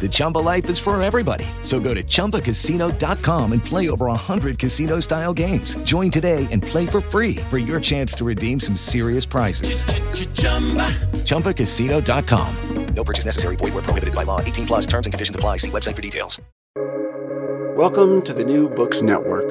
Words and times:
The 0.00 0.08
Chumba 0.08 0.38
life 0.38 0.70
is 0.70 0.78
for 0.78 1.00
everybody. 1.02 1.44
So 1.62 1.80
go 1.80 1.92
to 1.92 2.04
ChumbaCasino.com 2.04 3.52
and 3.52 3.64
play 3.64 3.90
over 3.90 4.06
100 4.06 4.56
casino 4.56 5.00
style 5.00 5.34
games. 5.34 5.74
Join 5.78 6.08
today 6.08 6.46
and 6.52 6.62
play 6.62 6.86
for 6.86 7.00
free 7.00 7.36
for 7.50 7.58
your 7.58 7.80
chance 7.80 8.12
to 8.12 8.24
redeem 8.24 8.60
some 8.60 8.76
serious 8.76 9.26
prizes. 9.26 9.82
ChumbaCasino.com. 11.26 12.94
No 12.94 13.04
purchase 13.04 13.24
necessary. 13.24 13.56
Void 13.56 13.74
where 13.74 13.82
prohibited 13.82 14.14
by 14.14 14.22
law. 14.22 14.40
18 14.40 14.66
plus 14.66 14.86
terms 14.86 15.06
and 15.06 15.12
conditions 15.12 15.34
apply. 15.34 15.56
See 15.56 15.70
website 15.70 15.96
for 15.96 16.02
details. 16.02 16.40
Welcome 17.76 18.22
to 18.22 18.32
the 18.32 18.44
New 18.44 18.68
Books 18.68 19.02
Network. 19.02 19.46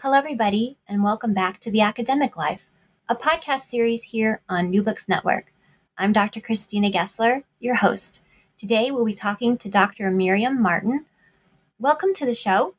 Hello, 0.00 0.16
everybody, 0.16 0.78
and 0.88 1.04
welcome 1.04 1.34
back 1.34 1.58
to 1.60 1.70
The 1.70 1.82
Academic 1.82 2.36
Life, 2.36 2.66
a 3.08 3.14
podcast 3.14 3.60
series 3.60 4.02
here 4.02 4.40
on 4.48 4.70
New 4.70 4.82
Books 4.82 5.08
Network. 5.08 5.52
I'm 5.96 6.12
Dr. 6.12 6.40
Christina 6.40 6.90
Gessler, 6.90 7.44
your 7.62 7.76
host. 7.76 8.22
Today 8.56 8.90
we'll 8.90 9.04
be 9.04 9.14
talking 9.14 9.56
to 9.58 9.68
Dr. 9.68 10.10
Miriam 10.10 10.60
Martin. 10.60 11.06
Welcome 11.78 12.12
to 12.14 12.26
the 12.26 12.34
show. 12.34 12.74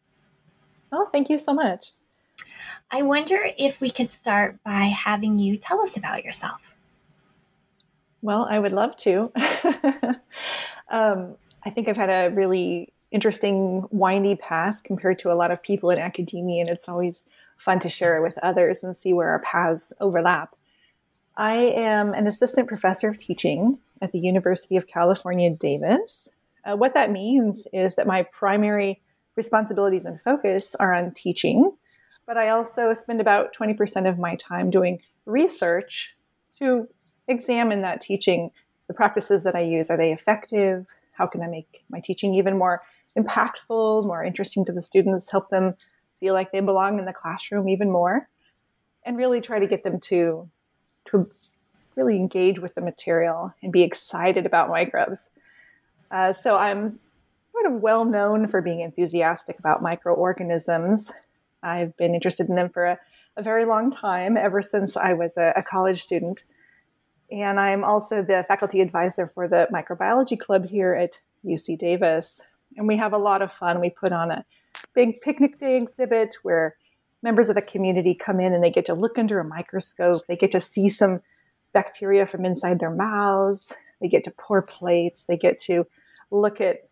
Oh, 0.91 1.07
thank 1.09 1.29
you 1.29 1.37
so 1.37 1.53
much. 1.53 1.93
I 2.91 3.01
wonder 3.01 3.47
if 3.57 3.79
we 3.79 3.89
could 3.89 4.11
start 4.11 4.61
by 4.63 4.85
having 4.85 5.37
you 5.37 5.55
tell 5.55 5.81
us 5.81 5.95
about 5.95 6.25
yourself. 6.25 6.75
Well, 8.21 8.45
I 8.49 8.59
would 8.59 8.73
love 8.73 8.97
to. 8.97 9.31
um, 10.89 11.37
I 11.63 11.69
think 11.69 11.87
I've 11.87 11.95
had 11.95 12.09
a 12.09 12.35
really 12.35 12.91
interesting, 13.09 13.87
windy 13.89 14.35
path 14.35 14.81
compared 14.83 15.19
to 15.19 15.31
a 15.31 15.35
lot 15.35 15.51
of 15.51 15.63
people 15.63 15.91
in 15.91 15.99
academia, 15.99 16.59
and 16.59 16.69
it's 16.69 16.89
always 16.89 17.23
fun 17.57 17.79
to 17.79 17.89
share 17.89 18.17
it 18.17 18.21
with 18.21 18.37
others 18.39 18.83
and 18.83 18.97
see 18.97 19.13
where 19.13 19.29
our 19.29 19.39
paths 19.39 19.93
overlap. 20.01 20.55
I 21.35 21.53
am 21.53 22.13
an 22.13 22.27
assistant 22.27 22.67
professor 22.67 23.07
of 23.07 23.17
teaching 23.17 23.79
at 24.01 24.11
the 24.11 24.19
University 24.19 24.77
of 24.77 24.85
California, 24.85 25.49
Davis. 25.55 26.29
Uh, 26.63 26.75
what 26.75 26.93
that 26.93 27.11
means 27.11 27.67
is 27.73 27.95
that 27.95 28.05
my 28.05 28.23
primary 28.23 29.01
responsibilities 29.35 30.05
and 30.05 30.21
focus 30.21 30.75
are 30.75 30.93
on 30.93 31.11
teaching, 31.11 31.71
but 32.27 32.37
I 32.37 32.49
also 32.49 32.93
spend 32.93 33.19
about 33.19 33.55
20% 33.55 34.07
of 34.07 34.19
my 34.19 34.35
time 34.35 34.69
doing 34.69 34.99
research 35.25 36.13
to 36.59 36.87
examine 37.27 37.81
that 37.81 38.01
teaching. 38.01 38.51
The 38.87 38.93
practices 38.93 39.41
that 39.43 39.55
I 39.55 39.61
use 39.61 39.89
are 39.89 39.97
they 39.97 40.11
effective? 40.11 40.85
How 41.13 41.25
can 41.25 41.41
I 41.41 41.47
make 41.47 41.83
my 41.89 41.99
teaching 41.99 42.35
even 42.35 42.59
more 42.59 42.81
impactful, 43.17 44.05
more 44.05 44.23
interesting 44.23 44.65
to 44.65 44.71
the 44.71 44.81
students, 44.83 45.31
help 45.31 45.49
them 45.49 45.71
feel 46.19 46.35
like 46.35 46.51
they 46.51 46.61
belong 46.61 46.99
in 46.99 47.05
the 47.05 47.13
classroom 47.13 47.69
even 47.69 47.91
more, 47.91 48.29
and 49.03 49.17
really 49.17 49.41
try 49.41 49.57
to 49.57 49.67
get 49.67 49.83
them 49.83 49.99
to 50.01 50.47
to 51.06 51.25
really 51.96 52.18
engage 52.18 52.59
with 52.59 52.75
the 52.75 52.81
material 52.81 53.53
and 53.62 53.72
be 53.72 53.84
excited 53.84 54.46
about 54.46 54.69
microbes. 54.69 55.30
Uh, 56.12 56.34
so 56.34 56.56
I'm 56.56 57.00
sort 57.52 57.66
of 57.74 57.81
well 57.81 58.06
known 58.06 58.47
for 58.47 58.62
being 58.62 58.81
enthusiastic 58.81 59.59
about 59.59 59.81
microorganisms. 59.81 61.12
I've 61.62 61.96
been 61.97 62.14
interested 62.14 62.50
in 62.50 62.56
them 62.56 62.69
for 62.69 62.86
a, 62.86 63.00
a 63.38 63.44
very 63.44 63.66
long 63.66 63.91
time, 63.91 64.38
ever 64.38 64.62
since 64.62 64.97
I 64.97 65.14
was 65.14 65.38
a, 65.38 65.53
a, 65.56 65.64
college 65.64 66.03
student. 66.03 66.44
And 67.31 67.59
I'm 67.59 67.84
also 67.84 68.22
the 68.22 68.44
faculty 68.47 68.81
advisor 68.81 69.28
for 69.28 69.47
the 69.47 69.68
microbiology 69.72 70.38
club 70.38 70.66
here 70.66 70.94
at 70.94 71.22
UC 71.46 71.78
Davis. 71.78 72.41
And 72.75 72.88
we 72.88 72.97
have 72.97 73.14
a 73.14 73.18
lot 73.18 73.41
of 73.41 73.52
fun. 73.52 73.80
We 73.80 73.90
put 73.90 74.12
on 74.12 74.30
a 74.30 74.46
big 74.94 75.16
picnic 75.24 75.58
day 75.59 75.78
exhibit 75.78 76.35
where 76.44 76.75
members 77.23 77.50
of 77.50 77.56
the 77.56 77.61
community 77.61 78.13
come 78.13 78.39
in 78.39 78.53
and 78.53 78.63
they 78.63 78.69
get 78.69 78.85
to 78.85 78.94
look 78.94 79.17
under 79.17 79.39
a 79.39 79.45
microscope. 79.45 80.22
They 80.28 80.35
get 80.35 80.51
to 80.51 80.61
see 80.61 80.89
some 80.89 81.19
bacteria 81.72 82.25
from 82.25 82.45
inside 82.45 82.79
their 82.79 82.91
mouths. 82.91 83.73
They 84.00 84.09
get 84.09 84.25
to 84.25 84.31
pour 84.31 84.61
plates. 84.61 85.23
They 85.25 85.38
get 85.38 85.57
to 85.61 85.88
look 86.29 86.61
at 86.61 86.89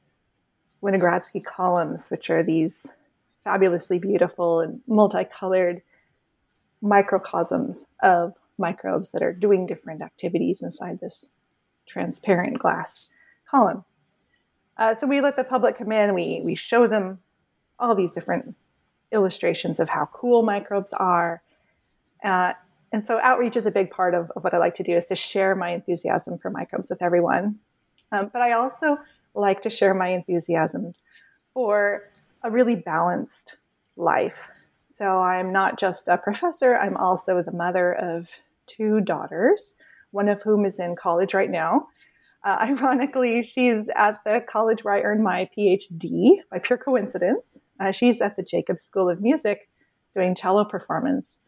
Winogradsky 0.81 1.43
columns, 1.43 2.09
which 2.09 2.29
are 2.29 2.43
these 2.43 2.93
fabulously 3.43 3.99
beautiful 3.99 4.61
and 4.61 4.81
multicolored 4.87 5.77
microcosms 6.81 7.87
of 8.01 8.33
microbes 8.57 9.11
that 9.11 9.21
are 9.21 9.33
doing 9.33 9.65
different 9.65 10.01
activities 10.01 10.61
inside 10.61 10.99
this 10.99 11.25
transparent 11.85 12.57
glass 12.57 13.11
column. 13.49 13.83
Uh, 14.77 14.95
so 14.95 15.05
we 15.05 15.21
let 15.21 15.35
the 15.35 15.43
public 15.43 15.75
come 15.75 15.91
in. 15.91 16.13
We 16.13 16.41
we 16.43 16.55
show 16.55 16.87
them 16.87 17.19
all 17.77 17.95
these 17.95 18.13
different 18.13 18.55
illustrations 19.11 19.79
of 19.79 19.89
how 19.89 20.07
cool 20.13 20.43
microbes 20.43 20.93
are. 20.93 21.41
Uh, 22.23 22.53
and 22.91 23.03
so 23.03 23.19
outreach 23.21 23.55
is 23.55 23.65
a 23.65 23.71
big 23.71 23.89
part 23.89 24.13
of, 24.13 24.31
of, 24.35 24.43
what 24.43 24.53
I 24.53 24.57
like 24.57 24.75
to 24.75 24.83
do 24.83 24.93
is 24.93 25.05
to 25.07 25.15
share 25.15 25.55
my 25.55 25.69
enthusiasm 25.69 26.37
for 26.37 26.49
microbes 26.49 26.89
with 26.89 27.01
everyone. 27.01 27.59
Um, 28.11 28.29
but 28.31 28.41
I 28.41 28.53
also 28.53 28.97
like 29.33 29.61
to 29.61 29.69
share 29.69 29.93
my 29.93 30.09
enthusiasm 30.09 30.93
for 31.53 32.09
a 32.43 32.51
really 32.51 32.75
balanced 32.75 33.57
life. 33.95 34.49
So 34.93 35.05
I'm 35.05 35.51
not 35.51 35.79
just 35.79 36.07
a 36.07 36.17
professor, 36.17 36.77
I'm 36.77 36.97
also 36.97 37.41
the 37.41 37.51
mother 37.51 37.93
of 37.93 38.29
two 38.67 39.01
daughters, 39.01 39.73
one 40.11 40.29
of 40.29 40.41
whom 40.41 40.65
is 40.65 40.79
in 40.79 40.95
college 40.95 41.33
right 41.33 41.49
now. 41.49 41.87
Uh, 42.43 42.57
ironically, 42.69 43.43
she's 43.43 43.89
at 43.95 44.15
the 44.25 44.43
college 44.47 44.83
where 44.83 44.93
I 44.93 45.01
earned 45.01 45.23
my 45.23 45.49
PhD 45.57 46.37
by 46.49 46.59
pure 46.59 46.77
coincidence. 46.77 47.59
Uh, 47.79 47.91
she's 47.91 48.21
at 48.21 48.35
the 48.35 48.43
Jacobs 48.43 48.83
School 48.83 49.09
of 49.09 49.21
Music 49.21 49.69
doing 50.15 50.35
cello 50.35 50.65
performance. 50.65 51.39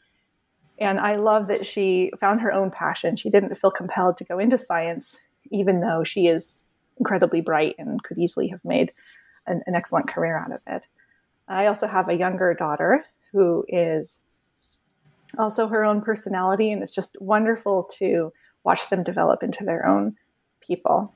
And 0.79 0.99
I 0.99 1.15
love 1.15 1.47
that 1.47 1.65
she 1.65 2.11
found 2.19 2.41
her 2.41 2.51
own 2.51 2.71
passion. 2.71 3.15
She 3.15 3.29
didn't 3.29 3.55
feel 3.55 3.71
compelled 3.71 4.17
to 4.17 4.23
go 4.23 4.39
into 4.39 4.57
science, 4.57 5.27
even 5.51 5.81
though 5.81 6.03
she 6.03 6.27
is 6.27 6.63
incredibly 6.97 7.41
bright 7.41 7.75
and 7.77 8.01
could 8.03 8.17
easily 8.17 8.47
have 8.47 8.63
made 8.63 8.89
an, 9.47 9.61
an 9.67 9.75
excellent 9.75 10.07
career 10.07 10.37
out 10.37 10.51
of 10.51 10.59
it. 10.67 10.87
I 11.47 11.67
also 11.67 11.87
have 11.87 12.09
a 12.09 12.17
younger 12.17 12.53
daughter 12.53 13.03
who 13.31 13.65
is 13.67 14.21
also 15.37 15.67
her 15.67 15.83
own 15.83 16.01
personality, 16.01 16.71
and 16.71 16.81
it's 16.81 16.93
just 16.93 17.17
wonderful 17.19 17.89
to 17.97 18.31
watch 18.63 18.89
them 18.89 19.03
develop 19.03 19.43
into 19.43 19.63
their 19.63 19.85
own 19.85 20.15
people. 20.61 21.13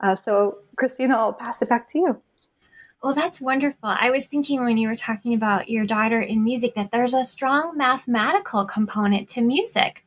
Uh, 0.00 0.16
so, 0.16 0.58
Christina, 0.76 1.16
I'll 1.16 1.32
pass 1.32 1.62
it 1.62 1.68
back 1.68 1.88
to 1.88 1.98
you. 1.98 2.22
Well, 3.02 3.14
that's 3.14 3.40
wonderful. 3.40 3.80
I 3.82 4.10
was 4.10 4.26
thinking 4.26 4.64
when 4.64 4.78
you 4.78 4.88
were 4.88 4.96
talking 4.96 5.34
about 5.34 5.68
your 5.68 5.84
daughter 5.84 6.20
in 6.20 6.42
music 6.42 6.74
that 6.74 6.90
there's 6.90 7.12
a 7.12 7.22
strong 7.22 7.76
mathematical 7.76 8.64
component 8.64 9.28
to 9.30 9.42
music. 9.42 10.06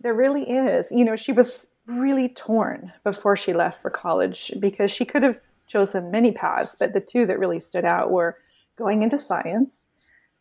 There 0.00 0.14
really 0.14 0.48
is. 0.48 0.92
You 0.92 1.04
know, 1.04 1.16
she 1.16 1.32
was 1.32 1.66
really 1.86 2.28
torn 2.28 2.92
before 3.02 3.36
she 3.36 3.52
left 3.52 3.82
for 3.82 3.90
college 3.90 4.52
because 4.60 4.92
she 4.92 5.04
could 5.04 5.24
have 5.24 5.40
chosen 5.66 6.12
many 6.12 6.30
paths, 6.30 6.76
but 6.78 6.92
the 6.92 7.00
two 7.00 7.26
that 7.26 7.38
really 7.38 7.58
stood 7.58 7.84
out 7.84 8.12
were 8.12 8.36
going 8.76 9.02
into 9.02 9.18
science. 9.18 9.86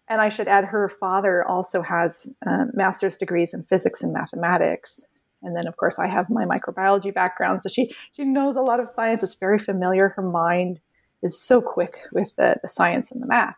And 0.09 0.21
I 0.21 0.30
should 0.30 0.48
add, 0.48 0.65
her 0.65 0.88
father 0.88 1.45
also 1.45 1.81
has 1.81 2.31
um, 2.45 2.71
master's 2.74 3.18
degrees 3.18 3.54
in 3.54 3.63
physics 3.63 4.01
and 4.01 4.13
mathematics. 4.13 5.06
And 5.44 5.56
then, 5.56 5.68
of 5.68 5.77
course, 5.77 6.00
I 6.00 6.07
have 6.07 6.30
my 6.30 6.45
microbiology 6.45 7.13
background. 7.13 7.62
So 7.62 7.69
she, 7.69 7.94
she 8.13 8.24
knows 8.24 8.56
a 8.56 8.62
lot 8.62 8.80
of 8.80 8.88
science. 8.88 9.21
It's 9.21 9.36
very 9.36 9.59
familiar. 9.59 10.09
Her 10.09 10.21
mind 10.21 10.80
is 11.21 11.39
so 11.39 11.62
quick 11.62 12.00
with 12.12 12.36
the, 12.38 12.57
the 12.62 12.68
science 12.68 13.12
and 13.12 13.21
the 13.21 13.27
math. 13.27 13.57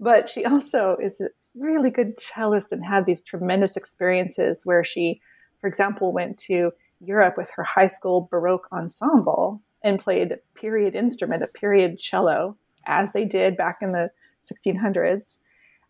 But 0.00 0.28
she 0.28 0.44
also 0.44 0.96
is 1.00 1.20
a 1.20 1.28
really 1.56 1.90
good 1.90 2.18
cellist 2.18 2.72
and 2.72 2.84
had 2.84 3.06
these 3.06 3.22
tremendous 3.22 3.76
experiences 3.76 4.62
where 4.64 4.84
she, 4.84 5.20
for 5.60 5.68
example, 5.68 6.12
went 6.12 6.38
to 6.38 6.72
Europe 7.00 7.36
with 7.36 7.50
her 7.56 7.62
high 7.62 7.86
school 7.86 8.28
Baroque 8.30 8.68
ensemble 8.72 9.62
and 9.82 10.00
played 10.00 10.32
a 10.32 10.58
period 10.58 10.94
instrument, 10.94 11.42
a 11.42 11.58
period 11.58 11.98
cello, 11.98 12.56
as 12.86 13.12
they 13.12 13.24
did 13.24 13.56
back 13.56 13.76
in 13.80 13.92
the 13.92 14.10
1600s, 14.40 15.36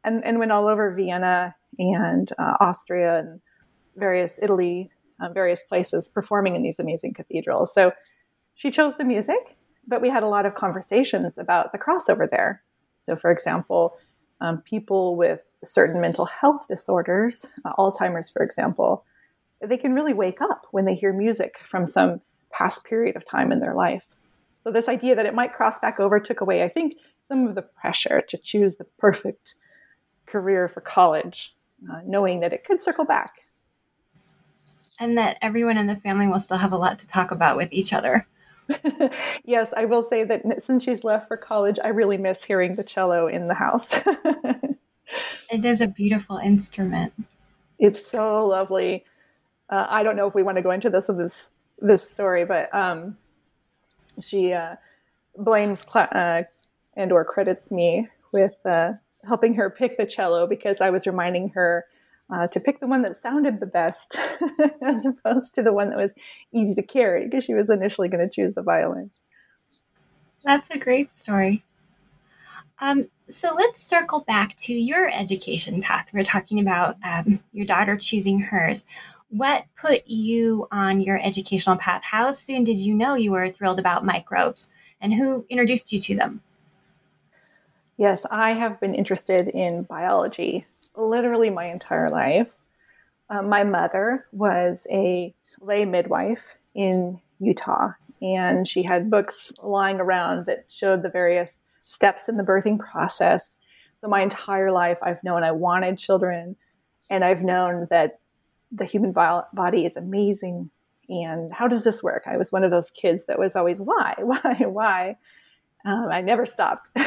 and, 0.05 0.23
and 0.25 0.39
went 0.39 0.53
all 0.53 0.69
over 0.69 0.93
Vienna 0.95 1.55
and 1.79 2.31
uh, 2.39 2.55
Austria 2.61 3.21
and 3.21 3.41
various 3.97 4.39
Italy, 4.43 4.91
uh, 5.21 5.29
various 5.31 5.63
places 5.65 6.09
performing 6.09 6.55
in 6.55 6.63
these 6.63 6.79
amazing 6.79 7.15
cathedrals. 7.15 7.73
So 7.73 7.93
she 8.55 8.71
chose 8.71 8.97
the 8.97 9.05
music, 9.05 9.59
but 9.87 10.03
we 10.03 10.11
had 10.11 10.23
a 10.23 10.29
lot 10.29 10.47
of 10.47 10.55
conversations 10.55 11.39
about 11.39 11.73
the 11.73 11.79
crossover 11.79 12.29
there. 12.29 12.63
So, 13.01 13.17
for 13.17 13.31
example, 13.31 13.97
um, 14.41 14.63
people 14.63 15.17
with 15.17 15.57
certain 15.63 16.01
mental 16.01 16.27
health 16.27 16.67
disorders, 16.69 17.47
uh, 17.65 17.73
Alzheimer's, 17.79 18.31
for 18.31 18.43
example, 18.43 19.05
they 19.61 19.77
can 19.77 19.95
really 19.95 20.15
wake 20.15 20.41
up 20.41 20.67
when 20.71 20.85
they 20.85 20.95
hear 20.95 21.13
music 21.13 21.59
from 21.65 21.87
some 21.87 22.21
past 22.53 22.85
period 22.85 23.17
of 23.17 23.27
time 23.27 23.53
in 23.53 23.61
their 23.61 23.75
life. 23.75 24.05
So, 24.61 24.71
this 24.71 24.89
idea 24.89 25.15
that 25.15 25.27
it 25.27 25.35
might 25.35 25.53
cross 25.53 25.79
back 25.79 26.01
over 26.01 26.19
took 26.19 26.41
away, 26.41 26.63
I 26.63 26.69
think, 26.69 26.97
some 27.27 27.47
of 27.47 27.55
the 27.55 27.63
pressure 27.63 28.23
to 28.29 28.39
choose 28.39 28.77
the 28.77 28.87
perfect 28.99 29.55
career 30.35 30.67
for 30.69 30.81
college, 30.81 31.55
uh, 31.89 32.01
knowing 32.05 32.41
that 32.41 32.53
it 32.53 32.65
could 32.65 32.83
circle 32.83 33.05
back. 33.05 33.35
And 34.99 35.17
that 35.17 35.39
everyone 35.41 35.79
in 35.79 35.87
the 35.87 35.95
family 35.95 36.27
will 36.27 36.41
still 36.41 36.57
have 36.57 36.73
a 36.73 36.77
lot 36.77 36.99
to 36.99 37.07
talk 37.07 37.31
about 37.31 37.57
with 37.57 37.73
each 37.73 37.93
other. 37.93 38.27
yes, 39.45 39.73
I 39.77 39.85
will 39.85 40.03
say 40.03 40.25
that 40.25 40.61
since 40.61 40.83
she's 40.83 41.05
left 41.05 41.29
for 41.29 41.37
college, 41.37 41.79
I 41.85 41.89
really 41.89 42.19
miss 42.19 42.43
hearing 42.43 42.73
the 42.75 42.83
cello 42.83 43.29
in 43.29 43.45
the 43.45 43.55
house. 43.55 43.95
it 45.51 45.65
is 45.65 45.81
a 45.81 45.87
beautiful 45.87 46.39
instrument. 46.39 47.13
It's 47.79 48.05
so 48.05 48.45
lovely. 48.45 49.05
Uh, 49.71 49.87
I 49.89 50.03
don't 50.03 50.17
know 50.17 50.27
if 50.27 50.35
we 50.35 50.43
want 50.43 50.57
to 50.57 50.63
go 50.63 50.73
into 50.73 50.91
this 50.91 51.09
of 51.09 51.17
this 51.17 51.53
this 51.79 52.09
story, 52.09 52.45
but 52.45 52.75
um, 52.75 53.19
she 54.21 54.53
uh, 54.53 54.77
blames 55.37 55.85
cl- 55.93 56.09
uh, 56.11 56.43
and 56.97 57.13
or 57.13 57.25
credits 57.25 57.71
me 57.71 58.09
with 58.33 58.55
uh, 58.65 58.93
helping 59.27 59.55
her 59.55 59.71
pick 59.71 59.97
the 59.97 60.07
cello 60.07 60.47
because 60.47 60.81
I 60.81 60.91
was 60.91 61.07
reminding 61.07 61.51
her 61.51 61.85
uh, 62.33 62.47
to 62.49 62.61
pick 62.61 62.81
the 62.81 62.87
one 62.87 63.03
that 63.03 63.17
sounded 63.17 63.61
the 63.61 63.67
best 63.67 64.19
as 64.83 65.07
opposed 65.07 65.55
to 65.55 65.63
the 65.63 65.73
one 65.73 65.91
that 65.91 65.99
was 65.99 66.15
easy 66.53 66.75
to 66.75 66.83
carry 66.83 67.25
because 67.25 67.45
she 67.45 67.55
was 67.55 67.71
initially 67.71 68.09
going 68.09 68.27
to 68.27 68.33
choose 68.33 68.55
the 68.55 68.63
violin. 68.63 69.11
That's 70.43 70.71
a 70.71 70.79
great 70.79 71.11
story. 71.11 71.65
Um, 72.81 73.09
so 73.29 73.55
let's 73.55 73.81
circle 73.81 74.25
back 74.27 74.57
to 74.57 74.73
your 74.73 75.09
education 75.09 75.81
path. 75.81 76.11
We're 76.13 76.25
talking 76.25 76.61
about 76.61 76.97
um, 77.05 77.41
your 77.53 77.67
daughter 77.67 77.97
choosing 77.97 78.41
hers. 78.41 78.85
What 79.29 79.65
put 79.81 80.07
you 80.07 80.69
on 80.71 81.01
your 81.01 81.19
educational 81.23 81.77
path? 81.77 82.03
How 82.05 82.31
soon 82.31 82.65
did 82.65 82.79
you 82.79 82.95
know 82.95 83.15
you 83.15 83.33
were 83.33 83.49
thrilled 83.49 83.79
about 83.79 84.05
microbes? 84.05 84.69
And 85.01 85.15
who 85.15 85.47
introduced 85.49 85.93
you 85.93 86.01
to 86.01 86.17
them? 86.17 86.43
Yes, 87.97 88.27
I 88.31 88.53
have 88.53 88.81
been 88.81 88.95
interested 88.95 89.49
in 89.49 89.85
biology 89.85 90.65
literally 90.97 91.51
my 91.51 91.65
entire 91.67 92.09
life. 92.09 92.53
Uh, 93.31 93.43
my 93.43 93.65
mother 93.65 94.27
was 94.33 94.87
a 94.91 95.35
lay 95.61 95.85
midwife 95.85 96.57
in 96.75 97.21
Utah, 97.39 97.91
and 98.21 98.67
she 98.67 98.83
had 98.83 99.11
books 99.11 99.53
lying 99.63 100.01
around 100.01 100.47
that 100.47 100.65
showed 100.69 101.03
the 101.03 101.09
various 101.09 101.61
steps 101.81 102.29
in 102.29 102.37
the 102.37 102.43
birthing 102.43 102.79
process. 102.79 103.57
So, 104.01 104.09
my 104.09 104.21
entire 104.21 104.71
life, 104.71 104.99
I've 105.03 105.25
known 105.25 105.43
I 105.43 105.53
wanted 105.53 105.99
children, 105.99 106.57
and 107.11 107.25
I've 107.25 107.43
known 107.43 107.87
that 107.91 108.19
the 108.71 108.85
human 108.85 109.13
body 109.13 109.85
is 109.85 109.97
amazing. 109.97 110.71
And 111.09 111.53
how 111.53 111.69
does 111.69 111.85
this 111.85 112.03
work? 112.03 112.25
I 112.27 112.37
was 112.37 112.51
one 112.51 112.65
of 112.65 112.71
those 112.71 112.91
kids 112.91 113.25
that 113.27 113.39
was 113.39 113.57
always, 113.57 113.81
why, 113.81 114.15
why, 114.19 114.65
why? 114.67 115.17
Um, 115.85 116.09
I 116.11 116.23
never 116.23 116.47
stopped. 116.47 116.91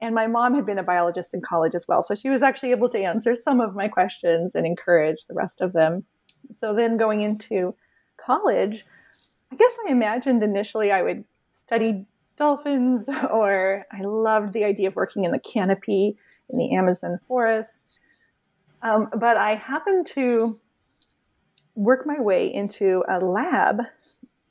And 0.00 0.14
my 0.14 0.26
mom 0.26 0.54
had 0.54 0.64
been 0.64 0.78
a 0.78 0.82
biologist 0.82 1.34
in 1.34 1.42
college 1.42 1.74
as 1.74 1.86
well. 1.86 2.02
So 2.02 2.14
she 2.14 2.30
was 2.30 2.42
actually 2.42 2.70
able 2.70 2.88
to 2.90 3.02
answer 3.02 3.34
some 3.34 3.60
of 3.60 3.74
my 3.74 3.88
questions 3.88 4.54
and 4.54 4.66
encourage 4.66 5.26
the 5.28 5.34
rest 5.34 5.60
of 5.60 5.72
them. 5.72 6.04
So 6.56 6.74
then 6.74 6.96
going 6.96 7.20
into 7.20 7.76
college, 8.16 8.84
I 9.52 9.56
guess 9.56 9.76
I 9.86 9.90
imagined 9.90 10.42
initially 10.42 10.90
I 10.90 11.02
would 11.02 11.24
study 11.52 12.06
dolphins, 12.36 13.08
or 13.30 13.84
I 13.92 14.02
loved 14.02 14.54
the 14.54 14.64
idea 14.64 14.88
of 14.88 14.96
working 14.96 15.24
in 15.24 15.32
the 15.32 15.38
canopy 15.38 16.16
in 16.48 16.58
the 16.58 16.74
Amazon 16.74 17.18
forest. 17.28 18.00
Um, 18.82 19.10
but 19.14 19.36
I 19.36 19.56
happened 19.56 20.06
to 20.14 20.54
work 21.74 22.06
my 22.06 22.18
way 22.18 22.46
into 22.52 23.04
a 23.06 23.20
lab. 23.20 23.82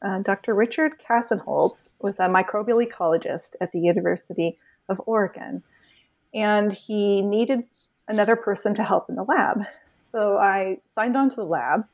Uh, 0.01 0.22
Dr. 0.22 0.56
Richard 0.56 1.00
Castenholz 1.00 1.94
was 2.00 2.19
a 2.19 2.30
microbial 2.30 2.86
ecologist 2.86 3.51
at 3.60 3.72
the 3.72 3.80
University 3.80 4.56
of 4.88 5.01
Oregon. 5.06 5.63
And 6.34 6.72
he 6.72 7.22
needed 7.22 7.66
another 8.07 8.36
person 8.36 8.74
to 8.75 8.84
help 8.84 9.10
in 9.10 9.16
the 9.16 9.24
lab. 9.24 9.63
So 10.12 10.38
I 10.38 10.80
signed 10.92 11.18
on 11.18 11.30
to 11.30 11.36
the 11.36 11.44
lab, 11.44 11.86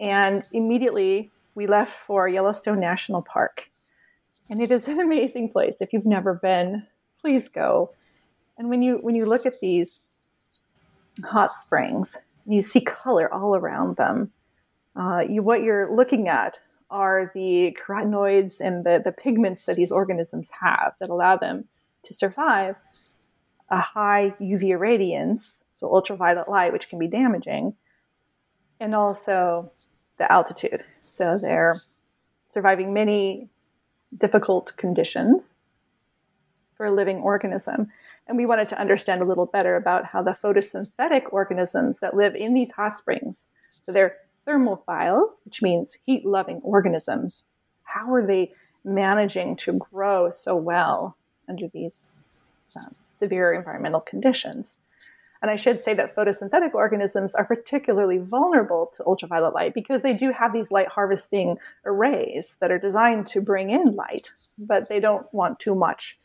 and 0.00 0.42
immediately 0.52 1.30
we 1.54 1.66
left 1.66 1.92
for 1.92 2.28
Yellowstone 2.28 2.80
National 2.80 3.22
Park. 3.22 3.68
And 4.50 4.60
it 4.60 4.70
is 4.70 4.88
an 4.88 4.98
amazing 4.98 5.50
place. 5.50 5.80
If 5.80 5.92
you've 5.92 6.06
never 6.06 6.34
been, 6.34 6.86
please 7.20 7.48
go. 7.48 7.90
And 8.56 8.70
when 8.70 8.82
you 8.82 8.98
when 8.98 9.14
you 9.14 9.26
look 9.26 9.46
at 9.46 9.60
these 9.60 10.30
hot 11.24 11.52
springs, 11.52 12.16
you 12.44 12.60
see 12.60 12.80
color 12.80 13.32
all 13.32 13.54
around 13.54 13.96
them. 13.96 14.32
Uh, 14.96 15.22
you, 15.28 15.42
what 15.42 15.62
you're 15.62 15.88
looking 15.90 16.28
at 16.28 16.58
are 16.90 17.30
the 17.34 17.76
carotenoids 17.80 18.60
and 18.60 18.84
the, 18.84 19.00
the 19.04 19.12
pigments 19.12 19.66
that 19.66 19.76
these 19.76 19.92
organisms 19.92 20.50
have 20.60 20.94
that 21.00 21.10
allow 21.10 21.36
them 21.36 21.64
to 22.04 22.14
survive 22.14 22.76
a 23.70 23.78
high 23.78 24.30
UV 24.40 24.62
irradiance, 24.68 25.64
so 25.74 25.92
ultraviolet 25.92 26.48
light, 26.48 26.72
which 26.72 26.88
can 26.88 26.98
be 26.98 27.08
damaging, 27.08 27.74
and 28.80 28.94
also 28.94 29.70
the 30.18 30.30
altitude. 30.32 30.84
So 31.02 31.38
they're 31.38 31.76
surviving 32.46 32.94
many 32.94 33.50
difficult 34.18 34.72
conditions 34.76 35.58
for 36.74 36.86
a 36.86 36.90
living 36.90 37.18
organism. 37.18 37.88
And 38.26 38.38
we 38.38 38.46
wanted 38.46 38.68
to 38.70 38.80
understand 38.80 39.20
a 39.20 39.24
little 39.24 39.46
better 39.46 39.76
about 39.76 40.06
how 40.06 40.22
the 40.22 40.30
photosynthetic 40.30 41.24
organisms 41.32 41.98
that 41.98 42.14
live 42.14 42.34
in 42.34 42.54
these 42.54 42.70
hot 42.72 42.96
springs, 42.96 43.48
so 43.68 43.92
they're 43.92 44.16
thermophiles, 44.48 45.40
which 45.44 45.62
means 45.62 45.98
heat 46.06 46.24
loving 46.24 46.60
organisms, 46.62 47.44
how 47.82 48.12
are 48.12 48.26
they 48.26 48.52
managing 48.84 49.56
to 49.56 49.78
grow 49.78 50.30
so 50.30 50.56
well 50.56 51.16
under 51.48 51.68
these 51.68 52.12
um, 52.76 52.94
severe 53.14 53.52
environmental 53.52 54.00
conditions. 54.00 54.78
And 55.40 55.50
I 55.50 55.56
should 55.56 55.80
say 55.80 55.94
that 55.94 56.14
photosynthetic 56.14 56.74
organisms 56.74 57.34
are 57.34 57.44
particularly 57.44 58.18
vulnerable 58.18 58.90
to 58.94 59.06
ultraviolet 59.06 59.54
light 59.54 59.72
because 59.72 60.02
they 60.02 60.16
do 60.16 60.32
have 60.32 60.52
these 60.52 60.72
light 60.72 60.88
harvesting 60.88 61.58
arrays 61.84 62.58
that 62.60 62.72
are 62.72 62.78
designed 62.78 63.26
to 63.28 63.40
bring 63.40 63.70
in 63.70 63.94
light, 63.94 64.30
but 64.66 64.88
they 64.88 64.98
don't 64.98 65.32
want 65.32 65.60
too 65.60 65.76
much 65.76 66.18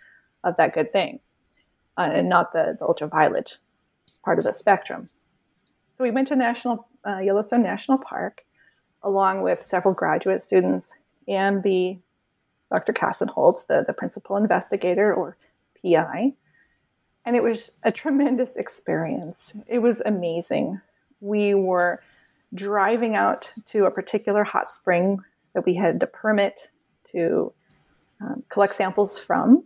of 0.44 0.58
that 0.58 0.74
good 0.74 0.92
thing, 0.92 1.20
uh, 1.98 2.10
and 2.12 2.28
not 2.28 2.54
the, 2.54 2.76
the, 2.78 2.86
ultraviolet 2.86 3.60
part 4.26 4.40
of 4.40 4.44
the 4.44 4.52
spectrum. 4.52 5.08
So 5.94 6.04
we 6.04 6.12
went 6.12 6.28
to 6.30 6.36
National 6.36 6.88
uh, 7.08 7.20
Yellowstone 7.20 7.64
National 7.64 7.98
Park 7.98 8.46
along 9.04 9.42
with 9.42 9.60
several 9.60 9.94
graduate 9.94 10.42
students 10.42 10.94
and 11.28 11.62
the 11.64 12.00
Dr. 12.72 12.94
Castenholz, 12.94 13.68
the, 13.68 13.84
the 13.86 13.94
principal 13.94 14.38
investigator 14.38 15.14
or 15.14 15.38
PI. 15.82 16.32
And 17.26 17.36
it 17.36 17.44
was 17.44 17.72
a 17.84 17.92
tremendous 17.92 18.56
experience. 18.56 19.54
It 19.68 19.80
was 19.80 20.02
amazing. 20.06 20.82
We 21.20 21.54
were 21.54 22.02
driving 22.54 23.16
out 23.16 23.50
to 23.68 23.86
a 23.86 23.92
particular 23.92 24.44
hot 24.44 24.70
spring 24.70 25.20
that 25.54 25.66
we 25.66 25.76
had 25.76 26.02
a 26.02 26.08
permit 26.08 26.70
to 27.12 27.54
um, 28.22 28.44
collect 28.50 28.74
samples 28.74 29.20
from. 29.20 29.64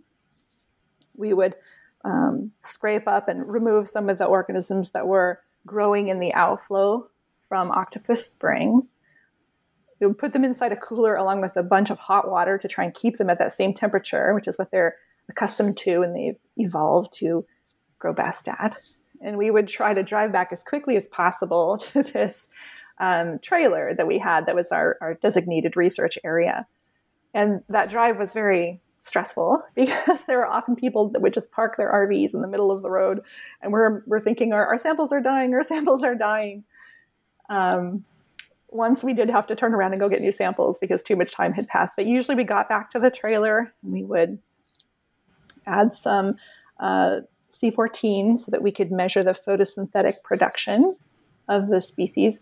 We 1.15 1.33
would 1.33 1.55
um, 2.03 2.51
scrape 2.59 3.07
up 3.07 3.27
and 3.27 3.47
remove 3.47 3.87
some 3.87 4.09
of 4.09 4.17
the 4.17 4.25
organisms 4.25 4.91
that 4.91 5.07
were 5.07 5.41
growing 5.65 6.07
in 6.07 6.19
the 6.19 6.33
outflow 6.33 7.09
from 7.47 7.71
Octopus 7.71 8.25
Springs. 8.25 8.93
We 9.99 10.07
would 10.07 10.17
put 10.17 10.33
them 10.33 10.43
inside 10.43 10.71
a 10.71 10.77
cooler 10.77 11.15
along 11.15 11.41
with 11.41 11.57
a 11.57 11.63
bunch 11.63 11.89
of 11.89 11.99
hot 11.99 12.29
water 12.29 12.57
to 12.57 12.67
try 12.67 12.83
and 12.83 12.93
keep 12.93 13.17
them 13.17 13.29
at 13.29 13.39
that 13.39 13.51
same 13.51 13.73
temperature, 13.73 14.33
which 14.33 14.47
is 14.47 14.57
what 14.57 14.71
they're 14.71 14.95
accustomed 15.29 15.77
to 15.77 16.01
and 16.01 16.15
they've 16.15 16.37
evolved 16.57 17.13
to 17.15 17.45
grow 17.99 18.13
best 18.13 18.47
at. 18.47 18.77
And 19.21 19.37
we 19.37 19.49
would 19.49 19.67
try 19.67 19.93
to 19.93 20.03
drive 20.03 20.31
back 20.31 20.51
as 20.51 20.63
quickly 20.63 20.95
as 20.97 21.07
possible 21.07 21.77
to 21.93 22.03
this 22.03 22.49
um, 22.99 23.39
trailer 23.39 23.93
that 23.95 24.07
we 24.07 24.17
had 24.17 24.45
that 24.45 24.55
was 24.55 24.71
our, 24.71 24.97
our 25.01 25.15
designated 25.15 25.75
research 25.75 26.17
area. 26.23 26.67
And 27.33 27.61
that 27.69 27.89
drive 27.89 28.17
was 28.17 28.33
very 28.33 28.81
stressful 28.97 29.63
because 29.75 30.25
there 30.25 30.37
were 30.37 30.47
often 30.47 30.75
people 30.75 31.09
that 31.09 31.21
would 31.21 31.33
just 31.33 31.51
park 31.51 31.75
their 31.77 31.91
RVs 31.91 32.33
in 32.33 32.41
the 32.41 32.47
middle 32.47 32.71
of 32.71 32.81
the 32.81 32.89
road 32.89 33.21
and 33.61 33.71
we're, 33.71 34.03
we're 34.05 34.19
thinking 34.19 34.53
our, 34.53 34.65
our 34.65 34.77
samples 34.77 35.11
are 35.11 35.21
dying, 35.21 35.53
our 35.53 35.63
samples 35.63 36.03
are 36.03 36.15
dying. 36.15 36.63
Um, 37.49 38.05
once 38.69 39.03
we 39.03 39.13
did 39.13 39.29
have 39.29 39.47
to 39.47 39.55
turn 39.55 39.73
around 39.73 39.93
and 39.93 40.01
go 40.01 40.09
get 40.09 40.21
new 40.21 40.31
samples 40.31 40.77
because 40.79 41.01
too 41.01 41.15
much 41.15 41.31
time 41.31 41.53
had 41.53 41.67
passed. 41.67 41.95
But 41.95 42.05
usually 42.05 42.35
we 42.35 42.43
got 42.43 42.67
back 42.67 42.89
to 42.91 42.99
the 42.99 43.09
trailer 43.09 43.73
and 43.81 43.93
we 43.93 44.03
would 44.03 44.39
add 45.65 45.93
some 45.93 46.35
uh, 46.79 47.21
C14 47.49 48.39
so 48.39 48.51
that 48.51 48.61
we 48.61 48.71
could 48.71 48.91
measure 48.91 49.23
the 49.23 49.31
photosynthetic 49.31 50.21
production 50.23 50.95
of 51.47 51.69
the 51.69 51.79
species. 51.79 52.41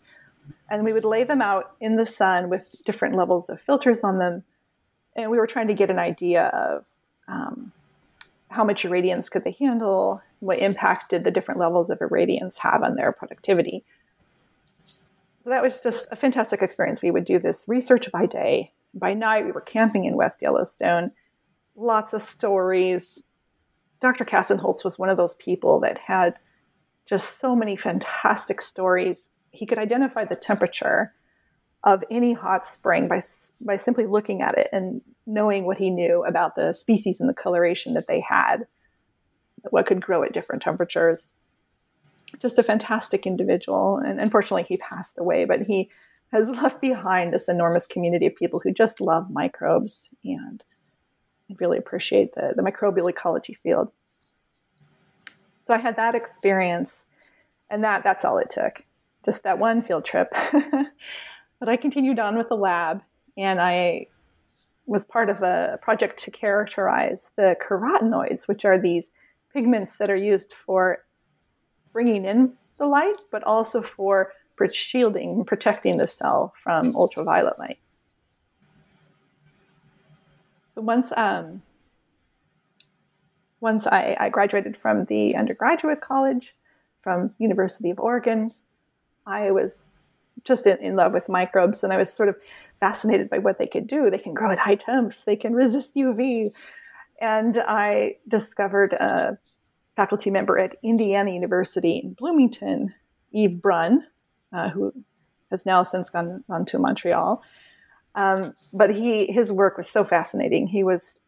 And 0.70 0.84
we 0.84 0.94
would 0.94 1.06
lay 1.06 1.24
them 1.24 1.42
out 1.42 1.76
in 1.80 1.96
the 1.96 2.06
sun 2.06 2.50
with 2.50 2.82
different 2.86 3.16
levels 3.16 3.50
of 3.50 3.62
filters 3.62 4.04
on 4.04 4.18
them 4.18 4.44
and 5.16 5.32
we 5.32 5.38
were 5.38 5.48
trying 5.48 5.68
to 5.68 5.74
get 5.74 5.90
an 5.90 6.00
idea 6.00 6.48
of 6.48 6.86
um, 7.28 7.72
how 8.50 8.64
much 8.64 8.84
irradiance 8.84 9.32
could 9.32 9.44
they 9.44 9.56
handle, 9.58 10.22
what 10.40 10.60
impact 10.60 11.10
did 11.10 11.24
the 11.24 11.32
different 11.32 11.60
levels 11.60 11.90
of 11.90 12.00
irradiance 12.00 12.60
have 12.60 12.84
on 12.84 12.96
their 12.96 13.12
productivity. 13.12 13.86
So 15.46 15.52
that 15.52 15.62
was 15.62 15.80
just 15.80 16.08
a 16.10 16.16
fantastic 16.16 16.64
experience. 16.64 17.04
We 17.04 17.12
would 17.12 17.24
do 17.24 17.38
this 17.38 17.66
research 17.68 18.12
by 18.12 18.25
day. 18.25 18.74
By 18.96 19.14
night, 19.14 19.46
we 19.46 19.52
were 19.52 19.62
camping 19.62 20.06
in 20.06 20.18
West 20.18 20.42
Yellowstone. 20.42 21.12
Lots 21.75 22.14
of 22.14 22.24
stories. 22.24 23.24
Dr. 24.00 24.25
Castenholz 24.25 24.84
was 24.84 24.98
one 24.98 25.10
of 25.10 25.18
those 25.18 25.36
people 25.36 25.80
that 25.82 26.00
had 26.00 26.40
just 27.06 27.40
so 27.40 27.56
many 27.56 27.75
fantastic 27.75 28.60
stories. 28.60 29.30
He 29.52 29.68
could 29.68 29.78
identify 29.78 30.25
the 30.25 30.36
temperature 30.36 31.12
of 31.84 32.04
any 32.10 32.34
hot 32.34 32.66
spring 32.66 33.08
by, 33.08 33.22
by 33.68 33.78
simply 33.78 34.08
looking 34.08 34.42
at 34.42 34.58
it 34.58 34.68
and 34.74 35.02
knowing 35.28 35.68
what 35.68 35.78
he 35.78 35.92
knew 35.92 36.25
about 36.25 36.56
the 36.56 36.74
species 36.74 37.20
and 37.20 37.30
the 37.30 37.36
coloration 37.36 37.94
that 37.94 38.08
they 38.08 38.22
had, 38.28 38.66
what 39.70 39.86
could 39.86 40.02
grow 40.02 40.24
at 40.24 40.34
different 40.34 40.64
temperatures. 40.64 41.34
Just 42.39 42.60
a 42.60 42.63
fantastic 42.63 43.25
individual. 43.25 43.98
And 43.98 44.20
unfortunately, 44.20 44.63
he 44.63 44.77
passed 44.77 45.18
away, 45.18 45.46
but 45.46 45.62
he 45.62 45.89
has 46.32 46.50
left 46.62 46.82
behind 46.82 47.34
this 47.34 47.48
enormous 47.48 47.88
community 47.88 48.25
of 48.25 48.36
people 48.36 48.60
who 48.63 48.72
just 48.72 49.01
love 49.01 49.30
microbes 49.30 50.10
and 50.24 50.63
really 51.60 51.77
appreciate 51.77 52.34
the, 52.34 52.54
the 52.56 52.63
microbial 52.63 53.10
ecology 53.10 53.54
field. 53.54 53.92
So 53.98 55.74
I 55.74 55.77
had 55.77 55.96
that 55.96 56.15
experience, 56.15 57.08
and 57.70 57.84
that 57.84 58.04
that's 58.04 58.24
all 58.24 58.38
it 58.38 58.50
took. 58.50 58.84
Just 59.24 59.44
that 59.44 59.58
one 59.58 59.82
field 59.82 60.06
trip. 60.06 60.32
but 60.51 61.70
I 61.70 61.75
continued 61.75 62.20
on 62.20 62.38
with 62.38 62.50
the 62.50 62.58
lab, 62.58 63.01
and 63.38 63.60
I 63.60 64.08
was 64.86 65.06
part 65.06 65.30
of 65.30 65.42
a 65.42 65.80
project 65.82 66.20
to 66.20 66.32
characterize 66.32 67.32
the 67.36 67.56
carotenoids, 67.60 68.48
which 68.48 68.65
are 68.65 68.77
these 68.77 69.12
pigments 69.51 69.98
that 69.98 70.12
are 70.12 70.15
used 70.15 70.54
for 70.54 71.05
bringing 71.96 72.25
in 72.25 72.52
the 72.78 72.86
light, 72.86 73.16
but 73.32 73.42
also 73.44 73.82
for 73.82 74.34
shielding 74.74 75.46
protecting 75.46 75.96
the 75.96 76.08
cell 76.08 76.54
from 76.62 76.94
ultraviolet 76.96 77.58
light. 77.58 77.80
So 80.74 80.82
once 80.82 81.14
um, 81.16 81.62
once 83.62 83.88
I, 83.88 84.18
I 84.20 84.30
graduated 84.30 84.75
from 84.75 85.06
the 85.06 85.38
undergraduate 85.38 86.02
college 86.02 86.56
from 87.00 87.34
University 87.40 87.90
of 87.92 88.00
Oregon, 88.00 88.50
I 89.25 89.52
was 89.52 89.90
just 90.44 90.68
in, 90.68 90.78
in, 90.80 90.98
love 90.98 91.14
with 91.14 91.30
microbes 91.30 91.82
and 91.82 91.94
I 91.94 91.98
was 91.98 92.12
sort 92.12 92.28
of 92.28 92.36
fascinated 92.78 93.30
by 93.30 93.38
what 93.38 93.58
they 93.58 93.68
could 93.68 93.88
do. 93.88 94.10
They 94.10 94.18
can 94.18 94.34
grow 94.34 94.52
at 94.52 94.60
high 94.60 94.75
temps, 94.75 95.24
they 95.24 95.38
can 95.38 95.54
resist 95.54 95.96
UV. 95.96 96.50
And 97.22 97.58
I 97.66 98.16
discovered 98.28 98.92
a 98.94 99.38
faculty 99.96 100.30
member 100.30 100.58
at 100.58 100.75
Indiana 100.84 101.32
University 101.32 102.02
in 102.04 102.14
Bloomington, 102.14 102.94
Yves 103.34 103.56
Brun, 103.56 104.06
uh, 104.52 104.70
who 104.70 104.94
has 105.52 105.66
now 105.66 105.84
since 105.84 106.10
gone 106.10 106.44
on 106.50 106.66
to 106.66 106.80
Montreal. 106.80 107.42
Um, 108.16 108.54
but 108.74 108.96
he 108.96 109.25
his 109.28 109.52
work 109.52 109.78
was 109.78 109.90
so 109.90 110.04
fascinating. 110.04 110.68
He 110.68 110.84
was 110.84 111.20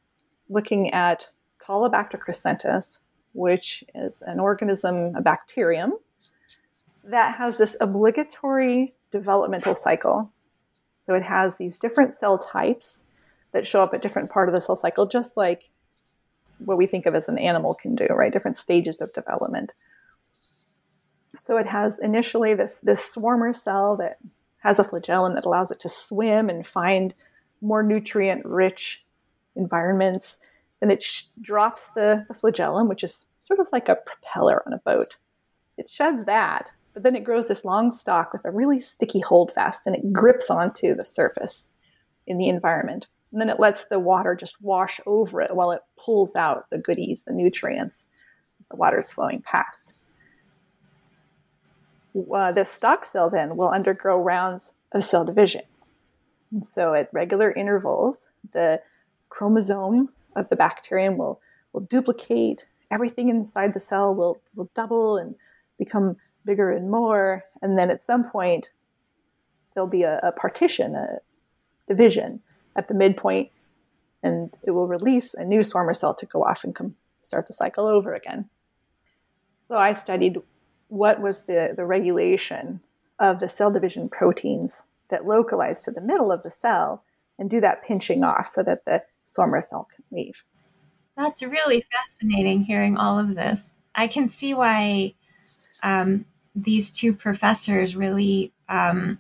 looking 0.50 0.91
at 0.91 1.29
Caulobacter 1.59 2.17
crescentus, 2.17 3.00
which 3.33 3.83
is 3.93 4.24
an 4.25 4.39
organism, 4.39 5.15
a 5.15 5.21
bacterium, 5.21 5.93
that 7.03 7.36
has 7.36 7.57
this 7.57 7.75
obligatory 7.81 8.93
developmental 9.12 9.75
cycle. 9.75 10.33
So 11.01 11.13
it 11.13 11.24
has 11.24 11.57
these 11.57 11.77
different 11.77 12.15
cell 12.15 12.38
types 12.38 13.03
that 13.51 13.65
show 13.65 13.81
up 13.81 13.93
at 13.93 14.01
different 14.01 14.29
part 14.29 14.50
of 14.50 14.55
the 14.55 14.62
cell 14.62 14.75
cycle, 14.75 15.07
just 15.07 15.38
like 15.38 15.69
what 16.59 16.77
we 16.77 16.87
think 16.87 17.05
of 17.05 17.15
as 17.15 17.27
an 17.27 17.37
animal 17.37 17.75
can 17.75 17.95
do, 17.95 18.07
right? 18.07 18.31
Different 18.31 18.57
stages 18.57 19.01
of 19.01 19.13
development. 19.13 19.73
So 21.43 21.57
it 21.57 21.69
has 21.69 21.99
initially 21.99 22.53
this, 22.53 22.79
this 22.81 23.13
swarmer 23.15 23.55
cell 23.55 23.95
that 23.97 24.17
has 24.59 24.79
a 24.79 24.83
flagellum 24.83 25.35
that 25.35 25.45
allows 25.45 25.71
it 25.71 25.79
to 25.81 25.89
swim 25.89 26.49
and 26.49 26.65
find 26.65 27.13
more 27.61 27.83
nutrient 27.83 28.45
rich 28.45 29.05
environments 29.55 30.39
then 30.79 30.91
it 30.91 31.01
sh- 31.01 31.23
drops 31.41 31.89
the, 31.91 32.25
the 32.27 32.33
flagellum, 32.33 32.87
which 32.87 33.03
is 33.03 33.25
sort 33.39 33.59
of 33.59 33.67
like 33.71 33.89
a 33.89 33.95
propeller 33.95 34.63
on 34.65 34.73
a 34.73 34.79
boat. 34.79 35.17
It 35.77 35.89
sheds 35.89 36.25
that, 36.25 36.71
but 36.93 37.03
then 37.03 37.15
it 37.15 37.23
grows 37.23 37.47
this 37.47 37.65
long 37.65 37.91
stalk 37.91 38.33
with 38.33 38.45
a 38.45 38.51
really 38.51 38.79
sticky 38.79 39.19
holdfast 39.19 39.85
and 39.85 39.95
it 39.95 40.13
grips 40.13 40.49
onto 40.49 40.95
the 40.95 41.05
surface 41.05 41.71
in 42.25 42.37
the 42.37 42.49
environment. 42.49 43.07
And 43.31 43.41
then 43.41 43.50
it 43.50 43.60
lets 43.60 43.86
the 43.86 44.00
water 44.00 44.36
just 44.36 44.62
wash 44.62 45.00
over 45.05 45.41
it 45.41 45.55
while 45.55 45.72
it 45.72 45.81
pulls 45.98 46.36
out 46.36 46.69
the 46.69 46.77
goodies, 46.77 47.24
the 47.24 47.34
nutrients, 47.34 48.07
the 48.69 48.77
water's 48.77 49.12
flowing 49.12 49.41
past. 49.41 50.05
Uh, 52.34 52.51
the 52.51 52.63
stalk 52.63 53.05
cell 53.05 53.29
then 53.29 53.57
will 53.57 53.69
undergo 53.69 54.17
rounds 54.17 54.74
of 54.91 55.03
cell 55.03 55.25
division. 55.25 55.62
And 56.51 56.65
so 56.65 56.93
at 56.93 57.13
regular 57.13 57.51
intervals, 57.51 58.31
the 58.53 58.81
chromosome 59.29 60.10
of 60.36 60.48
the 60.48 60.55
bacterium 60.55 61.17
will, 61.17 61.41
will 61.74 61.81
duplicate. 61.81 62.65
Everything 62.89 63.27
inside 63.27 63.74
the 63.74 63.79
cell 63.79 64.15
will, 64.15 64.41
will 64.55 64.69
double 64.74 65.17
and 65.17 65.36
become 65.77 66.15
bigger 66.46 66.72
and 66.72 66.89
more. 66.89 67.41
And 67.62 67.77
then 67.77 67.89
at 67.89 68.01
some 68.01 68.24
point, 68.24 68.72
there'll 69.74 69.89
be 69.89 70.03
a, 70.03 70.19
a 70.24 70.31
partition, 70.31 70.96
a 70.96 71.19
division 71.88 72.41
at 72.77 72.88
the 72.88 72.93
midpoint, 72.93 73.50
and 74.24 74.55
it 74.63 74.72
will 74.72 74.88
release 74.88 75.34
a 75.34 75.43
new 75.43 75.60
swarmer 75.60 75.96
cell 75.96 76.13
to 76.13 76.25
go 76.25 76.43
off 76.43 76.63
and 76.63 76.74
come 76.75 76.96
start 77.19 77.48
the 77.48 77.53
cycle 77.53 77.86
over 77.86 78.13
again. 78.13 78.50
So 79.67 79.75
I 79.75 79.93
studied 79.93 80.38
what 80.88 81.19
was 81.19 81.46
the, 81.46 81.74
the 81.75 81.86
regulation 81.86 82.79
of 83.19 83.39
the 83.39 83.50
cell 83.50 83.72
division 83.72 84.07
proteins 84.10 84.88
that 85.10 85.25
localize 85.25 85.84
to 85.84 85.91
the 85.91 86.01
middle 86.01 86.31
of 86.31 86.43
the 86.43 86.51
cell 86.51 87.03
and 87.38 87.50
do 87.50 87.60
that 87.62 87.84
pinching 87.84 88.24
off 88.24 88.48
so 88.48 88.63
that 88.63 88.86
the 88.86 89.03
swarmer 89.25 89.62
cell 89.62 89.88
can 89.93 90.03
leave. 90.12 90.43
That's 91.17 91.43
really 91.43 91.84
fascinating 91.91 92.63
hearing 92.63 92.96
all 92.96 93.17
of 93.17 93.36
this. 93.36 93.72
I 93.96 94.07
can 94.07 94.29
see 94.29 94.53
why 94.53 95.15
um, 95.84 96.25
these 96.55 96.91
two 96.91 97.13
professors 97.13 97.96
really 97.96 98.53
um, 98.69 99.19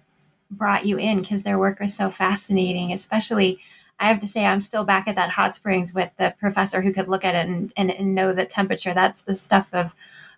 brought 0.49 0.85
you 0.85 0.97
in 0.97 1.21
because 1.21 1.43
their 1.43 1.59
work 1.59 1.79
was 1.79 1.93
so 1.93 2.09
fascinating, 2.09 2.91
especially. 2.91 3.59
I 3.99 4.09
have 4.09 4.19
to 4.19 4.27
say, 4.27 4.45
I'm 4.45 4.61
still 4.61 4.83
back 4.83 5.07
at 5.07 5.15
that 5.15 5.31
hot 5.31 5.55
springs 5.55 5.91
with 5.91 6.11
the 6.17 6.35
professor 6.39 6.83
who 6.83 6.93
could 6.93 7.07
look 7.07 7.25
at 7.25 7.33
it 7.33 7.47
and, 7.47 7.73
and, 7.75 7.89
and 7.89 8.13
know 8.13 8.31
the 8.31 8.45
temperature. 8.45 8.93
That's 8.93 9.23
the 9.23 9.33
stuff 9.33 9.73
of 9.73 9.95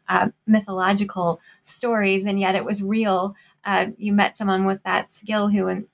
uh, 0.08 0.30
mythological 0.48 1.42
stories, 1.62 2.26
and 2.26 2.40
yet 2.40 2.56
it 2.56 2.64
was 2.64 2.82
real. 2.82 3.36
Uh, 3.66 3.88
you 3.98 4.14
met 4.14 4.38
someone 4.38 4.64
with 4.64 4.82
that 4.84 5.12
skill 5.12 5.50
who 5.50 5.86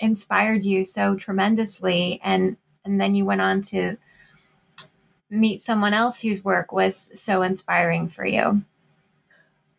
inspired 0.00 0.64
you 0.64 0.84
so 0.84 1.14
tremendously 1.14 2.20
and 2.24 2.56
and 2.84 3.00
then 3.00 3.14
you 3.14 3.24
went 3.24 3.40
on 3.40 3.60
to 3.60 3.96
meet 5.28 5.62
someone 5.62 5.94
else 5.94 6.20
whose 6.20 6.42
work 6.42 6.72
was 6.72 7.10
so 7.14 7.42
inspiring 7.42 8.08
for 8.08 8.24
you 8.24 8.62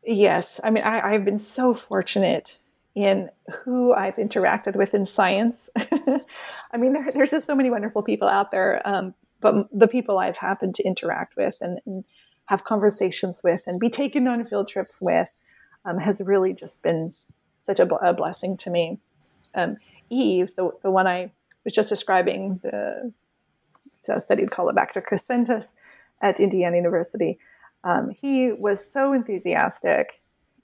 yes 0.03 0.60
i 0.63 0.70
mean 0.70 0.84
I, 0.84 1.10
I, 1.10 1.12
have 1.13 1.25
been 1.25 1.39
so 1.39 1.74
fortunate 1.74 2.60
in 2.95 3.29
who 3.63 3.93
i've 3.93 4.15
interacted 4.17 4.75
with 4.75 4.93
in 4.93 5.05
science 5.05 5.69
i 5.77 6.77
mean 6.77 6.93
there, 6.93 7.10
there's 7.13 7.31
just 7.31 7.45
so 7.45 7.55
many 7.55 7.69
wonderful 7.69 8.03
people 8.03 8.27
out 8.27 8.51
there 8.51 8.81
um, 8.86 9.13
but 9.39 9.67
the 9.71 9.88
people 9.88 10.19
i've 10.19 10.38
happened 10.38 10.75
to 10.75 10.83
interact 10.83 11.36
with 11.36 11.55
and, 11.62 11.79
and, 11.86 12.03
have 12.45 12.65
conversations 12.65 13.39
with 13.45 13.63
and 13.65 13.79
be 13.79 13.89
taken 13.89 14.27
on 14.27 14.43
field 14.43 14.67
trips 14.67 15.00
with 15.01 15.41
um, 15.86 15.98
has 16.00 16.21
really 16.25 16.51
just 16.51 16.83
been 16.83 17.10
such 17.62 17.79
a, 17.79 17.95
a 18.05 18.13
blessing 18.13 18.57
to 18.57 18.69
me 18.69 19.00
um, 19.55 19.77
Yves, 20.10 20.53
the, 20.55 20.69
the 20.83 20.91
one 20.91 21.07
I 21.07 21.31
was 21.63 21.74
just 21.74 21.89
describing, 21.89 22.60
the 22.63 23.13
so 24.01 24.19
studied 24.19 24.50
Caulobacter 24.50 25.01
crescentus 25.03 25.69
at 26.21 26.39
Indiana 26.39 26.75
University. 26.75 27.38
Um, 27.83 28.10
he 28.10 28.51
was 28.51 28.86
so 28.91 29.13
enthusiastic, 29.13 30.13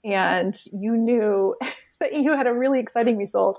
and 0.04 0.56
you 0.72 0.96
knew 0.96 1.56
that 2.00 2.14
you 2.14 2.36
had 2.36 2.46
a 2.46 2.52
really 2.52 2.80
exciting 2.80 3.16
result. 3.16 3.58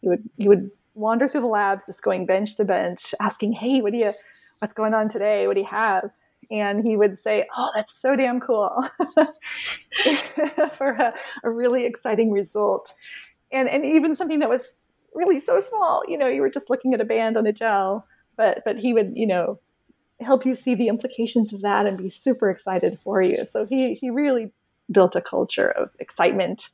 You 0.00 0.10
would 0.10 0.28
you 0.36 0.48
would 0.48 0.70
wander 0.94 1.28
through 1.28 1.42
the 1.42 1.46
labs, 1.46 1.86
just 1.86 2.02
going 2.02 2.26
bench 2.26 2.56
to 2.56 2.64
bench, 2.64 3.14
asking, 3.20 3.52
"Hey, 3.52 3.80
what 3.80 3.92
do 3.92 3.98
you? 3.98 4.12
What's 4.58 4.74
going 4.74 4.94
on 4.94 5.08
today? 5.08 5.46
What 5.46 5.54
do 5.54 5.60
you 5.60 5.68
have?" 5.68 6.10
And 6.50 6.84
he 6.84 6.96
would 6.96 7.18
say, 7.18 7.46
"Oh, 7.56 7.70
that's 7.74 7.94
so 7.94 8.16
damn 8.16 8.40
cool!" 8.40 8.84
for 10.70 10.90
a, 10.90 11.14
a 11.44 11.50
really 11.50 11.84
exciting 11.84 12.32
result, 12.32 12.92
and 13.52 13.68
and 13.68 13.84
even 13.84 14.14
something 14.14 14.40
that 14.40 14.48
was 14.48 14.74
really 15.14 15.40
so 15.40 15.60
small. 15.60 16.02
You 16.08 16.18
know, 16.18 16.28
you 16.28 16.42
were 16.42 16.50
just 16.50 16.70
looking 16.70 16.94
at 16.94 17.00
a 17.00 17.04
band 17.04 17.36
on 17.36 17.46
a 17.46 17.52
gel, 17.52 18.06
but 18.36 18.62
but 18.64 18.78
he 18.78 18.92
would, 18.92 19.12
you 19.14 19.26
know, 19.26 19.58
help 20.20 20.44
you 20.44 20.54
see 20.54 20.74
the 20.74 20.88
implications 20.88 21.52
of 21.52 21.62
that 21.62 21.86
and 21.86 21.98
be 21.98 22.08
super 22.08 22.50
excited 22.50 22.98
for 23.02 23.22
you. 23.22 23.44
So 23.44 23.64
he 23.64 23.94
he 23.94 24.10
really 24.10 24.52
built 24.90 25.16
a 25.16 25.20
culture 25.20 25.70
of 25.70 25.90
excitement 25.98 26.70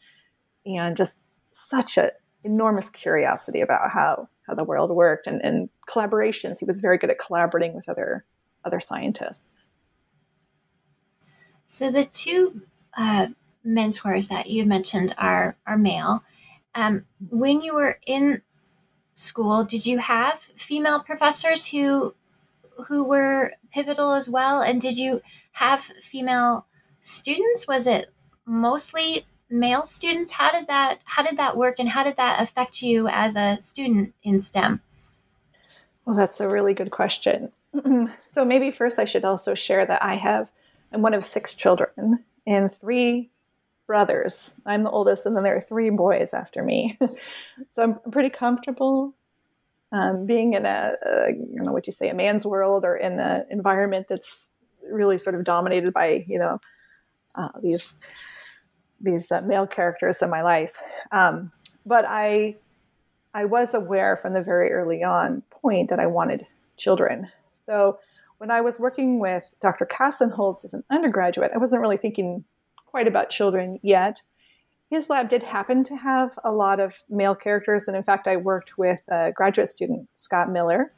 and 0.66 0.96
just 0.96 1.18
such 1.52 1.98
an 1.98 2.10
enormous 2.42 2.90
curiosity 2.90 3.60
about 3.60 3.90
how 3.90 4.28
how 4.46 4.54
the 4.54 4.64
world 4.64 4.90
worked 4.90 5.26
and, 5.26 5.40
and 5.42 5.70
collaborations. 5.88 6.58
He 6.58 6.66
was 6.66 6.80
very 6.80 6.98
good 6.98 7.10
at 7.10 7.18
collaborating 7.18 7.74
with 7.74 7.88
other 7.88 8.24
other 8.64 8.80
scientists. 8.80 9.44
So 11.64 11.90
the 11.90 12.04
two 12.04 12.62
uh, 12.96 13.28
mentors 13.64 14.28
that 14.28 14.48
you 14.48 14.64
mentioned 14.64 15.14
are 15.18 15.56
are 15.66 15.78
male. 15.78 16.22
Um, 16.74 17.06
when 17.30 17.60
you 17.60 17.74
were 17.74 17.98
in 18.06 18.42
school, 19.14 19.64
did 19.64 19.86
you 19.86 19.98
have 19.98 20.40
female 20.56 21.00
professors 21.00 21.68
who 21.68 22.14
who 22.88 23.04
were 23.04 23.52
pivotal 23.72 24.12
as 24.12 24.28
well? 24.28 24.60
And 24.60 24.80
did 24.80 24.98
you 24.98 25.22
have 25.52 25.80
female 25.80 26.66
students? 27.00 27.66
Was 27.66 27.86
it 27.86 28.12
mostly 28.44 29.26
male 29.54 29.84
students? 29.84 30.32
How 30.32 30.50
did 30.50 30.66
that 30.66 31.00
how 31.04 31.22
did 31.22 31.36
that 31.38 31.56
work 31.56 31.78
and 31.78 31.88
how 31.88 32.02
did 32.02 32.16
that 32.16 32.42
affect 32.42 32.82
you 32.82 33.08
as 33.08 33.36
a 33.36 33.58
student 33.60 34.14
in 34.22 34.40
STEM? 34.40 34.80
Well, 36.04 36.16
that's 36.16 36.40
a 36.40 36.48
really 36.48 36.74
good 36.74 36.90
question. 36.90 37.50
so 38.32 38.44
maybe 38.44 38.70
first 38.70 38.98
I 38.98 39.04
should 39.04 39.24
also 39.24 39.54
share 39.54 39.86
that 39.86 40.02
I 40.02 40.16
have 40.16 40.50
I'm 40.92 41.02
one 41.02 41.14
of 41.14 41.24
six 41.24 41.54
children 41.54 42.24
and 42.46 42.70
three 42.70 43.30
brothers. 43.86 44.56
I'm 44.64 44.82
the 44.82 44.90
oldest, 44.90 45.26
and 45.26 45.36
then 45.36 45.44
there 45.44 45.56
are 45.56 45.60
three 45.60 45.90
boys 45.90 46.32
after 46.32 46.62
me. 46.62 46.98
so 47.70 47.82
I'm 47.82 48.10
pretty 48.10 48.30
comfortable 48.30 49.14
um, 49.92 50.26
being 50.26 50.54
in 50.54 50.66
a, 50.66 50.94
a, 51.04 51.32
don't 51.32 51.64
know 51.64 51.72
what 51.72 51.86
you 51.86 51.92
say, 51.92 52.08
a 52.08 52.14
man's 52.14 52.46
world 52.46 52.84
or 52.84 52.96
in 52.96 53.20
an 53.20 53.44
environment 53.50 54.06
that's 54.08 54.50
really 54.90 55.18
sort 55.18 55.36
of 55.36 55.44
dominated 55.44 55.92
by, 55.92 56.24
you 56.26 56.38
know, 56.38 56.58
uh, 57.36 57.48
these 57.62 58.04
these 59.04 59.30
uh, 59.30 59.42
male 59.46 59.66
characters 59.66 60.22
in 60.22 60.30
my 60.30 60.42
life. 60.42 60.76
Um, 61.12 61.52
but 61.86 62.04
I 62.08 62.56
I 63.34 63.44
was 63.44 63.74
aware 63.74 64.16
from 64.16 64.32
the 64.32 64.42
very 64.42 64.72
early 64.72 65.02
on 65.02 65.42
point 65.50 65.90
that 65.90 65.98
I 65.98 66.06
wanted 66.06 66.46
children. 66.76 67.30
So 67.50 67.98
when 68.38 68.50
I 68.50 68.60
was 68.60 68.78
working 68.78 69.18
with 69.18 69.44
Dr. 69.60 69.86
Castenholz 69.86 70.64
as 70.64 70.72
an 70.72 70.84
undergraduate, 70.90 71.50
I 71.52 71.58
wasn't 71.58 71.82
really 71.82 71.96
thinking 71.96 72.44
quite 72.86 73.08
about 73.08 73.30
children 73.30 73.80
yet. 73.82 74.22
His 74.90 75.10
lab 75.10 75.28
did 75.28 75.42
happen 75.42 75.82
to 75.84 75.96
have 75.96 76.38
a 76.44 76.52
lot 76.52 76.78
of 76.78 77.02
male 77.08 77.34
characters, 77.34 77.88
and 77.88 77.96
in 77.96 78.04
fact, 78.04 78.28
I 78.28 78.36
worked 78.36 78.78
with 78.78 79.04
a 79.08 79.32
graduate 79.32 79.68
student, 79.68 80.08
Scott 80.14 80.50
Miller. 80.50 80.92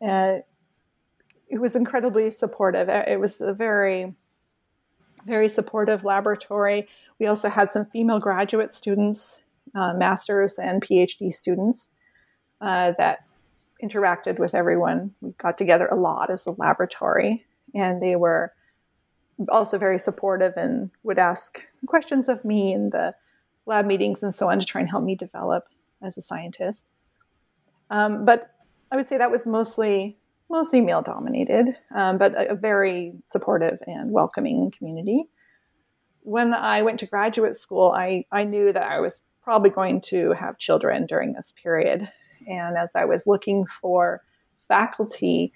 Uh, 0.00 0.36
it 1.48 1.60
was 1.60 1.76
incredibly 1.76 2.30
supportive. 2.30 2.88
It 2.88 3.20
was 3.20 3.40
a 3.40 3.52
very, 3.52 4.14
very 5.26 5.48
supportive 5.48 6.04
laboratory. 6.04 6.88
We 7.18 7.26
also 7.26 7.48
had 7.48 7.72
some 7.72 7.86
female 7.86 8.20
graduate 8.20 8.72
students, 8.72 9.40
uh, 9.74 9.94
master's 9.94 10.58
and 10.58 10.82
PhD 10.82 11.32
students, 11.32 11.90
uh, 12.60 12.92
that 12.98 13.24
interacted 13.82 14.38
with 14.38 14.54
everyone. 14.54 15.14
We 15.20 15.32
got 15.32 15.58
together 15.58 15.86
a 15.86 15.96
lot 15.96 16.30
as 16.30 16.46
a 16.46 16.52
laboratory, 16.52 17.44
and 17.74 18.02
they 18.02 18.16
were 18.16 18.52
also 19.48 19.78
very 19.78 19.98
supportive 19.98 20.54
and 20.56 20.90
would 21.02 21.18
ask 21.18 21.60
questions 21.86 22.28
of 22.28 22.44
me 22.44 22.72
in 22.72 22.90
the 22.90 23.14
lab 23.66 23.86
meetings 23.86 24.22
and 24.22 24.34
so 24.34 24.48
on 24.50 24.58
to 24.60 24.66
try 24.66 24.80
and 24.80 24.90
help 24.90 25.04
me 25.04 25.14
develop 25.14 25.64
as 26.02 26.16
a 26.16 26.22
scientist. 26.22 26.88
Um, 27.90 28.24
but 28.24 28.50
I 28.90 28.96
would 28.96 29.06
say 29.06 29.18
that 29.18 29.30
was 29.30 29.46
mostly 29.46 30.18
mostly 30.50 30.80
male 30.80 31.02
dominated, 31.02 31.76
um, 31.94 32.18
but 32.18 32.34
a, 32.34 32.52
a, 32.52 32.54
very 32.54 33.12
supportive 33.26 33.78
and 33.86 34.12
welcoming 34.12 34.70
community. 34.70 35.24
When 36.20 36.54
I 36.54 36.82
went 36.82 37.00
to 37.00 37.06
graduate 37.06 37.56
school, 37.56 37.92
I, 37.96 38.24
I 38.30 38.44
knew 38.44 38.72
that 38.72 38.84
I 38.84 39.00
was 39.00 39.22
probably 39.42 39.70
going 39.70 40.00
to 40.00 40.32
have 40.32 40.58
children 40.58 41.06
during 41.06 41.32
this 41.32 41.52
period. 41.62 42.10
And 42.48 42.76
as 42.76 42.92
I 42.94 43.04
was 43.04 43.26
looking 43.26 43.66
for 43.66 44.22
faculty 44.68 45.52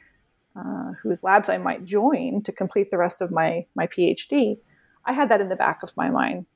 uh, 0.54 0.92
whose 1.02 1.22
labs 1.22 1.48
I 1.48 1.58
might 1.58 1.84
join 1.84 2.42
to 2.42 2.52
complete 2.52 2.90
the 2.90 2.98
rest 2.98 3.22
of 3.22 3.30
my, 3.30 3.66
my 3.74 3.86
PhD, 3.86 4.58
I 5.04 5.12
had 5.12 5.30
that 5.30 5.40
in 5.40 5.48
the 5.48 5.56
back 5.56 5.82
of 5.82 5.96
my 5.96 6.10
mind. 6.10 6.46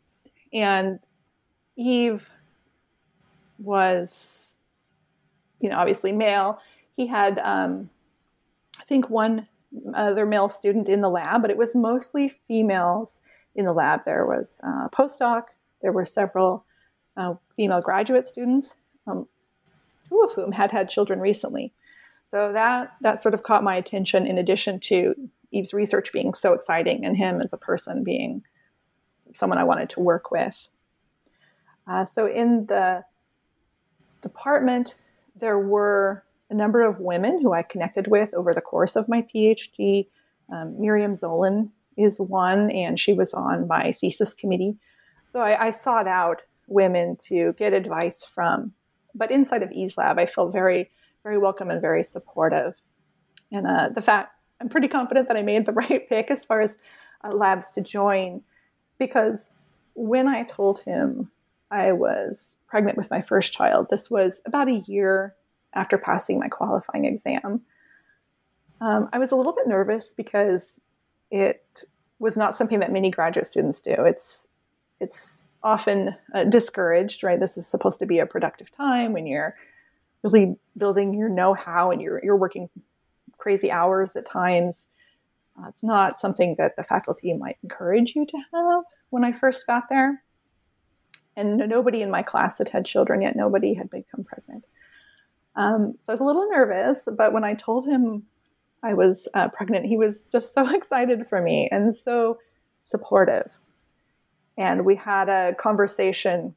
And 0.53 0.99
Yves 1.77 2.29
was, 3.59 4.59
you 5.61 5.71
know, 5.71 5.77
obviously 5.77 6.13
male. 6.13 6.61
He 6.97 7.07
had, 7.07 7.39
um, 7.39 7.89
think, 8.93 9.09
one 9.09 9.49
other 9.95 10.27
male 10.27 10.51
student 10.51 10.87
in 10.89 11.01
the 11.01 11.09
lab, 11.09 11.41
but 11.41 11.51
it 11.51 11.57
was 11.57 11.75
mostly 11.75 12.29
females 12.47 13.21
in 13.55 13.65
the 13.65 13.73
lab. 13.73 14.05
There 14.05 14.27
was 14.27 14.61
a 14.63 14.91
postdoc, 14.91 15.45
there 15.81 15.93
were 15.93 16.05
several 16.05 16.67
uh, 17.17 17.35
female 17.57 17.81
graduate 17.81 18.27
students, 18.27 18.75
um, 19.07 19.27
two 20.09 20.21
of 20.21 20.35
whom 20.35 20.53
had 20.53 20.71
had 20.73 20.91
children 20.91 21.21
recently. 21.21 21.73
So 22.29 22.53
that 22.53 22.93
that 23.01 23.21
sort 23.21 23.35
of 23.35 23.43
caught 23.43 23.65
my 23.65 23.77
attention. 23.77 24.27
In 24.27 24.39
addition 24.39 24.81
to 24.81 25.15
Yves's 25.53 25.75
research 25.75 26.13
being 26.13 26.35
so 26.35 26.53
exciting, 26.53 27.05
and 27.05 27.17
him 27.17 27.41
as 27.41 27.53
a 27.53 27.59
person 27.59 28.05
being 28.05 28.43
someone 29.33 29.59
I 29.59 29.65
wanted 29.65 29.91
to 29.91 30.01
work 30.01 30.31
with. 30.31 30.69
Uh, 31.87 32.05
so 32.05 32.27
in 32.27 32.67
the 32.67 33.05
department, 34.21 34.97
there 35.35 35.59
were 35.59 36.25
a 36.53 36.55
number 36.55 36.87
of 36.87 37.01
women 37.01 37.41
who 37.41 37.55
I 37.55 37.63
connected 37.63 38.09
with 38.09 38.35
over 38.35 38.53
the 38.53 38.61
course 38.61 38.95
of 38.95 39.09
my 39.09 39.23
PhD. 39.23 40.07
Um, 40.53 40.79
Miriam 40.79 41.15
Zolan 41.15 41.71
is 41.97 42.21
one, 42.21 42.71
and 42.71 43.01
she 43.01 43.15
was 43.15 43.33
on 43.33 43.67
my 43.67 43.93
thesis 43.93 44.35
committee. 44.35 44.77
So 45.27 45.41
I, 45.41 45.69
I 45.69 45.71
sought 45.71 46.07
out 46.07 46.43
women 46.69 47.17
to 47.29 47.55
get 47.55 47.73
advice 47.73 48.23
from. 48.23 48.73
But 49.15 49.31
inside 49.31 49.63
of 49.63 49.71
Yves's 49.73 49.97
lab, 49.97 50.19
I 50.19 50.27
felt 50.27 50.53
very, 50.53 50.91
very 51.23 51.39
welcome 51.39 51.71
and 51.71 51.81
very 51.81 52.05
supportive. 52.05 52.83
And 53.51 53.67
uh, 53.67 53.89
the 53.89 54.03
fact 54.03 54.35
I'm 54.61 54.69
pretty 54.69 54.89
confident 54.89 55.29
that 55.29 55.39
I 55.39 55.43
made 55.43 55.65
the 55.65 55.73
right 55.91 56.07
pick 56.07 56.31
as 56.31 56.45
far 56.45 56.61
as 56.61 56.77
uh, 57.25 57.33
labs 57.33 57.73
to 57.73 57.81
join, 57.81 58.43
because 58.99 59.51
when 59.95 60.29
I 60.29 60.43
told 60.43 60.81
him 60.81 61.31
I 61.71 61.93
was 61.93 62.59
pregnant 62.67 62.99
with 62.99 63.11
my 63.11 63.23
first 63.23 63.55
child, 63.55 63.87
this 63.91 64.11
was 64.11 64.43
about 64.45 64.69
a 64.69 64.83
year 64.87 65.35
after 65.75 65.99
passing 65.99 66.39
my 66.39 66.49
qualifying 66.49 67.05
exam. 67.05 67.63
Um, 68.81 69.09
I 69.13 69.19
was 69.19 69.33
a 69.33 69.37
little 69.37 69.55
bit 69.55 69.69
nervous 69.69 70.13
because 70.13 70.81
it 71.31 71.85
was 72.19 72.37
not 72.37 72.55
something 72.55 72.81
that 72.81 72.93
many 72.93 73.11
graduate 73.11 73.47
students 73.47 73.81
do. 73.81 73.95
It's 73.99 74.49
it's 75.01 75.47
often 75.63 76.15
uh, 76.35 76.45
discouraged, 76.45 77.23
right? 77.23 77.39
This 77.39 77.57
is 77.57 77.67
supposed 77.67 77.99
to 77.99 78.07
be 78.07 78.19
a 78.19 78.27
productive 78.27 78.75
time 78.77 79.13
when 79.13 79.27
you're 79.27 79.55
really 80.23 80.57
building 80.77 81.15
your 81.15 81.29
know-how 81.29 81.91
and 81.91 82.01
you're 82.01 82.21
you're 82.23 82.37
working 82.37 82.69
crazy 83.39 83.71
hours 83.71 84.15
at 84.17 84.27
times. 84.27 84.89
Uh, 85.59 85.69
it's 85.69 85.83
not 85.83 86.21
something 86.21 86.55
that 86.59 86.77
the 86.77 86.85
faculty 86.85 87.33
might 87.35 87.59
encourage 87.63 88.15
you 88.15 88.25
to 88.27 88.39
have 88.55 88.85
when 89.11 89.25
I 89.25 89.33
first 89.33 89.67
got 89.67 89.89
there. 89.89 90.23
And 91.37 91.57
nobody 91.57 92.03
in 92.03 92.11
my 92.11 92.23
class 92.23 92.59
had 92.59 92.69
had 92.69 92.85
children 92.85 93.23
yet. 93.23 93.37
Nobody 93.37 93.75
had 93.75 93.91
become 93.91 94.25
pregnant. 94.25 94.65
Um, 95.55 95.95
so 96.03 96.13
I 96.13 96.13
was 96.13 96.21
a 96.21 96.25
little 96.25 96.49
nervous, 96.49 97.09
but 97.17 97.33
when 97.33 97.45
I 97.45 97.55
told 97.55 97.87
him 97.87 98.25
I 98.83 98.95
was 98.95 99.29
uh, 99.35 99.49
pregnant, 99.49 99.87
he 99.87 99.97
was 99.97 100.23
just 100.33 100.55
so 100.55 100.69
excited 100.75 101.27
for 101.27 101.41
me 101.41 101.69
and 101.71 101.95
so 101.95 102.39
supportive 102.83 103.53
and 104.57 104.85
we 104.85 104.97
had 104.97 105.29
a 105.29 105.55
conversation 105.55 106.55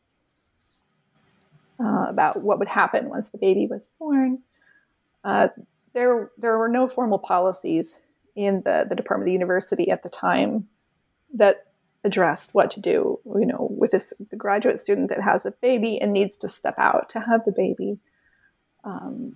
uh, 1.79 2.07
about 2.09 2.41
what 2.43 2.59
would 2.59 2.67
happen 2.67 3.09
once 3.09 3.29
the 3.29 3.37
baby 3.37 3.67
was 3.67 3.89
born. 3.99 4.39
Uh, 5.23 5.49
there, 5.93 6.31
there 6.37 6.57
were 6.57 6.69
no 6.69 6.87
formal 6.87 7.19
policies 7.19 7.99
in 8.35 8.61
the, 8.65 8.85
the 8.87 8.95
department 8.95 9.27
of 9.27 9.29
the 9.29 9.33
university 9.33 9.89
at 9.89 10.03
the 10.03 10.09
time 10.09 10.67
that 11.33 11.67
addressed 12.03 12.53
what 12.53 12.69
to 12.69 12.79
do, 12.79 13.19
you 13.25 13.45
know, 13.45 13.67
with 13.71 13.91
this 13.91 14.13
the 14.29 14.35
graduate 14.35 14.79
student 14.79 15.09
that 15.09 15.21
has 15.21 15.45
a 15.45 15.51
baby 15.51 15.99
and 15.99 16.13
needs 16.13 16.37
to 16.37 16.47
step 16.47 16.75
out 16.77 17.09
to 17.09 17.19
have 17.19 17.43
the 17.45 17.51
baby. 17.51 17.97
Um, 18.85 19.35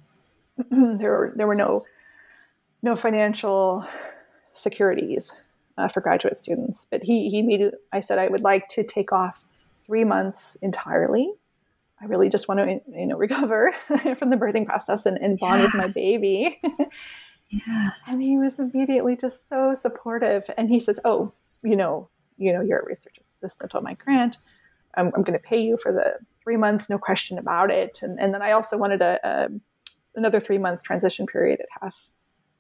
there 0.72 1.12
were 1.12 1.34
there 1.36 1.48
were 1.48 1.56
no 1.56 1.84
no 2.82 2.96
financial 2.96 3.86
securities 4.52 5.34
uh, 5.80 5.88
for 5.88 6.02
graduate 6.02 6.38
students. 6.38 6.86
But 6.90 7.04
he, 7.04 7.30
he 7.30 7.42
made 7.42 7.62
it, 7.62 7.76
I 7.92 8.02
said 8.02 8.20
I 8.20 8.28
would 8.28 8.42
like 8.42 8.68
to 8.70 8.84
take 8.84 9.12
off 9.12 9.46
three 9.86 10.04
months 10.04 10.58
entirely. 10.62 11.32
I 12.02 12.06
really 12.06 12.30
just 12.30 12.48
want 12.48 12.60
to, 12.60 12.82
you 12.98 13.08
know, 13.08 13.18
recover 13.18 13.74
from 14.16 14.30
the 14.30 14.38
birthing 14.38 14.66
process 14.66 15.06
and, 15.06 15.18
and 15.18 15.40
bond 15.40 15.62
yeah. 15.62 15.66
with 15.66 15.76
my 15.76 15.88
baby. 15.88 16.62
yeah. 17.50 17.90
And 18.08 18.22
he 18.22 18.38
was 18.38 18.60
immediately 18.60 19.16
just 19.16 19.50
so 19.50 19.74
supportive. 19.74 20.50
And 20.58 20.70
he 20.70 20.80
says, 20.80 21.00
"Oh, 21.04 21.30
you 21.64 21.76
know, 21.76 22.10
you 22.38 22.54
know, 22.54 22.62
you're 22.62 22.80
a 22.80 22.86
research 22.86 23.18
assistant 23.20 23.76
on 23.76 23.84
my 23.84 23.96
grant. 23.96 24.38
I'm, 24.96 25.12
I'm 25.16 25.24
going 25.24 25.38
to 25.38 25.44
pay 25.44 25.62
you 25.62 25.78
for 25.78 25.92
the 25.92 26.20
three 26.50 26.58
months, 26.58 26.90
no 26.90 26.98
question 26.98 27.38
about 27.38 27.70
it. 27.70 28.02
And, 28.02 28.20
and 28.20 28.34
then 28.34 28.42
I 28.42 28.54
also 28.54 28.76
wanted 28.76 29.02
a, 29.04 29.20
a 29.24 29.50
another 30.16 30.40
three 30.40 30.58
month 30.58 30.82
transition 30.82 31.28
period 31.28 31.60
at 31.60 31.68
half 31.80 32.10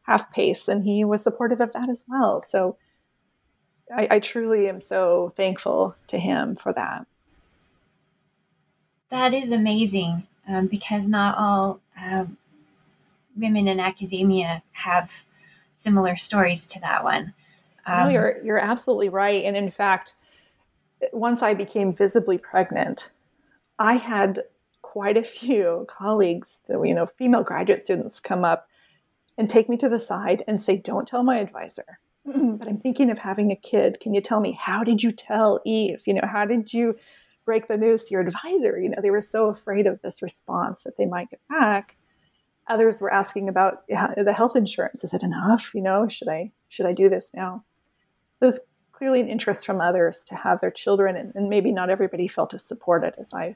half 0.03 0.31
pace, 0.31 0.67
and 0.67 0.83
he 0.83 1.03
was 1.03 1.23
supportive 1.23 1.59
of 1.59 1.73
that 1.73 1.89
as 1.89 2.03
well. 2.07 2.39
So 2.39 2.77
I, 3.95 4.07
I 4.11 4.19
truly 4.19 4.69
am 4.69 4.79
so 4.79 5.33
thankful 5.35 5.95
to 6.07 6.19
him 6.19 6.55
for 6.55 6.71
that. 6.73 7.07
That 9.09 9.33
is 9.33 9.49
amazing. 9.49 10.27
um, 10.49 10.67
because 10.67 11.07
not 11.07 11.37
all 11.37 11.79
uh, 11.99 12.25
women 13.37 13.67
in 13.67 13.79
academia 13.79 14.63
have 14.71 15.23
similar 15.73 16.15
stories 16.15 16.65
to 16.67 16.79
that 16.81 17.03
one. 17.03 17.33
Um, 17.85 18.05
no, 18.05 18.09
you're 18.09 18.43
you're 18.43 18.57
absolutely 18.59 19.09
right. 19.09 19.43
And 19.45 19.55
in 19.55 19.71
fact, 19.71 20.15
once 21.13 21.41
I 21.41 21.53
became 21.53 21.93
visibly 21.93 22.37
pregnant, 22.37 23.11
I 23.79 23.95
had 23.95 24.43
quite 24.81 25.17
a 25.17 25.23
few 25.23 25.85
colleagues, 25.87 26.61
you 26.67 26.93
know, 26.93 27.05
female 27.05 27.43
graduate 27.43 27.83
students, 27.83 28.19
come 28.19 28.43
up 28.43 28.67
and 29.37 29.49
take 29.49 29.69
me 29.69 29.77
to 29.77 29.87
the 29.87 29.99
side 29.99 30.43
and 30.47 30.61
say, 30.61 30.75
"Don't 30.77 31.07
tell 31.07 31.23
my 31.23 31.39
advisor." 31.39 31.99
but 32.25 32.67
I'm 32.67 32.77
thinking 32.77 33.09
of 33.09 33.19
having 33.19 33.51
a 33.51 33.55
kid. 33.55 33.99
Can 34.01 34.13
you 34.13 34.21
tell 34.21 34.41
me 34.41 34.51
how 34.51 34.83
did 34.83 35.01
you 35.01 35.11
tell 35.11 35.61
Yves? 35.65 36.05
You 36.05 36.15
know, 36.15 36.27
how 36.29 36.45
did 36.45 36.73
you 36.73 36.95
break 37.45 37.67
the 37.67 37.77
news 37.77 38.03
to 38.03 38.11
your 38.11 38.21
advisor? 38.21 38.77
You 38.79 38.89
know, 38.89 39.01
they 39.01 39.11
were 39.11 39.21
so 39.21 39.47
afraid 39.47 39.87
of 39.87 40.01
this 40.01 40.21
response 40.21 40.83
that 40.83 40.97
they 40.97 41.05
might 41.05 41.29
get 41.29 41.39
back. 41.49 41.95
Others 42.67 43.01
were 43.01 43.11
asking 43.11 43.47
about 43.49 43.87
the 43.87 44.33
health 44.33 44.55
insurance. 44.55 45.03
Is 45.03 45.13
it 45.13 45.23
enough? 45.23 45.73
You 45.73 45.81
know, 45.81 46.07
should 46.07 46.27
I 46.27 46.51
should 46.67 46.85
I 46.85 46.93
do 46.93 47.09
this 47.09 47.31
now? 47.33 47.63
There's 48.41 48.59
clearly 48.91 49.21
an 49.21 49.29
interest 49.29 49.65
from 49.65 49.79
others 49.79 50.23
to 50.25 50.35
have 50.35 50.59
their 50.59 50.71
children, 50.71 51.15
and, 51.15 51.33
and 51.33 51.47
maybe 51.47 51.71
not 51.71 51.89
everybody 51.89 52.27
felt 52.27 52.53
as 52.53 52.65
supported 52.65 53.13
as 53.17 53.33
I 53.33 53.55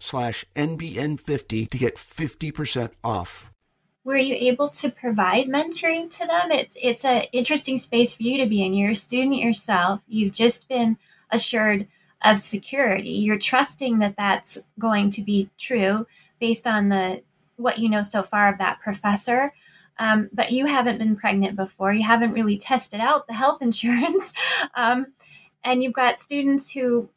slash 0.00 0.44
NBN50 0.56 1.70
to 1.70 1.78
get 1.78 1.96
50% 1.96 2.90
off. 3.02 3.50
Were 4.04 4.16
you 4.16 4.36
able 4.36 4.68
to 4.70 4.90
provide 4.90 5.48
mentoring 5.48 6.10
to 6.18 6.26
them? 6.26 6.50
It's 6.50 6.78
it's 6.80 7.04
an 7.04 7.24
interesting 7.32 7.76
space 7.76 8.14
for 8.14 8.22
you 8.22 8.38
to 8.42 8.48
be 8.48 8.64
in. 8.64 8.72
You're 8.72 8.92
a 8.92 8.96
student 8.96 9.36
yourself. 9.36 10.00
You've 10.08 10.32
just 10.32 10.66
been 10.66 10.96
assured 11.30 11.86
of 12.24 12.38
security. 12.38 13.10
You're 13.10 13.38
trusting 13.38 13.98
that 13.98 14.16
that's 14.16 14.58
going 14.78 15.10
to 15.10 15.22
be 15.22 15.50
true 15.58 16.06
based 16.40 16.66
on 16.66 16.88
the 16.88 17.22
what 17.56 17.78
you 17.78 17.88
know 17.88 18.02
so 18.02 18.22
far 18.22 18.48
of 18.48 18.58
that 18.58 18.80
professor. 18.80 19.52
Um, 19.98 20.30
but 20.32 20.52
you 20.52 20.66
haven't 20.66 20.98
been 20.98 21.16
pregnant 21.16 21.56
before. 21.56 21.92
You 21.92 22.04
haven't 22.04 22.32
really 22.32 22.56
tested 22.56 23.00
out 23.00 23.26
the 23.26 23.34
health 23.34 23.60
insurance, 23.62 24.32
um, 24.74 25.08
and 25.64 25.82
you've 25.82 25.92
got 25.92 26.20
students 26.20 26.70
who 26.70 27.10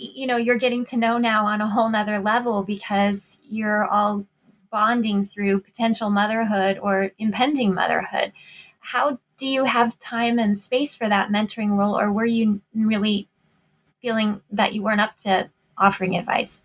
you 0.00 0.26
know 0.26 0.36
you're 0.36 0.56
getting 0.56 0.84
to 0.86 0.96
know 0.96 1.18
now 1.18 1.46
on 1.46 1.60
a 1.60 1.68
whole 1.68 1.88
nother 1.90 2.18
level 2.18 2.62
because 2.62 3.38
you're 3.42 3.84
all 3.84 4.24
bonding 4.70 5.24
through 5.24 5.60
potential 5.60 6.10
motherhood 6.10 6.78
or 6.80 7.10
impending 7.18 7.74
motherhood. 7.74 8.32
How 8.78 9.18
do 9.36 9.46
you 9.46 9.64
have 9.64 9.98
time 9.98 10.38
and 10.38 10.58
space 10.58 10.94
for 10.94 11.08
that 11.08 11.30
mentoring 11.30 11.76
role 11.76 11.98
or 11.98 12.10
were 12.10 12.24
you 12.24 12.62
really 12.74 13.28
feeling 14.00 14.40
that 14.50 14.72
you 14.72 14.82
weren't 14.82 15.00
up 15.00 15.16
to 15.18 15.50
offering 15.76 16.16
advice? 16.16 16.62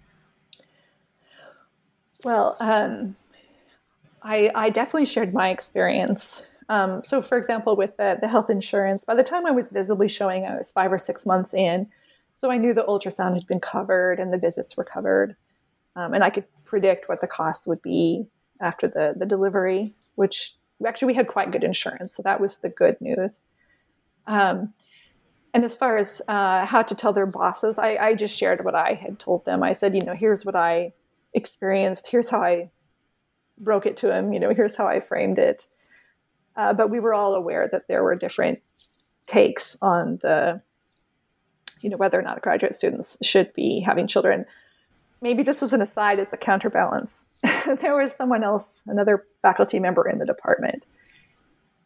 Well 2.24 2.56
um, 2.60 3.16
I, 4.22 4.52
I 4.56 4.70
definitely 4.70 5.06
shared 5.06 5.34
my 5.34 5.50
experience. 5.50 6.44
Um, 6.70 7.04
so 7.04 7.22
for 7.22 7.38
example 7.38 7.76
with 7.76 7.98
the, 7.98 8.18
the 8.20 8.28
health 8.28 8.50
insurance 8.50 9.06
by 9.06 9.14
the 9.14 9.24
time 9.24 9.46
i 9.46 9.52
was 9.52 9.70
visibly 9.70 10.08
showing 10.08 10.48
i 10.48 10.58
was 10.58 10.72
five 10.72 10.92
or 10.92 10.98
six 10.98 11.24
months 11.24 11.54
in 11.54 11.86
so 12.36 12.52
I 12.52 12.58
knew 12.58 12.74
the 12.74 12.84
ultrasound 12.84 13.34
had 13.34 13.48
been 13.48 13.62
covered 13.62 14.20
and 14.20 14.32
the 14.32 14.38
visits 14.38 14.76
were 14.76 14.84
covered. 14.84 15.36
Um, 15.96 16.14
and 16.14 16.24
I 16.24 16.30
could 16.30 16.46
predict 16.66 17.08
what 17.08 17.22
the 17.22 17.28
cost 17.28 17.66
would 17.66 17.82
be 17.82 18.28
after 18.62 18.88
the, 18.88 19.14
the 19.16 19.26
delivery, 19.26 19.92
which 20.16 20.56
actually 20.86 21.08
we 21.08 21.14
had 21.14 21.28
quite 21.28 21.52
good 21.52 21.64
insurance. 21.64 22.14
So 22.14 22.24
that 22.24 22.42
was 22.42 22.58
the 22.58 22.70
good 22.70 23.00
news. 23.00 23.42
Um, 24.28 24.74
and 25.54 25.64
as 25.64 25.78
far 25.78 25.96
as 25.96 26.22
uh, 26.28 26.66
how 26.66 26.82
to 26.82 26.94
tell 26.94 27.14
their 27.14 27.28
bosses, 27.28 27.80
I, 27.80 27.96
I, 27.96 28.16
just 28.16 28.36
shared 28.36 28.66
what 28.66 28.76
I 28.76 28.94
had 28.94 29.20
told 29.20 29.46
them. 29.46 29.64
I 29.64 29.72
said, 29.72 29.96
you 29.96 30.02
know, 30.02 30.14
here's 30.14 30.46
what 30.46 30.56
I 30.56 30.92
experienced. 31.34 32.08
Here's 32.08 32.30
how 32.30 32.42
I 32.42 32.72
broke 33.58 33.86
it 33.86 33.96
to 33.98 34.14
him. 34.14 34.34
You 34.34 34.40
know, 34.42 34.54
here's 34.54 34.76
how 34.76 34.88
I 34.88 35.00
framed 35.00 35.38
it. 35.38 35.68
Uh, 36.58 36.74
but 36.74 36.90
we 36.90 37.00
were 37.00 37.14
all 37.14 37.36
aware 37.36 37.70
that 37.72 37.88
there 37.88 38.04
were 38.04 38.16
different 38.16 38.60
takes 39.28 39.78
on 39.82 40.18
the 40.22 40.62
you 41.82 41.90
know 41.90 41.98
whether 41.98 42.20
or 42.20 42.24
not 42.24 42.42
graduate 42.42 42.76
students 42.76 43.18
should 43.22 43.54
be 43.54 43.80
having 43.80 44.08
children. 44.08 44.46
Maybe 45.22 45.44
just 45.44 45.64
as 45.64 45.74
an 45.74 45.82
aside, 45.82 46.20
as 46.20 46.34
a 46.34 46.38
counterbalance, 46.38 47.26
there 47.82 47.96
was 47.96 48.14
someone 48.14 48.44
else, 48.44 48.84
another 48.86 49.20
faculty 49.42 49.80
member 49.80 50.08
in 50.08 50.20
the 50.20 50.26
department, 50.26 50.86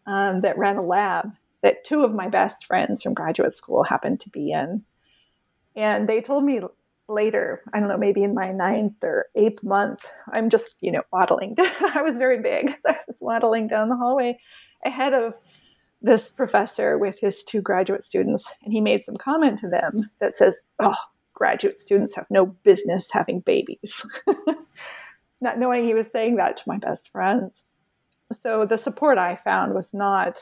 um, 0.08 0.42
that 0.42 0.58
ran 0.58 0.78
a 0.78 0.82
lab 0.82 1.32
that 1.62 1.84
two 1.84 2.04
of 2.04 2.14
my 2.14 2.28
best 2.28 2.66
friends 2.66 3.04
from 3.04 3.14
graduate 3.14 3.54
school 3.54 3.84
happened 3.84 4.20
to 4.22 4.30
be 4.30 4.52
in, 4.52 4.84
and 5.76 6.10
they 6.10 6.22
told 6.22 6.44
me 6.44 6.62
later, 7.10 7.64
I 7.74 7.80
don't 7.80 7.90
know, 7.90 7.98
maybe 7.98 8.24
in 8.24 8.36
my 8.36 8.52
ninth 8.52 9.04
or 9.04 9.28
eighth 9.36 9.64
month, 9.64 10.06
I'm 10.32 10.50
just, 10.50 10.78
you 10.80 10.92
know, 10.92 11.02
waddling. 11.12 11.56
I 11.60 12.02
was 12.04 12.18
very 12.18 12.42
big. 12.42 12.70
So 12.70 12.78
I 12.88 12.92
was 12.94 13.06
just 13.06 13.22
waddling 13.22 13.68
down 13.68 13.90
the 13.90 13.98
hallway 13.98 14.40
ahead 14.86 15.14
of 15.14 15.34
this 16.02 16.32
professor 16.32 16.98
with 16.98 17.20
his 17.20 17.44
two 17.44 17.62
graduate 17.62 18.04
students, 18.04 18.52
and 18.64 18.74
he 18.74 18.82
made 18.82 19.04
some 19.04 19.18
comment 19.18 19.58
to 19.60 19.68
them 19.68 19.92
that 20.20 20.38
says, 20.38 20.64
Oh, 20.80 20.96
graduate 21.34 21.80
students 21.80 22.16
have 22.16 22.28
no 22.30 22.46
business 22.46 23.10
having 23.12 23.40
babies. 23.42 24.06
not 25.42 25.58
knowing 25.58 25.86
he 25.86 25.94
was 25.94 26.08
saying 26.08 26.36
that 26.36 26.58
to 26.58 26.64
my 26.68 26.78
best 26.78 27.12
friends. 27.12 27.64
So 28.42 28.66
the 28.66 28.78
support 28.78 29.18
I 29.18 29.36
found 29.36 29.74
was 29.74 29.94
not, 29.94 30.40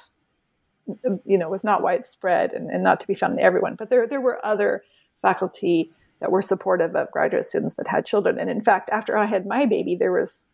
you 1.25 1.37
know, 1.37 1.49
was 1.49 1.63
not 1.63 1.81
widespread 1.81 2.51
and, 2.51 2.69
and 2.69 2.83
not 2.83 2.99
to 3.01 3.07
be 3.07 3.13
found 3.13 3.33
in 3.33 3.45
everyone. 3.45 3.75
But 3.75 3.89
there, 3.89 4.07
there 4.07 4.21
were 4.21 4.45
other 4.45 4.83
faculty 5.21 5.91
that 6.19 6.31
were 6.31 6.41
supportive 6.41 6.95
of 6.95 7.11
graduate 7.11 7.45
students 7.45 7.75
that 7.75 7.87
had 7.87 8.05
children. 8.05 8.39
And 8.39 8.49
in 8.49 8.61
fact, 8.61 8.89
after 8.91 9.17
I 9.17 9.25
had 9.25 9.45
my 9.45 9.65
baby, 9.65 9.95
there 9.95 10.11
was 10.11 10.47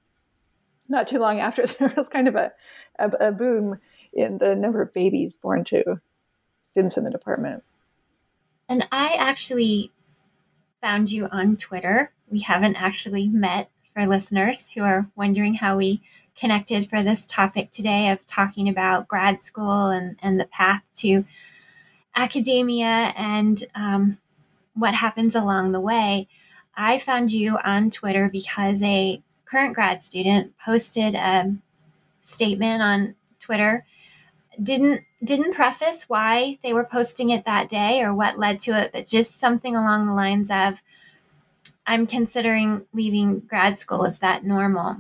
not 0.90 1.08
too 1.08 1.20
long 1.20 1.40
after 1.40 1.66
there 1.80 1.94
was 1.96 2.10
kind 2.10 2.28
of 2.28 2.36
a, 2.36 2.52
a, 3.00 3.10
a 3.28 3.32
boom 3.32 3.78
in 4.14 4.38
the 4.38 4.56
number 4.56 4.82
of 4.82 4.94
babies 4.94 5.36
born 5.36 5.64
to 5.66 6.00
students 6.62 6.98
in 6.98 7.04
the 7.04 7.12
department. 7.12 7.64
And 8.70 8.88
I 8.92 9.16
actually 9.18 9.92
found 10.82 11.12
you 11.12 11.28
on 11.28 11.58
Twitter. 11.58 12.12
We 12.30 12.40
haven't 12.40 12.76
actually 12.76 13.28
met 13.28 13.70
for 13.94 14.08
listeners 14.08 14.70
who 14.74 14.82
are 14.82 15.08
wondering 15.16 15.56
how 15.56 15.78
we 15.78 16.02
connected 16.36 16.90
for 16.90 17.04
this 17.04 17.26
topic 17.26 17.70
today 17.70 18.10
of 18.10 18.26
talking 18.26 18.68
about 18.68 19.08
grad 19.08 19.42
school 19.42 19.88
and, 19.88 20.18
and 20.22 20.40
the 20.40 20.46
path 20.46 20.82
to 20.96 21.26
academia 22.16 23.14
and 23.16 23.64
um, 23.76 24.18
what 24.74 24.96
happens 24.96 25.36
along 25.36 25.72
the 25.72 25.80
way. 25.80 26.28
I 26.76 26.98
found 26.98 27.32
you 27.32 27.60
on 27.64 27.92
Twitter 27.92 28.30
because 28.30 28.82
a 28.82 29.22
current 29.46 29.76
grad 29.76 30.02
student 30.02 30.58
posted 30.58 31.14
a 31.14 31.56
statement 32.20 32.82
on 32.82 33.16
Twitter 33.40 33.86
didn't 34.62 35.02
didn't 35.24 35.54
preface 35.54 36.06
why 36.08 36.58
they 36.64 36.74
were 36.74 36.84
posting 36.84 37.30
it 37.30 37.46
that 37.46 37.70
day 37.70 38.02
or 38.02 38.14
what 38.14 38.38
led 38.38 38.60
to 38.60 38.78
it, 38.78 38.92
but 38.92 39.06
just 39.06 39.40
something 39.40 39.76
along 39.76 40.06
the 40.06 40.14
lines 40.14 40.52
of 40.52 40.82
I'm 41.86 42.08
considering 42.08 42.86
leaving 42.94 43.40
grad 43.40 43.78
school. 43.78 44.06
Is 44.06 44.20
that 44.20 44.44
normal? 44.44 44.98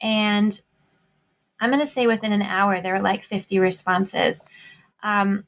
And 0.00 0.60
I'm 1.60 1.70
going 1.70 1.80
to 1.80 1.86
say 1.86 2.06
within 2.06 2.32
an 2.32 2.42
hour, 2.42 2.80
there 2.80 2.94
were 2.94 3.00
like 3.00 3.22
50 3.22 3.58
responses. 3.58 4.44
Um, 5.02 5.44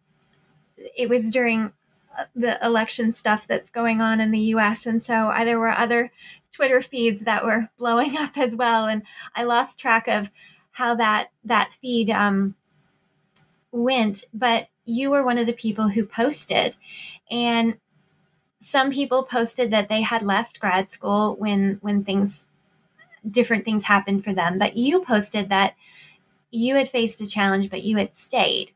it 0.97 1.09
was 1.09 1.31
during 1.31 1.73
the 2.35 2.65
election 2.65 3.13
stuff 3.13 3.47
that's 3.47 3.71
going 3.71 4.01
on 4.01 4.21
in 4.21 4.31
the 4.31 4.39
US. 4.39 4.87
And 4.87 5.03
so 5.03 5.31
uh, 5.31 5.45
there 5.45 5.59
were 5.59 5.71
other 5.71 6.13
Twitter 6.53 6.81
feeds 6.83 7.25
that 7.25 7.45
were 7.45 7.71
blowing 7.79 8.17
up 8.17 8.37
as 8.37 8.55
well. 8.55 8.87
And 8.87 9.03
I 9.35 9.45
lost 9.45 9.79
track 9.79 10.09
of 10.09 10.31
how 10.73 10.95
that, 10.97 11.31
that 11.45 11.73
feed 11.73 12.11
um, 12.11 12.55
went. 13.83 14.25
But 14.33 14.69
you 14.85 15.11
were 15.11 15.25
one 15.25 15.39
of 15.39 15.47
the 15.47 15.53
people 15.53 15.89
who 15.89 16.05
posted. 16.07 16.77
And 17.31 17.79
some 18.59 18.91
people 18.91 19.25
posted 19.25 19.71
that 19.71 19.89
they 19.89 20.03
had 20.03 20.23
left 20.23 20.61
grad 20.61 20.91
school 20.91 21.37
when 21.37 21.79
when 21.83 22.05
things 22.05 22.49
different 23.31 23.65
things 23.65 23.85
happened 23.85 24.25
for 24.25 24.33
them 24.33 24.59
but 24.59 24.77
you 24.77 25.03
posted 25.03 25.49
that 25.49 25.75
you 26.51 26.77
had 26.77 26.89
faced 26.89 27.21
a 27.21 27.27
challenge 27.27 27.71
but 27.71 27.83
you 27.85 27.97
had 27.97 28.15
stayed 28.17 28.73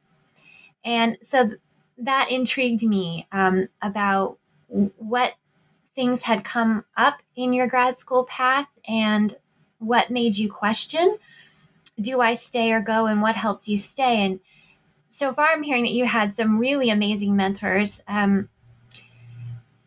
and 0.84 1.18
so 1.22 1.52
that 1.98 2.30
intrigued 2.30 2.82
me 2.82 3.26
um, 3.32 3.68
about 3.82 4.38
what 4.68 5.34
things 5.94 6.22
had 6.22 6.44
come 6.44 6.84
up 6.96 7.22
in 7.36 7.52
your 7.52 7.66
grad 7.66 7.96
school 7.96 8.24
path 8.24 8.78
and 8.88 9.36
what 9.78 10.10
made 10.10 10.36
you 10.36 10.50
question 10.50 11.16
do 12.00 12.20
I 12.20 12.34
stay 12.34 12.72
or 12.72 12.80
go 12.80 13.06
and 13.06 13.22
what 13.22 13.36
helped 13.36 13.68
you 13.68 13.76
stay? 13.76 14.24
And 14.24 14.40
so 15.08 15.32
far, 15.32 15.48
I'm 15.48 15.62
hearing 15.62 15.84
that 15.84 15.92
you 15.92 16.04
had 16.04 16.34
some 16.34 16.58
really 16.58 16.90
amazing 16.90 17.34
mentors, 17.34 18.02
um, 18.06 18.48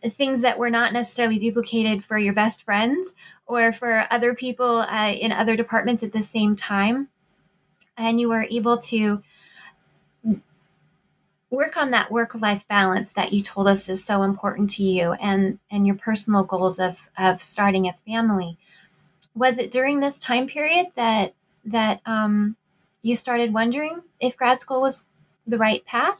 things 0.03 0.41
that 0.41 0.57
were 0.57 0.71
not 0.71 0.93
necessarily 0.93 1.37
duplicated 1.37 2.03
for 2.03 2.17
your 2.17 2.33
best 2.33 2.63
friends 2.63 3.13
or 3.45 3.71
for 3.71 4.07
other 4.09 4.33
people 4.33 4.79
uh, 4.79 5.11
in 5.11 5.31
other 5.31 5.55
departments 5.55 6.01
at 6.01 6.11
the 6.11 6.23
same 6.23 6.55
time. 6.55 7.07
And 7.95 8.19
you 8.19 8.29
were 8.29 8.47
able 8.49 8.79
to 8.79 9.21
work 11.51 11.77
on 11.77 11.91
that 11.91 12.11
work 12.11 12.33
life 12.33 12.67
balance 12.67 13.13
that 13.13 13.33
you 13.33 13.43
told 13.43 13.67
us 13.67 13.89
is 13.89 14.03
so 14.03 14.23
important 14.23 14.69
to 14.69 14.83
you 14.83 15.11
and 15.13 15.59
and 15.69 15.85
your 15.85 15.97
personal 15.97 16.45
goals 16.45 16.79
of 16.79 17.09
of 17.17 17.43
starting 17.43 17.87
a 17.87 17.93
family 17.93 18.57
was 19.35 19.59
it 19.59 19.69
during 19.69 19.99
this 19.99 20.17
time 20.17 20.47
period 20.47 20.87
that 20.95 21.33
that 21.65 21.99
um, 22.05 22.55
you 23.01 23.15
started 23.17 23.53
wondering 23.53 24.01
if 24.19 24.37
grad 24.37 24.61
school 24.61 24.81
was 24.81 25.07
the 25.47 25.57
right 25.57 25.85
path 25.85 26.19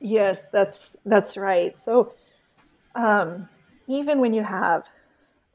yes 0.00 0.50
that's 0.50 0.96
that's 1.04 1.36
right 1.36 1.72
so 1.78 2.12
um, 2.94 3.48
even 3.86 4.20
when 4.20 4.34
you 4.34 4.42
have 4.42 4.88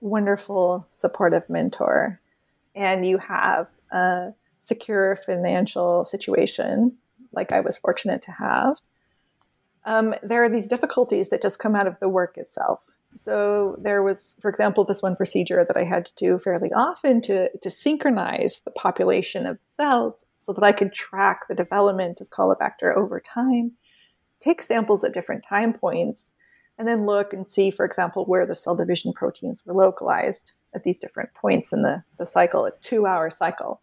wonderful 0.02 0.88
supportive 0.92 1.50
mentor 1.50 2.20
and 2.76 3.06
you 3.06 3.18
have 3.18 3.68
a 3.92 4.34
secure 4.60 5.18
financial 5.26 6.06
situation 6.06 6.92
like 7.34 7.52
I 7.52 7.60
was 7.60 7.78
fortunate 7.78 8.22
to 8.24 8.32
have, 8.40 8.78
um, 9.86 10.14
there 10.24 10.44
are 10.44 10.50
these 10.50 10.68
difficulties 10.68 11.30
that 11.30 11.42
just 11.42 11.60
come 11.60 11.76
out 11.76 11.88
of 11.88 12.00
the 12.00 12.08
work 12.08 12.38
itself. 12.38 12.86
So 13.16 13.78
there 13.80 14.04
was, 14.04 14.36
for 14.42 14.50
example, 14.50 14.84
this 14.84 15.02
one 15.02 15.16
procedure 15.16 15.64
that 15.68 15.78
I 15.78 15.84
had 15.84 16.06
to 16.06 16.14
do 16.16 16.38
fairly 16.38 16.72
often 16.74 17.22
to, 17.22 17.50
to 17.58 17.70
synchronize 17.70 18.62
the 18.66 18.72
population 18.72 19.46
of 19.46 19.62
cells 19.64 20.26
so 20.36 20.54
that 20.54 20.64
I 20.64 20.72
could 20.72 20.94
track 20.94 21.48
the 21.48 21.56
development 21.56 22.20
of 22.20 22.30
Caulobacter 22.30 22.96
over 22.96 23.20
time, 23.20 23.78
take 24.40 24.62
samples 24.62 25.04
at 25.04 25.14
different 25.14 25.46
time 25.48 25.74
points, 25.74 26.32
and 26.78 26.88
then 26.88 27.06
look 27.06 27.34
and 27.34 27.48
see, 27.48 27.72
for 27.72 27.86
example, 27.86 28.26
where 28.26 28.46
the 28.46 28.56
cell 28.56 28.76
division 28.76 29.14
proteins 29.14 29.64
were 29.66 29.74
localized 29.74 30.52
at 30.74 30.84
these 30.84 31.00
different 31.00 31.34
points 31.34 31.72
in 31.72 31.84
the, 31.84 32.04
the 32.18 32.26
cycle, 32.26 32.66
a 32.66 32.72
two 32.82 33.06
hour 33.06 33.30
cycle. 33.30 33.82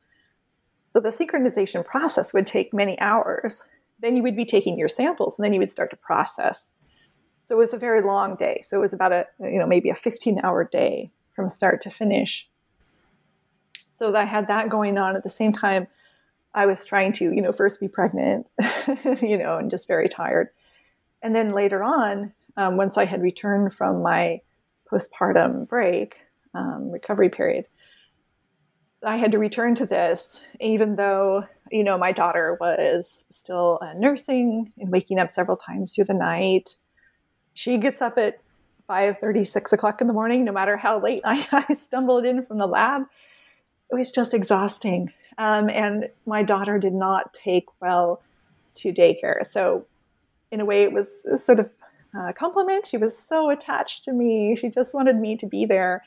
So 0.89 0.99
the 0.99 1.11
synchronization 1.11 1.85
process 1.85 2.35
would 2.35 2.47
take 2.47 2.75
many 2.75 2.99
hours. 3.01 3.65
Then 4.01 4.17
you 4.17 4.23
would 4.23 4.37
be 4.37 4.45
taking 4.45 4.79
your 4.79 4.89
samples 4.89 5.39
and 5.39 5.45
then 5.45 5.53
you 5.53 5.61
would 5.61 5.71
start 5.71 5.91
to 5.91 5.97
process. 5.97 6.73
So 7.51 7.57
it 7.57 7.59
was 7.59 7.75
a 7.75 7.79
very 7.79 8.01
long 8.01 8.37
day. 8.37 8.63
So 8.65 8.77
it 8.77 8.81
was 8.81 8.93
about 8.93 9.11
a, 9.11 9.27
you 9.41 9.59
know, 9.59 9.67
maybe 9.67 9.91
a 9.91 9.95
15 9.97 10.39
hour 10.45 10.63
day 10.71 11.11
from 11.33 11.49
start 11.49 11.83
to 11.83 11.91
finish. 11.91 12.49
So 13.91 14.15
I 14.15 14.23
had 14.23 14.47
that 14.47 14.69
going 14.69 14.97
on 14.97 15.17
at 15.17 15.25
the 15.25 15.31
same 15.31 15.53
time. 15.53 15.89
I 16.55 16.67
was 16.67 16.85
trying 16.85 17.13
to, 17.15 17.25
you 17.25 17.43
know, 17.43 17.51
first 17.51 17.81
be 17.81 17.89
pregnant, 17.89 18.49
you 19.21 19.37
know, 19.37 19.57
and 19.57 19.69
just 19.69 19.89
very 19.89 20.09
tired. 20.09 20.51
And 21.23 21.35
then 21.35 21.49
later 21.49 21.83
on, 21.83 22.35
um, 22.57 22.77
once 22.77 22.97
I 22.97 23.05
had 23.05 23.21
returned 23.21 23.75
from 23.75 24.01
my 24.01 24.43
postpartum 24.89 25.67
break, 25.67 26.23
um, 26.55 26.93
recovery 26.93 27.31
period, 27.31 27.65
I 29.03 29.17
had 29.17 29.33
to 29.33 29.41
return 29.41 29.75
to 29.75 29.87
this, 29.87 30.41
even 30.61 30.95
though 30.95 31.47
you 31.73 31.83
know 31.83 31.99
my 31.99 32.13
daughter 32.13 32.57
was 32.61 33.27
still 33.31 33.81
uh, 33.83 33.95
nursing 33.97 34.73
and 34.79 34.93
waking 34.93 35.19
up 35.19 35.33
several 35.33 35.57
times 35.57 35.97
through 35.97 36.05
the 36.05 36.15
night. 36.15 36.77
She 37.61 37.77
gets 37.79 38.01
up 38.01 38.17
at 38.19 38.41
five 38.87 39.19
thirty, 39.19 39.45
six 39.45 39.73
o'clock 39.73 40.01
in 40.01 40.07
the 40.07 40.13
morning, 40.13 40.45
no 40.45 40.53
matter 40.53 40.77
how 40.77 40.99
late 40.99 41.23
I, 41.25 41.47
I 41.69 41.75
stumbled 41.75 42.25
in 42.25 42.45
from 42.47 42.59
the 42.59 42.67
lab. 42.67 43.03
It 43.91 43.97
was 43.97 44.11
just 44.11 44.35
exhausting, 44.35 45.13
um, 45.39 45.69
and 45.69 46.09
my 46.27 46.43
daughter 46.43 46.79
did 46.79 46.95
not 46.95 47.35
take 47.35 47.67
well 47.81 48.23
to 48.77 48.93
daycare. 48.93 49.45
So, 49.45 49.87
in 50.51 50.61
a 50.61 50.65
way, 50.65 50.85
it 50.85 50.93
was 50.93 51.27
sort 51.45 51.59
of 51.59 51.71
a 52.15 52.33
compliment. 52.33 52.87
She 52.87 52.97
was 52.97 53.19
so 53.19 53.51
attached 53.51 54.05
to 54.05 54.13
me. 54.13 54.57
She 54.57 54.71
just 54.71 54.95
wanted 54.95 55.17
me 55.17 55.37
to 55.37 55.47
be 55.47 55.67
there 55.67 56.03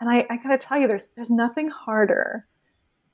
and 0.00 0.10
I, 0.10 0.26
I 0.28 0.36
gotta 0.36 0.58
tell 0.58 0.78
you, 0.78 0.86
there's 0.86 1.08
there's 1.16 1.30
nothing 1.30 1.68
harder 1.68 2.46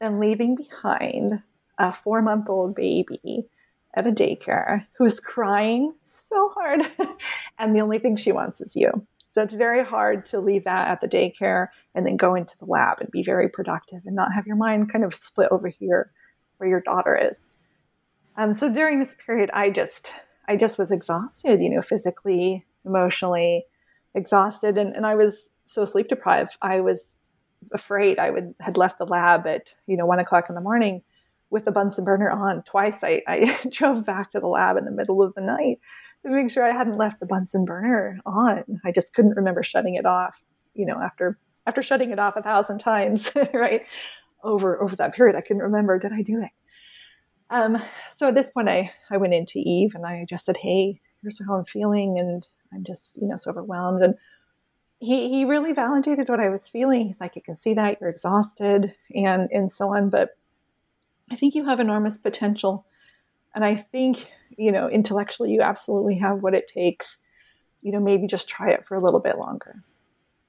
than 0.01 0.19
leaving 0.19 0.57
behind 0.57 1.43
a 1.79 1.93
four 1.93 2.23
month 2.23 2.49
old 2.49 2.75
baby 2.75 3.47
at 3.95 4.07
a 4.07 4.13
daycare 4.13 4.87
who's 4.97 5.21
crying 5.21 5.95
so 6.01 6.51
hard, 6.55 6.83
and 7.59 7.75
the 7.75 7.81
only 7.81 7.99
thing 7.99 8.17
she 8.17 8.33
wants 8.33 8.61
is 8.61 8.77
you. 8.77 9.07
So 9.31 9.43
it's 9.43 9.55
very 9.55 9.85
hard 9.85 10.27
to 10.27 10.41
leave 10.41 10.65
that 10.65 10.89
at 10.89 11.01
the 11.01 11.09
daycare 11.09 11.69
and 11.95 12.05
then 12.05 12.17
go 12.17 12.35
into 12.35 12.59
the 12.59 12.65
lab 12.65 12.99
and 13.01 13.11
be 13.11 13.23
very 13.23 13.49
productive 13.49 14.01
and 14.05 14.17
not 14.17 14.33
have 14.35 14.47
your 14.47 14.57
mind 14.57 14.93
kind 14.93 15.05
of 15.05 15.15
split 15.15 15.49
over 15.53 15.69
here 15.69 16.11
where 16.57 16.69
your 16.69 16.81
daughter 16.81 17.17
is. 17.17 17.47
Um, 18.37 18.55
so 18.55 18.73
during 18.73 18.99
this 18.99 19.15
period, 19.25 19.51
I 19.53 19.71
just 19.71 20.13
I 20.49 20.57
just 20.57 20.79
was 20.79 20.91
exhausted, 20.91 21.63
you 21.63 21.71
know, 21.71 21.83
physically, 21.83 22.67
emotionally 22.85 23.67
exhausted, 24.15 24.77
and, 24.77 24.97
and 24.97 25.07
I 25.07 25.15
was 25.15 25.51
so 25.65 25.85
sleep 25.85 26.09
deprived. 26.09 26.57
I 26.61 26.81
was 26.81 27.17
afraid 27.73 28.19
I 28.19 28.31
would 28.31 28.55
had 28.59 28.77
left 28.77 28.99
the 28.99 29.07
lab 29.07 29.47
at 29.47 29.75
you 29.87 29.97
know 29.97 30.07
one 30.07 30.19
o'clock 30.19 30.49
in 30.49 30.55
the 30.55 30.61
morning 30.61 31.03
with 31.51 31.65
the 31.65 31.73
Bunsen 31.73 32.05
burner 32.05 32.31
on. 32.31 32.63
Twice 32.63 33.03
I, 33.05 33.23
I 33.27 33.59
drove 33.71 34.05
back 34.05 34.31
to 34.31 34.41
the 34.41 34.47
lab 34.47 34.77
in 34.77 34.85
the 34.85 34.91
middle 34.91 35.23
of 35.23 35.35
the 35.35 35.41
night 35.41 35.79
to 36.23 36.31
make 36.31 36.51
sure 36.51 36.65
I 36.65 36.77
hadn't 36.77 36.97
left 36.97 37.21
the 37.21 37.27
Bunsen 37.27 37.65
burner 37.65 38.19
on. 38.25 38.65
I 38.85 38.93
just 38.93 39.15
couldn't 39.15 39.37
remember 39.37 39.63
shutting 39.63 39.97
it 39.97 40.07
off. 40.07 40.43
You 40.75 40.87
know, 40.87 41.01
after 41.03 41.39
after 41.67 41.83
shutting 41.83 42.11
it 42.11 42.19
off 42.19 42.37
a 42.37 42.43
thousand 42.43 42.79
times, 42.79 43.33
right 43.55 43.85
over 44.43 44.81
over 44.83 44.97
that 44.97 45.15
period, 45.15 45.37
I 45.37 45.41
couldn't 45.41 45.63
remember 45.63 45.99
did 45.99 46.13
I 46.13 46.23
do 46.23 46.41
it. 46.43 46.51
Um, 47.51 47.83
so 48.17 48.29
at 48.29 48.35
this 48.35 48.51
point, 48.51 48.69
I 48.69 48.93
I 49.11 49.17
went 49.17 49.35
into 49.35 49.59
Yves 49.59 49.95
and 49.95 50.07
I 50.07 50.25
just 50.29 50.45
said, 50.45 50.59
"Hey, 50.59 51.01
here's 51.21 51.45
how 51.45 51.57
I'm 51.57 51.65
feeling, 51.65 52.19
and 52.19 52.47
I'm 52.73 52.85
just 52.85 53.17
you 53.17 53.27
know 53.27 53.37
so 53.37 53.51
overwhelmed." 53.51 54.03
And 54.03 54.15
he 55.01 55.29
he 55.31 55.45
really 55.45 55.73
validated 55.73 56.29
what 56.29 56.41
I 56.41 56.49
was 56.49 56.69
feeling. 56.69 57.07
He's 57.07 57.21
like, 57.21 57.35
you 57.35 57.43
can 57.43 57.57
see 57.57 57.75
that 57.75 58.01
you're 58.01 58.11
exhausted 58.11 58.95
and 59.15 59.49
and 59.51 59.73
so 59.73 59.95
on, 59.95 60.11
but 60.11 60.31
I 61.31 61.37
think 61.37 61.55
you 61.55 61.65
have 61.67 61.81
enormous 61.81 62.19
potential, 62.19 62.87
and 63.55 63.65
I 63.65 63.77
think 63.77 64.33
you 64.57 64.73
know 64.73 64.89
intellectually 64.89 65.53
you 65.53 65.63
absolutely 65.63 66.17
have 66.19 66.43
what 66.43 66.55
it 66.55 66.69
takes. 66.69 67.21
You 67.83 67.93
know, 67.93 68.01
maybe 68.01 68.27
just 68.27 68.49
try 68.49 68.71
it 68.71 68.87
for 68.87 68.95
a 68.97 69.01
little 69.01 69.21
bit 69.21 69.39
longer. 69.39 69.83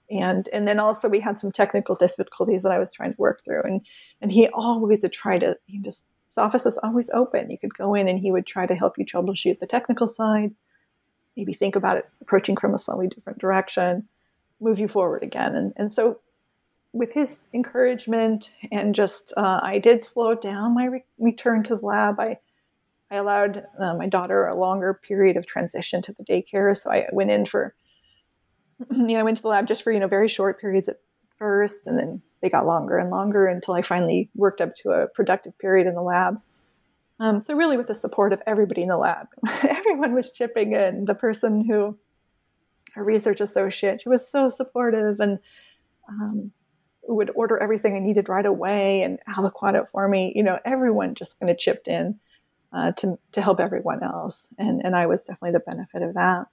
And 0.09 0.49
and 0.51 0.67
then 0.67 0.79
also 0.79 1.07
we 1.07 1.19
had 1.19 1.39
some 1.39 1.51
technical 1.51 1.95
difficulties 1.95 2.63
that 2.63 2.71
I 2.71 2.79
was 2.79 2.91
trying 2.91 3.13
to 3.13 3.21
work 3.21 3.41
through, 3.43 3.63
and 3.63 3.81
and 4.21 4.31
he 4.31 4.47
always 4.49 5.01
would 5.03 5.13
try 5.13 5.37
to 5.39 5.57
he 5.65 5.79
just 5.79 6.05
his 6.27 6.37
office 6.37 6.65
was 6.65 6.77
always 6.79 7.09
open. 7.11 7.51
You 7.51 7.57
could 7.57 7.73
go 7.73 7.93
in 7.93 8.07
and 8.07 8.19
he 8.19 8.31
would 8.31 8.45
try 8.45 8.65
to 8.65 8.75
help 8.75 8.97
you 8.97 9.05
troubleshoot 9.05 9.59
the 9.59 9.67
technical 9.67 10.07
side, 10.07 10.51
maybe 11.37 11.53
think 11.53 11.75
about 11.75 11.97
it 11.97 12.09
approaching 12.21 12.57
from 12.57 12.73
a 12.73 12.79
slightly 12.79 13.07
different 13.07 13.39
direction 13.39 14.07
move 14.61 14.79
you 14.79 14.87
forward 14.87 15.23
again. 15.23 15.55
And, 15.55 15.73
and 15.75 15.91
so, 15.91 16.19
with 16.93 17.13
his 17.13 17.47
encouragement 17.53 18.53
and 18.71 18.93
just, 18.93 19.33
uh, 19.37 19.59
I 19.63 19.79
did 19.79 20.03
slow 20.03 20.35
down 20.35 20.73
my 20.73 20.85
re- 20.85 21.05
return 21.17 21.63
to 21.63 21.75
the 21.75 21.85
lab. 21.85 22.19
I, 22.19 22.39
I 23.09 23.15
allowed 23.15 23.65
uh, 23.79 23.95
my 23.95 24.07
daughter 24.07 24.45
a 24.45 24.55
longer 24.55 24.93
period 24.93 25.37
of 25.37 25.45
transition 25.45 26.01
to 26.03 26.13
the 26.13 26.23
daycare. 26.23 26.75
So 26.75 26.91
I 26.91 27.07
went 27.11 27.31
in 27.31 27.45
for, 27.45 27.75
you 28.91 29.07
know, 29.07 29.19
I 29.19 29.23
went 29.23 29.37
to 29.37 29.43
the 29.43 29.49
lab 29.49 29.67
just 29.67 29.83
for, 29.83 29.91
you 29.91 29.99
know, 29.99 30.07
very 30.07 30.27
short 30.27 30.59
periods 30.59 30.89
at 30.89 30.99
first, 31.37 31.87
and 31.87 31.97
then 31.97 32.21
they 32.41 32.49
got 32.49 32.65
longer 32.65 32.97
and 32.97 33.09
longer 33.09 33.47
until 33.47 33.73
I 33.73 33.81
finally 33.81 34.29
worked 34.35 34.61
up 34.61 34.75
to 34.77 34.91
a 34.91 35.07
productive 35.07 35.57
period 35.59 35.87
in 35.87 35.95
the 35.95 36.01
lab. 36.01 36.41
Um, 37.19 37.39
so 37.39 37.55
really, 37.55 37.77
with 37.77 37.87
the 37.87 37.93
support 37.95 38.33
of 38.33 38.41
everybody 38.47 38.81
in 38.81 38.89
the 38.89 38.97
lab, 38.97 39.27
everyone 39.63 40.13
was 40.13 40.31
chipping 40.31 40.73
in. 40.73 41.05
The 41.05 41.15
person 41.15 41.63
who 41.63 41.97
a 42.95 43.03
research 43.03 43.41
associate. 43.41 44.01
She 44.01 44.09
was 44.09 44.29
so 44.29 44.49
supportive 44.49 45.19
and 45.19 45.39
um, 46.09 46.51
would 47.07 47.31
order 47.35 47.57
everything 47.57 47.95
I 47.95 47.99
needed 47.99 48.29
right 48.29 48.45
away 48.45 49.03
and 49.03 49.19
aliquot 49.27 49.75
it 49.75 49.89
for 49.89 50.07
me. 50.07 50.33
You 50.35 50.43
know, 50.43 50.59
everyone 50.65 51.15
just 51.15 51.39
kind 51.39 51.49
of 51.49 51.57
chipped 51.57 51.87
in. 51.87 52.19
uh, 52.73 52.91
to 52.93 53.19
to 53.33 53.41
help 53.41 53.59
everyone 53.59 54.03
else, 54.03 54.49
and 54.57 54.83
and 54.85 54.95
I 54.95 55.05
was 55.05 55.23
definitely 55.23 55.51
the 55.51 55.59
benefit 55.59 56.01
of 56.01 56.13
that. 56.13 56.47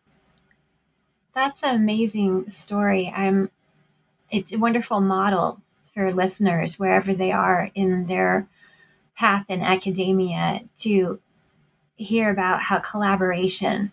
That's 1.35 1.63
an 1.63 1.77
amazing 1.77 2.51
story. 2.51 3.13
I'm. 3.15 3.51
It's 4.31 4.53
a 4.53 4.59
wonderful 4.59 5.01
model 5.01 5.61
for 5.95 6.13
listeners 6.13 6.79
wherever 6.79 7.15
they 7.15 7.33
are 7.33 7.71
in 7.75 8.07
their 8.07 8.47
path 9.17 9.47
in 9.49 9.63
academia 9.63 10.63
to 10.77 11.21
hear 11.97 12.31
about 12.31 12.63
how 12.63 12.79
collaboration 12.79 13.93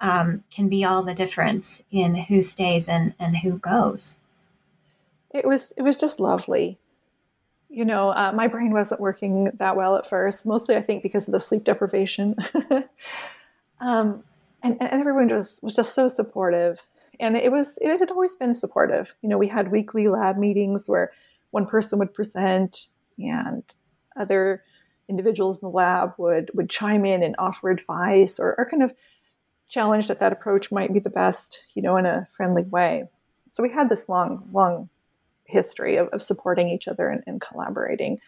um, 0.00 0.44
can 0.50 0.68
be 0.68 0.84
all 0.84 1.02
the 1.02 1.14
difference 1.14 1.82
in 1.90 2.14
who 2.16 2.42
stays 2.42 2.88
and, 2.88 3.14
and 3.18 3.38
who 3.38 3.58
goes. 3.58 4.18
It 5.34 5.46
was 5.46 5.72
it 5.76 5.82
was 5.82 5.98
just 5.98 6.20
lovely. 6.20 6.78
You 7.68 7.84
know, 7.84 8.10
uh, 8.10 8.32
my 8.32 8.46
brain 8.46 8.70
wasn't 8.70 9.00
working 9.00 9.50
that 9.56 9.76
well 9.76 9.96
at 9.96 10.06
first, 10.06 10.46
mostly 10.46 10.76
I 10.76 10.80
think 10.80 11.02
because 11.02 11.26
of 11.26 11.32
the 11.32 11.40
sleep 11.40 11.64
deprivation. 11.64 12.36
um, 13.80 14.22
and, 14.62 14.80
and 14.80 15.00
everyone 15.00 15.28
just 15.28 15.60
was 15.62 15.74
just 15.74 15.92
so 15.92 16.06
supportive, 16.06 16.80
and 17.18 17.36
it 17.36 17.50
was 17.50 17.78
it 17.82 17.98
had 17.98 18.12
always 18.12 18.36
been 18.36 18.54
supportive. 18.54 19.16
You 19.22 19.28
know, 19.28 19.36
we 19.36 19.48
had 19.48 19.72
weekly 19.72 20.06
lab 20.06 20.38
meetings 20.38 20.88
where 20.88 21.10
one 21.50 21.66
person 21.66 21.98
would 21.98 22.14
present 22.14 22.86
and 23.18 23.64
other 24.16 24.62
individuals 25.08 25.60
in 25.60 25.68
the 25.68 25.74
lab 25.74 26.14
would 26.16 26.52
would 26.54 26.70
chime 26.70 27.04
in 27.04 27.24
and 27.24 27.34
offer 27.40 27.70
advice 27.70 28.38
or, 28.38 28.54
or 28.56 28.68
kind 28.70 28.84
of 28.84 28.94
challenge 29.68 30.06
that 30.06 30.20
that 30.20 30.32
approach 30.32 30.70
might 30.70 30.92
be 30.92 31.00
the 31.00 31.10
best, 31.10 31.64
you 31.74 31.82
know, 31.82 31.96
in 31.96 32.06
a 32.06 32.24
friendly 32.26 32.62
way. 32.62 33.04
So 33.48 33.62
we 33.62 33.72
had 33.72 33.88
this 33.88 34.08
long, 34.08 34.48
long 34.52 34.88
history 35.44 35.96
of, 35.96 36.08
of 36.08 36.22
supporting 36.22 36.68
each 36.68 36.88
other 36.88 37.08
and, 37.08 37.22
and, 37.26 37.40
collaborating. 37.40 38.18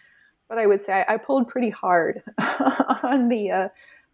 But 0.48 0.58
I 0.58 0.66
would 0.66 0.80
say 0.80 1.04
I, 1.08 1.14
I 1.14 1.16
pulled 1.16 1.48
pretty 1.48 1.70
hard 1.70 2.22
on 3.02 3.28
the 3.28 3.50
uh, 3.50 3.68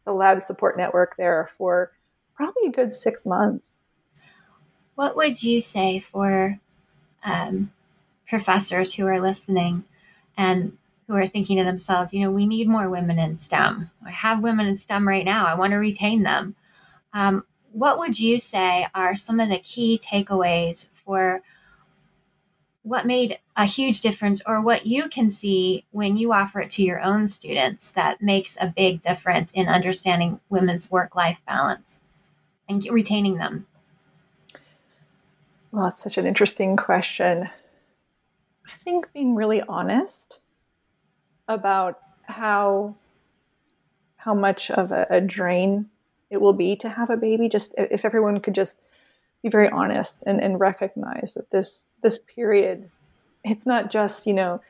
the 0.04 0.12
lab 0.12 0.40
support 0.40 0.76
network 0.76 1.16
there 1.16 1.46
for 1.46 1.92
probably 2.34 2.68
a 2.68 2.72
good 2.72 2.94
six 2.94 3.26
months. 3.26 3.78
What 4.94 5.16
would 5.16 5.42
you 5.42 5.60
say 5.60 6.00
for 6.00 6.58
um, 7.24 7.72
professors 8.28 8.94
who 8.94 9.06
are 9.06 9.20
listening 9.20 9.84
and 10.36 10.76
who 11.06 11.14
are 11.14 11.26
thinking 11.26 11.58
to 11.58 11.64
themselves, 11.64 12.12
you 12.12 12.20
know, 12.20 12.30
we 12.30 12.46
need 12.46 12.68
more 12.68 12.88
women 12.88 13.18
in 13.18 13.36
STEM. 13.36 13.90
I 14.06 14.10
have 14.10 14.42
women 14.42 14.66
in 14.66 14.76
STEM 14.76 15.06
right 15.06 15.24
now. 15.24 15.46
I 15.46 15.54
want 15.54 15.72
to 15.72 15.76
retain 15.76 16.22
them. 16.22 16.54
Um, 17.12 17.44
what 17.72 17.98
would 17.98 18.18
you 18.18 18.38
say 18.38 18.86
are 18.94 19.14
some 19.14 19.40
of 19.40 19.48
the 19.48 19.58
key 19.58 20.00
takeaways 20.02 20.86
for 20.94 21.42
what 22.82 23.06
made 23.06 23.38
a 23.56 23.64
huge 23.64 24.00
difference 24.00 24.42
or 24.46 24.60
what 24.60 24.86
you 24.86 25.08
can 25.08 25.30
see 25.30 25.84
when 25.92 26.16
you 26.16 26.32
offer 26.32 26.60
it 26.60 26.70
to 26.70 26.82
your 26.82 27.00
own 27.00 27.28
students 27.28 27.92
that 27.92 28.20
makes 28.20 28.56
a 28.60 28.66
big 28.66 29.00
difference 29.00 29.52
in 29.52 29.68
understanding 29.68 30.40
women's 30.48 30.90
work 30.90 31.14
life 31.14 31.40
balance 31.46 32.00
and 32.68 32.84
retaining 32.90 33.36
them? 33.36 33.66
Well, 35.70 35.86
it's 35.86 36.02
such 36.02 36.18
an 36.18 36.26
interesting 36.26 36.76
question. 36.76 37.48
I 38.66 38.76
think 38.84 39.12
being 39.12 39.34
really 39.34 39.62
honest 39.62 40.40
about 41.48 42.00
how 42.24 42.96
how 44.16 44.34
much 44.34 44.70
of 44.70 44.92
a, 44.92 45.06
a 45.10 45.20
drain 45.20 45.88
it 46.30 46.40
will 46.40 46.52
be 46.52 46.76
to 46.76 46.88
have 46.88 47.10
a 47.10 47.16
baby. 47.16 47.48
Just 47.48 47.74
if 47.76 48.04
everyone 48.04 48.40
could 48.40 48.54
just 48.54 48.78
be 49.42 49.48
very 49.48 49.68
honest 49.68 50.22
and, 50.26 50.40
and 50.40 50.60
recognize 50.60 51.34
that 51.34 51.50
this 51.50 51.88
this 52.02 52.18
period, 52.18 52.90
it's 53.44 53.66
not 53.66 53.90
just 53.90 54.26
you 54.26 54.34
know 54.34 54.60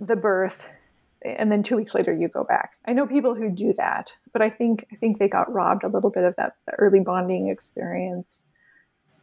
the 0.00 0.16
birth 0.16 0.70
and 1.24 1.50
then 1.50 1.62
two 1.62 1.76
weeks 1.76 1.94
later 1.94 2.12
you 2.12 2.28
go 2.28 2.44
back. 2.44 2.74
I 2.84 2.92
know 2.92 3.06
people 3.06 3.34
who 3.34 3.50
do 3.50 3.72
that, 3.74 4.16
but 4.32 4.42
I 4.42 4.50
think 4.50 4.86
I 4.92 4.96
think 4.96 5.18
they 5.18 5.28
got 5.28 5.52
robbed 5.52 5.84
a 5.84 5.88
little 5.88 6.10
bit 6.10 6.24
of 6.24 6.36
that, 6.36 6.56
early 6.78 7.00
bonding 7.00 7.48
experience. 7.48 8.44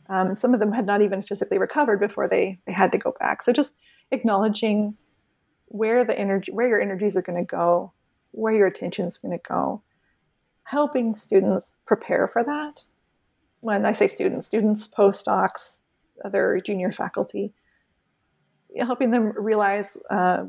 Um, 0.10 0.36
some 0.36 0.54
of 0.54 0.60
them 0.60 0.72
had 0.72 0.86
not 0.86 1.02
even 1.02 1.22
physically 1.22 1.58
recovered 1.58 2.00
before 2.00 2.28
they 2.28 2.60
they 2.66 2.74
had 2.74 2.92
to 2.94 2.98
go 2.98 3.14
back. 3.20 3.44
So 3.44 3.54
just 3.54 3.76
acknowledging 4.12 4.98
where 5.68 6.04
the 6.04 6.18
energy, 6.18 6.52
where 6.52 6.68
your 6.68 6.82
energies 6.82 7.16
are 7.16 7.22
going 7.22 7.40
to 7.40 7.46
go, 7.46 7.94
where 8.32 8.54
your 8.54 8.68
attention 8.68 9.06
is 9.06 9.18
going 9.18 9.38
to 9.38 9.44
go, 9.48 9.84
helping 10.64 11.14
students 11.14 11.78
prepare 11.86 12.28
for 12.28 12.44
that. 12.44 12.82
When 13.62 13.86
I 13.86 13.94
say 13.94 14.08
students, 14.08 14.48
students, 14.48 14.88
postdocs, 14.88 15.80
other 16.24 16.60
junior 16.64 16.92
faculty, 16.92 17.54
helping 18.78 19.12
them 19.12 19.34
realize 19.38 19.98
uh, 20.10 20.46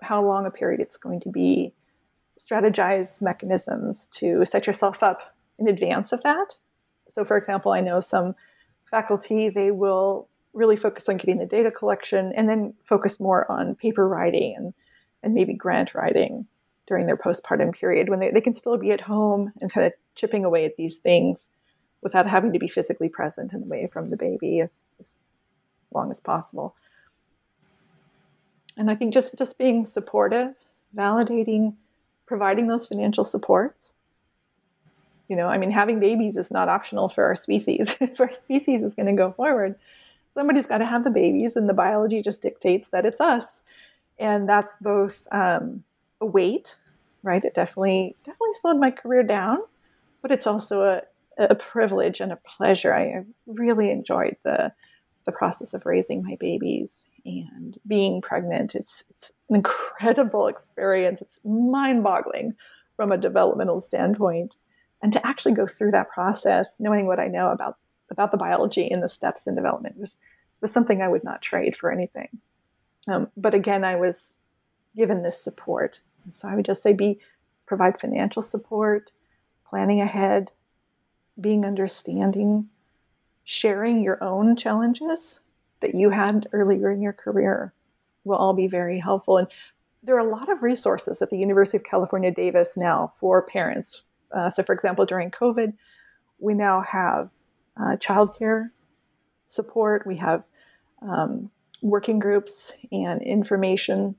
how 0.00 0.22
long 0.22 0.46
a 0.46 0.50
period 0.50 0.80
it's 0.80 0.96
going 0.96 1.20
to 1.20 1.28
be, 1.28 1.72
strategize 2.38 3.22
mechanisms 3.22 4.08
to 4.12 4.44
set 4.44 4.66
yourself 4.66 5.02
up 5.02 5.34
in 5.58 5.68
advance 5.68 6.12
of 6.12 6.22
that. 6.22 6.56
So, 7.08 7.24
for 7.24 7.36
example, 7.36 7.72
I 7.72 7.80
know 7.80 8.00
some 8.00 8.34
faculty, 8.90 9.48
they 9.48 9.70
will 9.70 10.28
really 10.52 10.76
focus 10.76 11.08
on 11.08 11.16
getting 11.16 11.38
the 11.38 11.46
data 11.46 11.70
collection 11.70 12.32
and 12.36 12.48
then 12.48 12.74
focus 12.84 13.18
more 13.18 13.50
on 13.50 13.74
paper 13.74 14.08
writing 14.08 14.54
and, 14.56 14.74
and 15.22 15.34
maybe 15.34 15.54
grant 15.54 15.94
writing 15.94 16.46
during 16.86 17.06
their 17.06 17.16
postpartum 17.16 17.72
period 17.72 18.08
when 18.08 18.20
they, 18.20 18.30
they 18.30 18.40
can 18.40 18.54
still 18.54 18.76
be 18.76 18.92
at 18.92 19.00
home 19.00 19.52
and 19.60 19.72
kind 19.72 19.86
of 19.86 19.92
chipping 20.14 20.44
away 20.44 20.64
at 20.64 20.76
these 20.76 20.98
things 20.98 21.48
without 22.04 22.26
having 22.26 22.52
to 22.52 22.58
be 22.60 22.68
physically 22.68 23.08
present 23.08 23.52
and 23.52 23.64
away 23.64 23.88
from 23.88 24.04
the 24.04 24.16
baby 24.16 24.60
as, 24.60 24.84
as 25.00 25.16
long 25.92 26.10
as 26.10 26.20
possible. 26.20 26.76
And 28.76 28.90
I 28.90 28.94
think 28.94 29.12
just, 29.12 29.36
just 29.36 29.58
being 29.58 29.86
supportive, 29.86 30.54
validating, 30.96 31.74
providing 32.26 32.68
those 32.68 32.86
financial 32.86 33.24
supports. 33.24 33.92
You 35.28 35.36
know, 35.36 35.48
I 35.48 35.56
mean, 35.56 35.70
having 35.70 35.98
babies 35.98 36.36
is 36.36 36.50
not 36.50 36.68
optional 36.68 37.08
for 37.08 37.24
our 37.24 37.34
species. 37.34 37.96
if 38.00 38.20
our 38.20 38.32
species 38.32 38.82
is 38.82 38.94
going 38.94 39.06
to 39.06 39.12
go 39.12 39.32
forward, 39.32 39.76
somebody's 40.34 40.66
got 40.66 40.78
to 40.78 40.84
have 40.84 41.04
the 41.04 41.10
babies, 41.10 41.56
and 41.56 41.68
the 41.68 41.74
biology 41.74 42.20
just 42.20 42.42
dictates 42.42 42.90
that 42.90 43.06
it's 43.06 43.20
us. 43.20 43.62
And 44.18 44.46
that's 44.46 44.76
both 44.80 45.26
um, 45.32 45.82
a 46.20 46.26
weight, 46.26 46.76
right? 47.22 47.42
It 47.42 47.54
definitely 47.54 48.16
definitely 48.24 48.54
slowed 48.60 48.78
my 48.78 48.90
career 48.90 49.22
down, 49.22 49.58
but 50.20 50.30
it's 50.30 50.46
also 50.46 50.82
a, 50.82 51.02
a 51.36 51.54
privilege 51.54 52.20
and 52.20 52.32
a 52.32 52.36
pleasure. 52.36 52.94
I, 52.94 53.24
really 53.46 53.90
enjoyed 53.90 54.36
the 54.44 54.72
the 55.24 55.32
process 55.32 55.72
of 55.72 55.86
raising 55.86 56.22
my 56.22 56.36
babies 56.38 57.08
and 57.24 57.78
being 57.86 58.20
pregnant. 58.20 58.74
It's 58.74 59.04
it's 59.08 59.32
an 59.48 59.56
incredible 59.56 60.46
experience. 60.46 61.22
It's 61.22 61.40
mind-boggling 61.44 62.54
from 62.96 63.10
a 63.10 63.16
developmental 63.16 63.80
standpoint. 63.80 64.56
And 65.02 65.12
to 65.12 65.26
actually 65.26 65.54
go 65.54 65.66
through 65.66 65.90
that 65.92 66.10
process, 66.10 66.76
knowing 66.80 67.06
what 67.06 67.20
I 67.20 67.28
know 67.28 67.50
about 67.50 67.78
about 68.10 68.30
the 68.30 68.36
biology 68.36 68.90
and 68.90 69.02
the 69.02 69.08
steps 69.08 69.46
in 69.46 69.54
development 69.54 69.98
was 69.98 70.18
was 70.60 70.72
something 70.72 71.02
I 71.02 71.08
would 71.08 71.24
not 71.24 71.42
trade 71.42 71.76
for 71.76 71.92
anything. 71.92 72.28
Um, 73.08 73.30
but 73.36 73.54
again, 73.54 73.84
I 73.84 73.96
was 73.96 74.38
given 74.96 75.22
this 75.22 75.38
support. 75.38 76.00
And 76.24 76.34
so 76.34 76.48
I 76.48 76.54
would 76.54 76.64
just 76.64 76.82
say 76.82 76.92
be 76.92 77.18
provide 77.66 78.00
financial 78.00 78.42
support, 78.42 79.10
planning 79.68 80.00
ahead, 80.00 80.52
being 81.40 81.64
understanding, 81.64 82.68
sharing 83.44 84.02
your 84.02 84.22
own 84.22 84.56
challenges 84.56 85.40
that 85.80 85.94
you 85.94 86.10
had 86.10 86.46
earlier 86.52 86.90
in 86.90 87.02
your 87.02 87.12
career 87.12 87.72
will 88.24 88.36
all 88.36 88.54
be 88.54 88.66
very 88.66 88.98
helpful. 88.98 89.36
And 89.36 89.48
there 90.02 90.16
are 90.16 90.26
a 90.26 90.30
lot 90.30 90.48
of 90.48 90.62
resources 90.62 91.20
at 91.20 91.30
the 91.30 91.38
University 91.38 91.76
of 91.76 91.84
California, 91.84 92.30
Davis 92.30 92.76
now 92.76 93.12
for 93.18 93.42
parents. 93.42 94.02
Uh, 94.32 94.50
so, 94.50 94.62
for 94.62 94.72
example, 94.74 95.06
during 95.06 95.30
COVID, 95.30 95.74
we 96.38 96.54
now 96.54 96.80
have 96.82 97.30
uh, 97.76 97.96
childcare 97.96 98.70
support, 99.46 100.06
we 100.06 100.16
have 100.16 100.44
um, 101.02 101.50
working 101.82 102.18
groups 102.18 102.72
and 102.90 103.22
information 103.22 104.16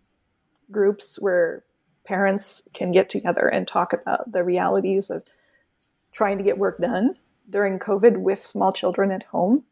groups 0.71 1.17
where 1.19 1.63
parents 2.05 2.63
can 2.73 2.91
get 2.91 3.09
together 3.09 3.47
and 3.47 3.67
talk 3.67 3.93
about 3.93 4.31
the 4.31 4.43
realities 4.43 5.09
of 5.09 5.23
trying 6.15 6.37
to 6.37 6.43
get 6.45 6.57
work 6.57 6.79
done 6.79 7.13
during 7.49 7.77
COVID 7.77 8.17
with 8.17 8.43
small 8.43 8.71
children 8.71 9.11
at 9.11 9.23
home. 9.23 9.65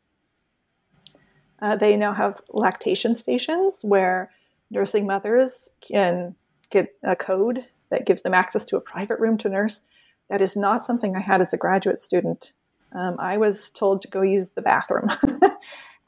Uh, 1.62 1.78
they 1.78 1.96
now 1.96 2.12
have 2.12 2.42
lactation 2.50 3.16
stations 3.16 3.80
where 3.82 4.30
nursing 4.70 5.08
mothers 5.08 5.70
can 5.80 6.36
get 6.70 6.94
a 7.02 7.16
code 7.16 7.66
that 7.90 8.06
gives 8.06 8.24
them 8.24 8.34
access 8.34 8.66
to 8.66 8.76
a 8.76 8.82
private 8.82 9.20
room 9.22 9.38
to 9.38 9.48
nurse. 9.48 9.86
That 10.30 10.42
is 10.42 10.58
not 10.58 10.84
something 10.84 11.16
I 11.16 11.22
had 11.22 11.40
as 11.40 11.54
a 11.54 11.58
graduate 11.58 12.02
student. 12.02 12.52
Um, 12.92 13.16
I 13.20 13.38
was 13.38 13.70
told 13.70 14.02
to 14.02 14.10
go 14.10 14.22
use 14.22 14.50
the 14.50 14.62
bathroom. 14.62 15.10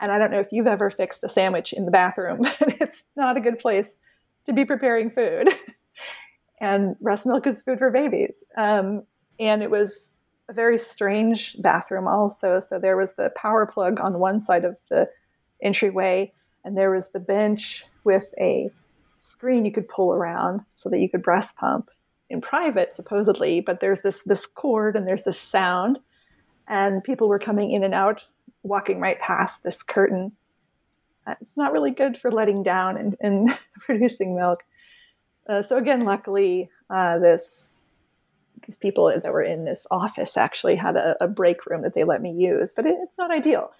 and 0.02 0.12
I 0.12 0.18
don't 0.18 0.32
know 0.32 0.42
if 0.42 0.52
you've 0.52 0.68
ever 0.68 0.90
fixed 0.90 1.24
a 1.24 1.30
sandwich 1.30 1.72
in 1.72 1.86
the 1.86 1.92
bathroom, 1.92 2.40
but 2.60 2.82
it's 2.82 3.06
not 3.16 3.38
a 3.38 3.42
good 3.42 3.58
place 3.58 3.98
to 4.48 4.52
be 4.52 4.66
preparing 4.66 5.10
food. 5.10 5.48
and 6.60 7.00
breast 7.00 7.26
milk 7.26 7.48
is 7.48 7.62
food 7.62 7.80
for 7.80 7.90
babies. 7.90 8.44
Um, 8.58 9.04
and 9.40 9.64
it 9.64 9.72
was 9.72 10.12
a 10.48 10.54
very 10.54 10.78
strange 10.78 11.60
bathroom, 11.62 12.08
also. 12.08 12.60
So 12.60 12.80
there 12.80 12.98
was 12.98 13.14
the 13.14 13.32
power 13.36 13.66
plug 13.66 14.00
on 14.00 14.20
one 14.20 14.40
side 14.40 14.66
of 14.66 14.78
the 14.90 15.10
entryway, 15.62 16.32
and 16.64 16.78
there 16.78 16.94
was 16.94 17.10
the 17.10 17.20
bench 17.20 17.86
with 18.04 18.26
a 18.40 18.70
screen 19.18 19.66
you 19.66 19.72
could 19.72 19.88
pull 19.88 20.14
around 20.14 20.62
so 20.76 20.90
that 20.90 21.00
you 21.00 21.10
could 21.10 21.24
breast 21.24 21.58
pump. 21.58 21.90
in 22.28 22.42
private, 22.42 22.96
supposedly, 22.96 23.62
but 23.62 23.80
there's 23.80 24.02
this 24.02 24.24
this 24.24 24.48
cord 24.48 24.96
and 24.96 25.08
there's 25.08 25.24
this 25.24 25.40
sound, 25.40 26.00
and 26.68 27.04
people 27.04 27.28
were 27.28 27.38
coming 27.40 27.70
in 27.70 27.84
and 27.84 27.94
out, 27.94 28.26
walking 28.64 29.00
right 29.00 29.20
past 29.20 29.64
this 29.64 29.84
curtain. 29.84 30.32
It's 31.28 31.58
not 31.58 31.72
really 31.72 31.92
good 31.92 32.18
for 32.18 32.32
letting 32.32 32.64
down 32.64 32.98
and, 32.98 33.16
and 33.20 33.50
producing 33.80 34.36
milk. 34.36 34.64
Uh, 35.48 35.62
so 35.62 35.78
again, 35.78 36.06
luckily, 36.06 36.70
uh, 36.90 37.20
this 37.20 37.78
these 38.66 38.78
people 38.78 39.06
that 39.06 39.32
were 39.32 39.42
in 39.42 39.66
this 39.66 39.88
office 39.92 40.38
actually 40.38 40.76
had 40.76 40.96
a, 40.96 41.16
a 41.24 41.28
break 41.28 41.66
room 41.66 41.82
that 41.84 41.94
they 41.94 42.04
let 42.04 42.22
me 42.22 42.32
use, 42.32 42.74
but 42.74 42.86
it, 42.86 42.96
it's 43.02 43.18
not 43.18 43.32
ideal. 43.32 43.72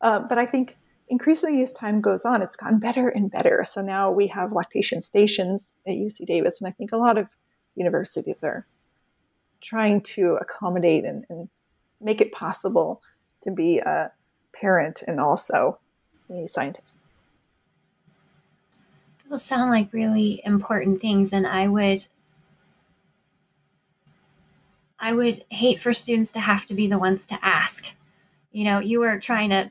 Uh, 0.00 0.20
but 0.20 0.38
I 0.38 0.46
think 0.46 0.76
increasingly 1.08 1.62
as 1.62 1.72
time 1.72 2.00
goes 2.00 2.24
on, 2.24 2.42
it's 2.42 2.56
gotten 2.56 2.78
better 2.78 3.08
and 3.08 3.30
better. 3.30 3.64
So 3.64 3.80
now 3.80 4.10
we 4.10 4.26
have 4.28 4.52
lactation 4.52 5.02
stations 5.02 5.76
at 5.86 5.94
UC 5.94 6.26
Davis, 6.26 6.60
and 6.60 6.68
I 6.68 6.72
think 6.72 6.92
a 6.92 6.96
lot 6.96 7.18
of 7.18 7.28
universities 7.74 8.42
are 8.42 8.66
trying 9.60 10.00
to 10.00 10.38
accommodate 10.40 11.04
and, 11.04 11.24
and 11.28 11.48
make 12.00 12.20
it 12.20 12.32
possible 12.32 13.02
to 13.42 13.50
be 13.50 13.78
a 13.78 14.10
parent 14.52 15.02
and 15.06 15.20
also 15.20 15.78
a 16.30 16.46
scientist. 16.46 16.98
Those 19.28 19.44
sound 19.44 19.70
like 19.70 19.92
really 19.92 20.40
important 20.44 21.00
things, 21.00 21.32
and 21.32 21.46
I 21.46 21.66
would 21.68 22.06
I 24.98 25.12
would 25.12 25.44
hate 25.50 25.80
for 25.80 25.92
students 25.92 26.30
to 26.32 26.40
have 26.40 26.66
to 26.66 26.74
be 26.74 26.86
the 26.86 26.98
ones 26.98 27.26
to 27.26 27.38
ask. 27.42 27.92
You 28.52 28.64
know, 28.64 28.80
you 28.80 29.00
were 29.00 29.18
trying 29.18 29.50
to 29.50 29.70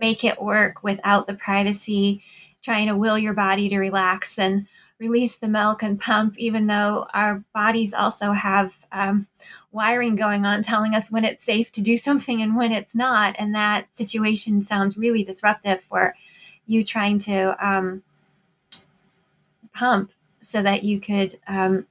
make 0.00 0.24
it 0.24 0.40
work 0.40 0.82
without 0.82 1.26
the 1.26 1.34
privacy, 1.34 2.22
trying 2.62 2.88
to 2.88 2.96
will 2.96 3.18
your 3.18 3.34
body 3.34 3.68
to 3.68 3.78
relax 3.78 4.38
and 4.38 4.66
release 4.98 5.36
the 5.36 5.48
milk 5.48 5.82
and 5.82 6.00
pump, 6.00 6.38
even 6.38 6.66
though 6.66 7.06
our 7.12 7.44
bodies 7.54 7.92
also 7.92 8.32
have 8.32 8.78
um, 8.92 9.26
wiring 9.72 10.16
going 10.16 10.46
on 10.46 10.62
telling 10.62 10.94
us 10.94 11.10
when 11.10 11.24
it's 11.24 11.42
safe 11.42 11.70
to 11.72 11.82
do 11.82 11.98
something 11.98 12.40
and 12.40 12.56
when 12.56 12.72
it's 12.72 12.94
not. 12.94 13.36
And 13.38 13.54
that 13.54 13.94
situation 13.94 14.62
sounds 14.62 14.96
really 14.96 15.22
disruptive 15.22 15.82
for 15.82 16.14
you 16.66 16.82
trying 16.82 17.18
to 17.20 17.66
um, 17.66 18.02
pump 19.74 20.12
so 20.40 20.62
that 20.62 20.82
you 20.82 20.98
could 20.98 21.38
um, 21.46 21.86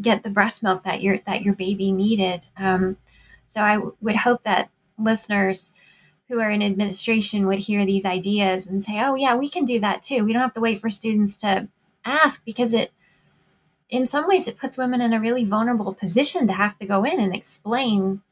get 0.00 0.22
the 0.22 0.30
breast 0.30 0.62
milk 0.62 0.82
that 0.84 1.02
your 1.02 1.18
that 1.26 1.42
your 1.42 1.54
baby 1.54 1.92
needed. 1.92 2.46
Um, 2.56 2.96
so 3.46 3.62
I 3.62 3.74
w- 3.74 3.96
would 4.00 4.16
hope 4.16 4.42
that 4.44 4.70
listeners 4.98 5.70
who 6.28 6.40
are 6.40 6.50
in 6.50 6.62
administration 6.62 7.46
would 7.46 7.60
hear 7.60 7.86
these 7.86 8.04
ideas 8.04 8.66
and 8.66 8.82
say, 8.84 9.00
"Oh 9.02 9.14
yeah, 9.16 9.36
we 9.36 9.48
can 9.48 9.64
do 9.64 9.80
that 9.80 10.02
too. 10.02 10.24
We 10.24 10.32
don't 10.32 10.42
have 10.42 10.54
to 10.54 10.60
wait 10.60 10.80
for 10.80 10.90
students 10.90 11.36
to 11.38 11.68
ask 12.04 12.44
because 12.44 12.72
it 12.74 12.92
in 13.88 14.06
some 14.06 14.26
ways 14.26 14.48
it 14.48 14.58
puts 14.58 14.78
women 14.78 15.00
in 15.00 15.12
a 15.12 15.20
really 15.20 15.44
vulnerable 15.44 15.94
position 15.94 16.46
to 16.46 16.52
have 16.52 16.76
to 16.78 16.86
go 16.86 17.04
in 17.04 17.20
and 17.20 17.34
explain 17.34 18.22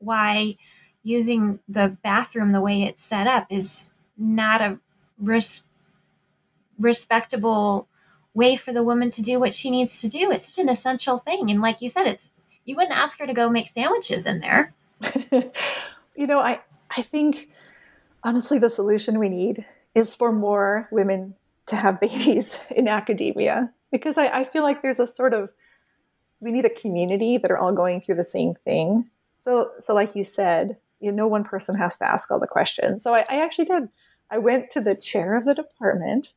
why 0.00 0.56
using 1.02 1.60
the 1.68 1.96
bathroom 2.02 2.52
the 2.52 2.60
way 2.60 2.82
it's 2.82 3.02
set 3.02 3.26
up 3.26 3.46
is 3.50 3.90
not 4.18 4.60
a 4.62 4.78
res- 5.18 5.64
respectable 6.78 7.86
way 8.34 8.56
for 8.56 8.72
the 8.72 8.82
woman 8.82 9.10
to 9.10 9.22
do 9.22 9.38
what 9.38 9.54
she 9.54 9.70
needs 9.70 9.98
to 9.98 10.08
do. 10.08 10.30
It's 10.30 10.46
such 10.46 10.62
an 10.62 10.68
essential 10.68 11.18
thing. 11.18 11.50
And 11.50 11.60
like 11.60 11.82
you 11.82 11.88
said, 11.88 12.06
it's 12.06 12.30
you 12.64 12.76
wouldn't 12.76 12.96
ask 12.96 13.18
her 13.18 13.26
to 13.26 13.34
go 13.34 13.50
make 13.50 13.68
sandwiches 13.68 14.26
in 14.26 14.40
there. 14.40 14.74
you 16.16 16.26
know, 16.26 16.40
I 16.40 16.60
I 16.96 17.02
think 17.02 17.48
honestly 18.22 18.58
the 18.58 18.70
solution 18.70 19.18
we 19.18 19.28
need 19.28 19.64
is 19.94 20.14
for 20.14 20.32
more 20.32 20.88
women 20.90 21.34
to 21.66 21.76
have 21.76 22.00
babies 22.00 22.58
in 22.70 22.88
academia 22.88 23.72
because 23.90 24.16
I, 24.16 24.28
I 24.28 24.44
feel 24.44 24.62
like 24.62 24.82
there's 24.82 25.00
a 25.00 25.06
sort 25.06 25.34
of 25.34 25.52
we 26.40 26.50
need 26.50 26.64
a 26.64 26.70
community 26.70 27.38
that 27.38 27.50
are 27.50 27.58
all 27.58 27.72
going 27.72 28.00
through 28.00 28.16
the 28.16 28.24
same 28.24 28.54
thing. 28.54 29.08
So 29.40 29.70
so 29.78 29.94
like 29.94 30.14
you 30.14 30.24
said, 30.24 30.76
you 31.00 31.10
know, 31.10 31.24
no 31.24 31.26
one 31.26 31.44
person 31.44 31.76
has 31.76 31.98
to 31.98 32.08
ask 32.08 32.30
all 32.30 32.40
the 32.40 32.46
questions. 32.46 33.02
So 33.02 33.14
I, 33.14 33.24
I 33.28 33.42
actually 33.42 33.66
did. 33.66 33.88
I 34.30 34.38
went 34.38 34.70
to 34.70 34.80
the 34.80 34.94
chair 34.94 35.36
of 35.36 35.44
the 35.44 35.54
department, 35.54 36.32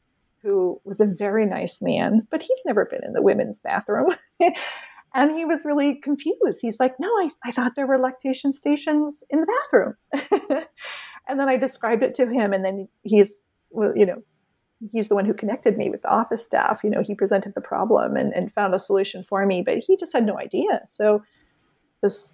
who 0.45 0.79
was 0.83 0.99
a 0.99 1.05
very 1.05 1.45
nice 1.45 1.81
man, 1.81 2.27
but 2.29 2.41
he's 2.41 2.61
never 2.65 2.85
been 2.85 3.03
in 3.03 3.13
the 3.13 3.21
women's 3.21 3.59
bathroom. 3.59 4.13
and 5.13 5.31
he 5.31 5.43
was 5.43 5.65
really 5.65 5.95
confused. 5.95 6.59
He's 6.61 6.79
like, 6.79 6.95
No, 6.99 7.07
I, 7.07 7.29
I 7.43 7.51
thought 7.51 7.75
there 7.75 7.87
were 7.87 7.97
lactation 7.97 8.53
stations 8.53 9.23
in 9.29 9.41
the 9.41 9.47
bathroom. 9.47 10.65
and 11.27 11.39
then 11.39 11.49
I 11.49 11.57
described 11.57 12.03
it 12.03 12.13
to 12.15 12.27
him, 12.27 12.53
and 12.53 12.63
then 12.63 12.87
he's, 13.01 13.41
well, 13.71 13.93
you 13.95 14.05
know, 14.05 14.21
he's 14.91 15.07
the 15.09 15.15
one 15.15 15.25
who 15.25 15.33
connected 15.33 15.77
me 15.77 15.89
with 15.89 16.03
the 16.03 16.09
office 16.09 16.43
staff. 16.43 16.81
You 16.83 16.91
know, 16.91 17.01
he 17.01 17.15
presented 17.15 17.55
the 17.55 17.61
problem 17.61 18.15
and, 18.15 18.33
and 18.33 18.51
found 18.51 18.75
a 18.75 18.79
solution 18.79 19.23
for 19.23 19.45
me, 19.45 19.63
but 19.63 19.79
he 19.79 19.97
just 19.97 20.13
had 20.13 20.25
no 20.25 20.37
idea. 20.37 20.81
So 20.91 21.23
this, 22.03 22.33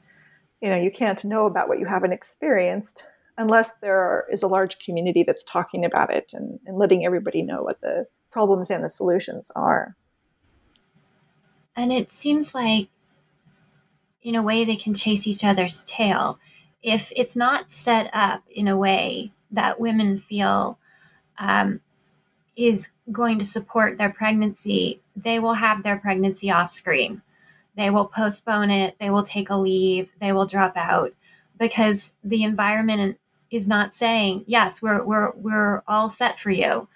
you 0.62 0.70
know, 0.70 0.78
you 0.78 0.92
can't 0.92 1.24
know 1.24 1.46
about 1.46 1.70
what 1.70 1.80
you 1.80 1.86
haven't 1.86 2.12
experienced 2.12 3.06
unless 3.38 3.74
there 3.82 4.26
is 4.32 4.44
a 4.44 4.48
large 4.48 4.80
community 4.80 5.24
that's 5.24 5.44
talking 5.44 5.86
about 5.86 6.12
it 6.12 6.34
and, 6.34 6.60
and 6.66 6.78
letting 6.78 7.06
everybody 7.06 7.42
know 7.42 7.64
what 7.64 7.82
the 7.82 8.06
problems 8.30 8.70
and 8.70 8.84
the 8.84 8.90
solutions 8.90 9.52
are. 9.56 9.96
And 11.76 11.92
it 11.92 12.12
seems 12.12 12.54
like, 12.54 12.90
in 14.22 14.36
a 14.36 14.42
way, 14.42 14.66
they 14.66 14.76
can 14.76 14.94
chase 14.94 15.26
each 15.26 15.44
other's 15.44 15.84
tail. 15.84 16.40
If 16.84 17.12
it's 17.16 17.36
not 17.36 17.72
set 17.72 18.10
up 18.14 18.44
in 18.50 18.68
a 18.68 18.78
way 18.78 19.32
that 19.52 19.80
women 19.80 20.18
feel 20.18 20.78
um, 21.40 21.82
is 22.56 22.90
going 23.12 23.40
to 23.40 23.46
support 23.46 23.98
their 23.98 24.12
pregnancy, 24.12 25.02
they 25.16 25.40
will 25.40 25.56
have 25.56 25.84
their 25.84 25.98
pregnancy 25.98 26.52
off 26.52 26.70
screen. 26.70 27.22
They 27.76 27.90
will 27.90 28.06
postpone 28.06 28.70
it, 28.70 28.98
they 29.00 29.10
will 29.10 29.24
take 29.24 29.50
a 29.50 29.56
leave, 29.56 30.10
they 30.20 30.34
will 30.34 30.46
drop 30.46 30.76
out 30.76 31.14
because 31.58 32.14
the 32.24 32.44
environment 32.44 33.18
is 33.52 33.68
not 33.68 33.94
saying, 33.94 34.46
yes, 34.48 34.82
we're 34.82 35.04
we're 35.04 35.32
we're 35.36 35.84
all 35.88 36.10
set 36.10 36.40
for 36.40 36.50
you 36.50 36.88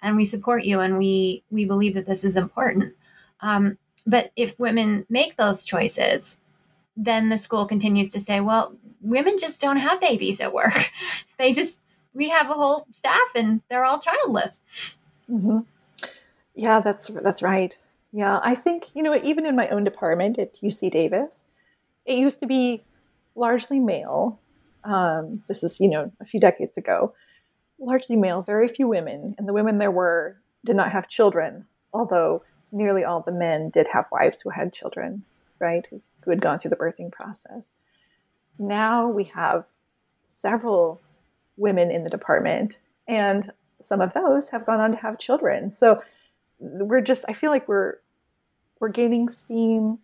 and 0.00 0.16
we 0.16 0.24
support 0.24 0.64
you 0.64 0.80
and 0.80 0.96
we 0.98 1.42
we 1.50 1.64
believe 1.64 1.94
that 1.94 2.06
this 2.06 2.24
is 2.24 2.36
important. 2.36 2.94
Um, 3.40 3.78
but 4.06 4.30
if 4.36 4.58
women 4.60 5.06
make 5.08 5.36
those 5.36 5.64
choices, 5.64 6.36
then 6.96 7.30
the 7.30 7.38
school 7.38 7.66
continues 7.66 8.12
to 8.12 8.20
say, 8.20 8.40
well, 8.40 8.74
women 9.00 9.38
just 9.38 9.60
don't 9.60 9.78
have 9.78 10.00
babies 10.00 10.40
at 10.40 10.52
work. 10.52 10.92
they 11.38 11.52
just 11.52 11.80
we 12.12 12.28
have 12.28 12.48
a 12.50 12.54
whole 12.54 12.86
staff 12.92 13.28
and 13.34 13.62
they're 13.68 13.84
all 13.84 13.98
childless. 13.98 14.60
Mm-hmm. 15.28 15.60
Yeah, 16.54 16.80
that's 16.80 17.08
that's 17.08 17.42
right. 17.42 17.76
Yeah, 18.12 18.40
I 18.44 18.54
think 18.54 18.90
you 18.94 19.02
know 19.02 19.18
even 19.22 19.46
in 19.46 19.56
my 19.56 19.68
own 19.68 19.82
department 19.84 20.38
at 20.38 20.54
UC 20.56 20.90
Davis, 20.90 21.44
it 22.04 22.18
used 22.18 22.40
to 22.40 22.46
be 22.46 22.84
largely 23.34 23.80
male. 23.80 24.38
Um, 24.84 25.42
this 25.48 25.62
is 25.62 25.80
you 25.80 25.88
know 25.88 26.12
a 26.20 26.24
few 26.24 26.40
decades 26.40 26.76
ago, 26.76 27.14
largely 27.78 28.16
male, 28.16 28.42
very 28.42 28.68
few 28.68 28.88
women, 28.88 29.34
and 29.38 29.48
the 29.48 29.52
women 29.52 29.78
there 29.78 29.90
were 29.90 30.38
did 30.64 30.76
not 30.76 30.92
have 30.92 31.08
children. 31.08 31.66
Although 31.92 32.42
nearly 32.72 33.04
all 33.04 33.20
the 33.20 33.32
men 33.32 33.70
did 33.70 33.88
have 33.92 34.08
wives 34.10 34.40
who 34.42 34.50
had 34.50 34.72
children, 34.72 35.24
right, 35.60 35.86
who, 35.90 36.02
who 36.24 36.30
had 36.30 36.40
gone 36.40 36.58
through 36.58 36.70
the 36.70 36.76
birthing 36.76 37.12
process. 37.12 37.70
Now 38.58 39.08
we 39.08 39.24
have 39.24 39.64
several 40.24 41.00
women 41.56 41.90
in 41.90 42.04
the 42.04 42.10
department, 42.10 42.78
and 43.06 43.50
some 43.80 44.00
of 44.00 44.12
those 44.12 44.48
have 44.50 44.66
gone 44.66 44.80
on 44.80 44.92
to 44.92 44.96
have 44.98 45.18
children. 45.18 45.70
So 45.70 46.02
we're 46.58 47.00
just, 47.00 47.24
I 47.28 47.32
feel 47.32 47.50
like 47.50 47.68
we're, 47.68 47.96
we're 48.80 48.88
gaining 48.88 49.28
steam. 49.28 49.98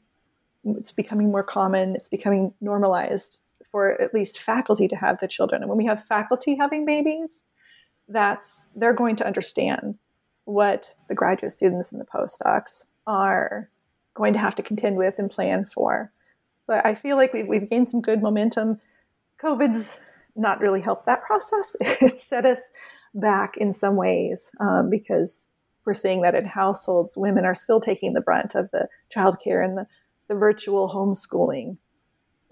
It's 0.64 0.92
becoming 0.92 1.30
more 1.30 1.42
common. 1.42 1.96
It's 1.96 2.08
becoming 2.08 2.54
normalized 2.60 3.40
for 3.70 4.00
at 4.00 4.14
least 4.14 4.40
faculty 4.40 4.88
to 4.88 4.96
have 4.96 5.18
the 5.18 5.28
children. 5.28 5.62
And 5.62 5.68
when 5.68 5.78
we 5.78 5.86
have 5.86 6.04
faculty 6.04 6.56
having 6.56 6.84
babies, 6.84 7.44
that's, 8.08 8.66
they're 8.74 8.92
going 8.92 9.16
to 9.16 9.26
understand 9.26 9.98
what 10.44 10.94
the 11.08 11.14
graduate 11.14 11.52
students 11.52 11.92
and 11.92 12.00
the 12.00 12.06
postdocs 12.06 12.84
are 13.06 13.70
going 14.14 14.32
to 14.32 14.38
have 14.38 14.54
to 14.56 14.62
contend 14.62 14.96
with 14.96 15.18
and 15.18 15.30
plan 15.30 15.64
for. 15.64 16.12
So 16.66 16.80
I 16.84 16.94
feel 16.94 17.16
like 17.16 17.32
we've, 17.32 17.46
we've 17.46 17.68
gained 17.68 17.88
some 17.88 18.00
good 18.00 18.22
momentum. 18.22 18.80
COVID's 19.42 19.98
not 20.36 20.60
really 20.60 20.80
helped 20.80 21.06
that 21.06 21.22
process. 21.22 21.76
It 21.80 22.20
set 22.20 22.46
us 22.46 22.72
back 23.14 23.56
in 23.56 23.72
some 23.72 23.96
ways 23.96 24.50
um, 24.60 24.90
because 24.90 25.48
we're 25.84 25.94
seeing 25.94 26.22
that 26.22 26.34
in 26.34 26.44
households, 26.44 27.16
women 27.16 27.44
are 27.44 27.54
still 27.54 27.80
taking 27.80 28.12
the 28.12 28.20
brunt 28.20 28.54
of 28.54 28.70
the 28.70 28.88
childcare 29.14 29.64
and 29.64 29.78
the, 29.78 29.86
the 30.28 30.34
virtual 30.34 30.90
homeschooling. 30.90 31.78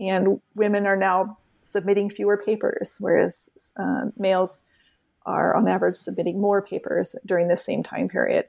And 0.00 0.40
women 0.54 0.86
are 0.86 0.96
now 0.96 1.26
submitting 1.50 2.08
fewer 2.08 2.36
papers, 2.36 2.96
whereas 3.00 3.48
um, 3.76 4.12
males 4.16 4.62
are 5.26 5.54
on 5.54 5.68
average 5.68 5.96
submitting 5.96 6.40
more 6.40 6.62
papers 6.62 7.14
during 7.26 7.48
the 7.48 7.56
same 7.56 7.82
time 7.82 8.08
period. 8.08 8.46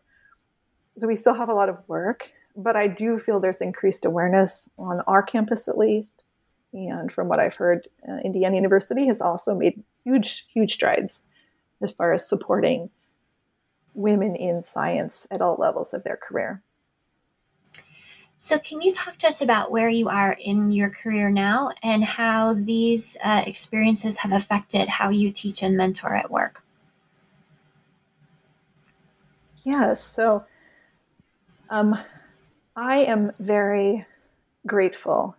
So 0.97 1.07
we 1.07 1.15
still 1.15 1.33
have 1.33 1.49
a 1.49 1.53
lot 1.53 1.69
of 1.69 1.81
work, 1.87 2.31
but 2.55 2.75
I 2.75 2.87
do 2.87 3.17
feel 3.17 3.39
there's 3.39 3.61
increased 3.61 4.05
awareness 4.05 4.69
on 4.77 5.01
our 5.07 5.23
campus 5.23 5.67
at 5.67 5.77
least. 5.77 6.23
And 6.71 7.11
from 7.11 7.27
what 7.27 7.39
I've 7.39 7.55
heard, 7.55 7.87
uh, 8.07 8.17
Indiana 8.23 8.55
University 8.55 9.07
has 9.07 9.21
also 9.21 9.55
made 9.55 9.83
huge, 10.03 10.45
huge 10.53 10.73
strides 10.73 11.23
as 11.81 11.93
far 11.93 12.13
as 12.13 12.27
supporting 12.27 12.89
women 13.93 14.35
in 14.35 14.61
science 14.61 15.25
at 15.31 15.41
all 15.41 15.55
levels 15.57 15.93
of 15.93 16.03
their 16.03 16.17
career. 16.17 16.61
So, 18.41 18.57
can 18.57 18.81
you 18.81 18.93
talk 18.93 19.17
to 19.17 19.27
us 19.27 19.41
about 19.41 19.69
where 19.69 19.89
you 19.89 20.07
are 20.07 20.31
in 20.31 20.71
your 20.71 20.89
career 20.89 21.29
now 21.29 21.71
and 21.83 22.05
how 22.05 22.53
these 22.53 23.17
uh, 23.21 23.43
experiences 23.45 24.19
have 24.19 24.31
affected 24.31 24.87
how 24.87 25.09
you 25.09 25.29
teach 25.29 25.61
and 25.61 25.75
mentor 25.75 26.15
at 26.15 26.31
work? 26.31 26.63
Yes. 29.63 30.01
So, 30.01 30.45
um, 31.69 31.99
I 32.77 32.99
am 32.99 33.33
very 33.41 34.05
grateful 34.65 35.35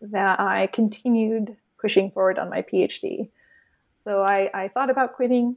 that 0.00 0.38
I 0.38 0.68
continued 0.68 1.56
pushing 1.80 2.12
forward 2.12 2.38
on 2.38 2.50
my 2.50 2.62
PhD. 2.62 3.30
So, 4.04 4.22
I, 4.22 4.48
I 4.54 4.68
thought 4.68 4.90
about 4.90 5.14
quitting 5.14 5.56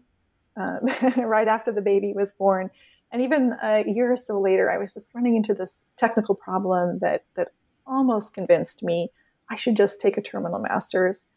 uh, 0.60 0.80
right 1.18 1.48
after 1.48 1.72
the 1.72 1.84
baby 1.84 2.14
was 2.14 2.34
born 2.34 2.72
and 3.12 3.22
even 3.22 3.56
a 3.62 3.84
year 3.86 4.12
or 4.12 4.16
so 4.16 4.40
later, 4.40 4.70
I 4.70 4.78
was 4.78 4.94
just 4.94 5.14
running 5.14 5.36
into 5.36 5.54
this 5.54 5.86
technical 5.98 6.36
problem 6.36 7.00
that 7.00 7.24
that 7.36 7.50
almost 7.86 8.34
convinced 8.34 8.84
me 8.84 9.10
I 9.50 9.56
should 9.56 9.78
just 9.78 10.02
take 10.02 10.18
a 10.18 10.22
terminal 10.22 10.60
master's 10.60 11.28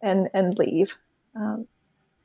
and 0.00 0.28
and 0.32 0.56
leave. 0.58 0.96
Um, 1.36 1.66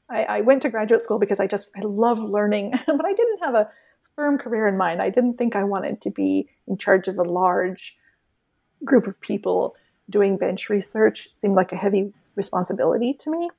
I, 0.10 0.24
I, 0.24 0.42
went 0.42 0.62
to 0.62 0.70
graduate 0.70 1.02
school 1.02 1.20
because 1.20 1.40
I 1.40 1.48
just 1.48 1.72
I 1.76 1.82
love 1.82 2.20
learning, 2.20 2.72
but 2.86 3.06
I 3.06 3.14
didn't 3.14 3.40
have 3.40 3.56
a 3.56 3.70
firm 4.16 4.38
career 4.38 4.68
in 4.68 4.78
mind. 4.78 5.02
I 5.02 5.10
didn't 5.10 5.38
think 5.38 5.56
I 5.56 5.64
wanted 5.64 6.02
to 6.02 6.12
be 6.12 6.48
in 6.68 6.78
charge 6.78 7.08
of 7.08 7.18
a 7.18 7.24
large 7.24 7.96
group 8.86 9.08
of 9.08 9.20
people 9.22 9.76
doing 10.10 10.38
bench 10.38 10.70
research. 10.70 11.28
It 11.28 11.42
seemed 11.42 11.56
like 11.56 11.72
a 11.72 11.78
heavy 11.78 12.14
responsibility 12.36 13.14
to 13.14 13.32
me. 13.32 13.50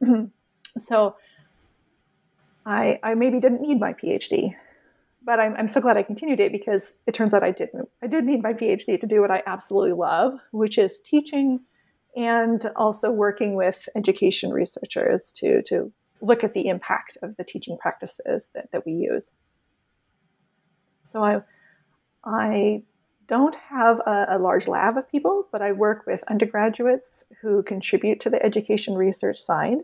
so 0.78 1.16
I, 2.66 2.98
I 3.02 3.14
maybe 3.14 3.40
didn't 3.40 3.60
need 3.60 3.78
my 3.78 3.92
PhD 3.92 4.54
but 5.24 5.40
I'm, 5.40 5.54
I'm 5.56 5.68
so 5.68 5.80
glad 5.80 5.96
I 5.96 6.02
continued 6.02 6.40
it 6.40 6.52
because 6.52 7.00
it 7.06 7.14
turns 7.14 7.32
out 7.32 7.42
I 7.42 7.50
didn't. 7.50 7.88
I 8.02 8.06
did 8.06 8.24
need 8.24 8.42
my 8.42 8.52
PhD 8.52 9.00
to 9.00 9.06
do 9.06 9.20
what 9.20 9.30
I 9.30 9.42
absolutely 9.46 9.92
love, 9.92 10.38
which 10.52 10.76
is 10.78 11.00
teaching 11.00 11.60
and 12.16 12.64
also 12.76 13.10
working 13.10 13.56
with 13.56 13.88
education 13.96 14.50
researchers 14.50 15.32
to, 15.32 15.62
to 15.62 15.92
look 16.20 16.44
at 16.44 16.52
the 16.52 16.68
impact 16.68 17.18
of 17.22 17.36
the 17.36 17.44
teaching 17.44 17.76
practices 17.78 18.50
that, 18.54 18.70
that 18.72 18.86
we 18.86 18.92
use. 18.92 19.32
So 21.08 21.22
I, 21.22 21.42
I 22.24 22.82
don't 23.26 23.54
have 23.54 24.00
a, 24.06 24.26
a, 24.30 24.38
large 24.38 24.68
lab 24.68 24.96
of 24.96 25.10
people, 25.10 25.48
but 25.50 25.62
I 25.62 25.72
work 25.72 26.06
with 26.06 26.22
undergraduates 26.30 27.24
who 27.40 27.62
contribute 27.62 28.20
to 28.20 28.30
the 28.30 28.44
education 28.44 28.94
research 28.94 29.38
side. 29.38 29.78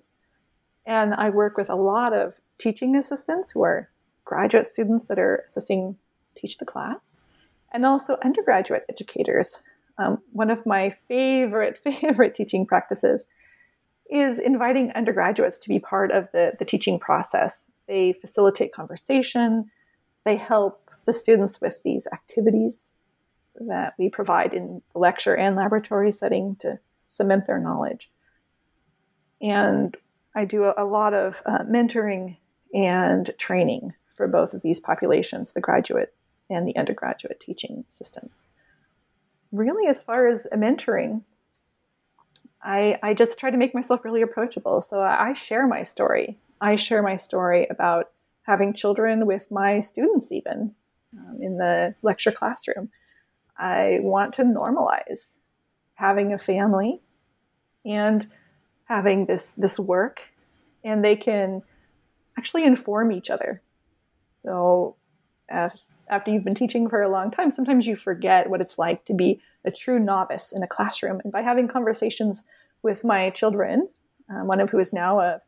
And 0.86 1.14
I 1.14 1.30
work 1.30 1.56
with 1.56 1.70
a 1.70 1.76
lot 1.76 2.12
of 2.12 2.40
teaching 2.58 2.96
assistants 2.96 3.52
who 3.52 3.62
are 3.62 3.90
graduate 4.30 4.64
students 4.64 5.06
that 5.06 5.18
are 5.18 5.42
assisting 5.44 5.96
teach 6.36 6.58
the 6.58 6.64
class, 6.64 7.16
and 7.72 7.84
also 7.84 8.16
undergraduate 8.24 8.84
educators. 8.88 9.58
Um, 9.98 10.22
one 10.30 10.50
of 10.50 10.64
my 10.64 10.90
favorite, 11.08 11.78
favorite 11.84 12.36
teaching 12.36 12.64
practices 12.64 13.26
is 14.08 14.38
inviting 14.38 14.92
undergraduates 14.92 15.58
to 15.58 15.68
be 15.68 15.80
part 15.80 16.12
of 16.12 16.30
the, 16.30 16.52
the 16.60 16.64
teaching 16.64 17.00
process. 17.00 17.72
They 17.88 18.12
facilitate 18.12 18.72
conversation, 18.72 19.68
they 20.24 20.36
help 20.36 20.88
the 21.06 21.12
students 21.12 21.60
with 21.60 21.80
these 21.84 22.06
activities 22.12 22.92
that 23.56 23.94
we 23.98 24.08
provide 24.10 24.54
in 24.54 24.80
the 24.92 25.00
lecture 25.00 25.36
and 25.36 25.56
laboratory 25.56 26.12
setting 26.12 26.54
to 26.60 26.78
cement 27.04 27.46
their 27.48 27.58
knowledge. 27.58 28.12
And 29.42 29.96
I 30.36 30.44
do 30.44 30.72
a, 30.76 30.84
lot 30.84 31.14
of 31.14 31.42
uh, 31.46 31.64
mentoring 31.64 32.36
and 32.72 33.28
training 33.38 33.94
for 34.20 34.28
both 34.28 34.52
of 34.52 34.60
these 34.60 34.80
populations, 34.80 35.54
the 35.54 35.62
graduate 35.62 36.12
and 36.50 36.68
the 36.68 36.76
undergraduate 36.76 37.40
teaching 37.40 37.86
assistants. 37.88 38.44
Really, 39.50 39.88
as 39.88 40.02
far 40.02 40.28
as 40.28 40.46
mentoring, 40.52 41.22
I, 42.62 42.98
I 43.02 43.14
just 43.14 43.38
try 43.38 43.50
to 43.50 43.56
make 43.56 43.74
myself 43.74 44.04
really 44.04 44.20
approachable. 44.20 44.82
So 44.82 45.00
I 45.00 45.32
share 45.32 45.66
my 45.66 45.84
story. 45.84 46.38
I 46.60 46.76
share 46.76 47.02
my 47.02 47.16
story 47.16 47.66
about 47.70 48.10
having 48.42 48.74
children 48.74 49.24
with 49.24 49.50
my 49.50 49.80
students, 49.80 50.30
even 50.30 50.74
um, 51.16 51.38
in 51.40 51.56
the 51.56 51.94
lecture 52.02 52.30
classroom. 52.30 52.90
I 53.56 54.00
want 54.02 54.34
to 54.34 54.42
normalize 54.42 55.38
having 55.94 56.34
a 56.34 56.38
family 56.38 57.00
and 57.86 58.26
having 58.84 59.24
this 59.24 59.52
this 59.52 59.80
work, 59.80 60.28
and 60.84 61.02
they 61.02 61.16
can 61.16 61.62
actually 62.36 62.64
inform 62.64 63.12
each 63.12 63.30
other 63.30 63.62
so, 64.42 64.96
after 65.50 66.30
you've 66.30 66.44
been 66.44 66.54
teaching 66.54 66.88
for 66.88 67.02
a 67.02 67.08
long 67.08 67.30
time, 67.30 67.50
sometimes 67.50 67.86
you 67.86 67.96
forget 67.96 68.48
what 68.48 68.60
it's 68.60 68.78
like 68.78 69.04
to 69.06 69.14
be 69.14 69.40
a 69.64 69.70
true 69.70 69.98
novice 69.98 70.52
in 70.52 70.62
a 70.62 70.66
classroom. 70.66 71.20
And 71.24 71.32
by 71.32 71.42
having 71.42 71.66
conversations 71.66 72.44
with 72.82 73.04
my 73.04 73.30
children, 73.30 73.88
um, 74.30 74.46
one 74.46 74.60
of 74.60 74.70
who 74.70 74.78
is 74.78 74.92
now 74.92 75.18
a, 75.18 75.40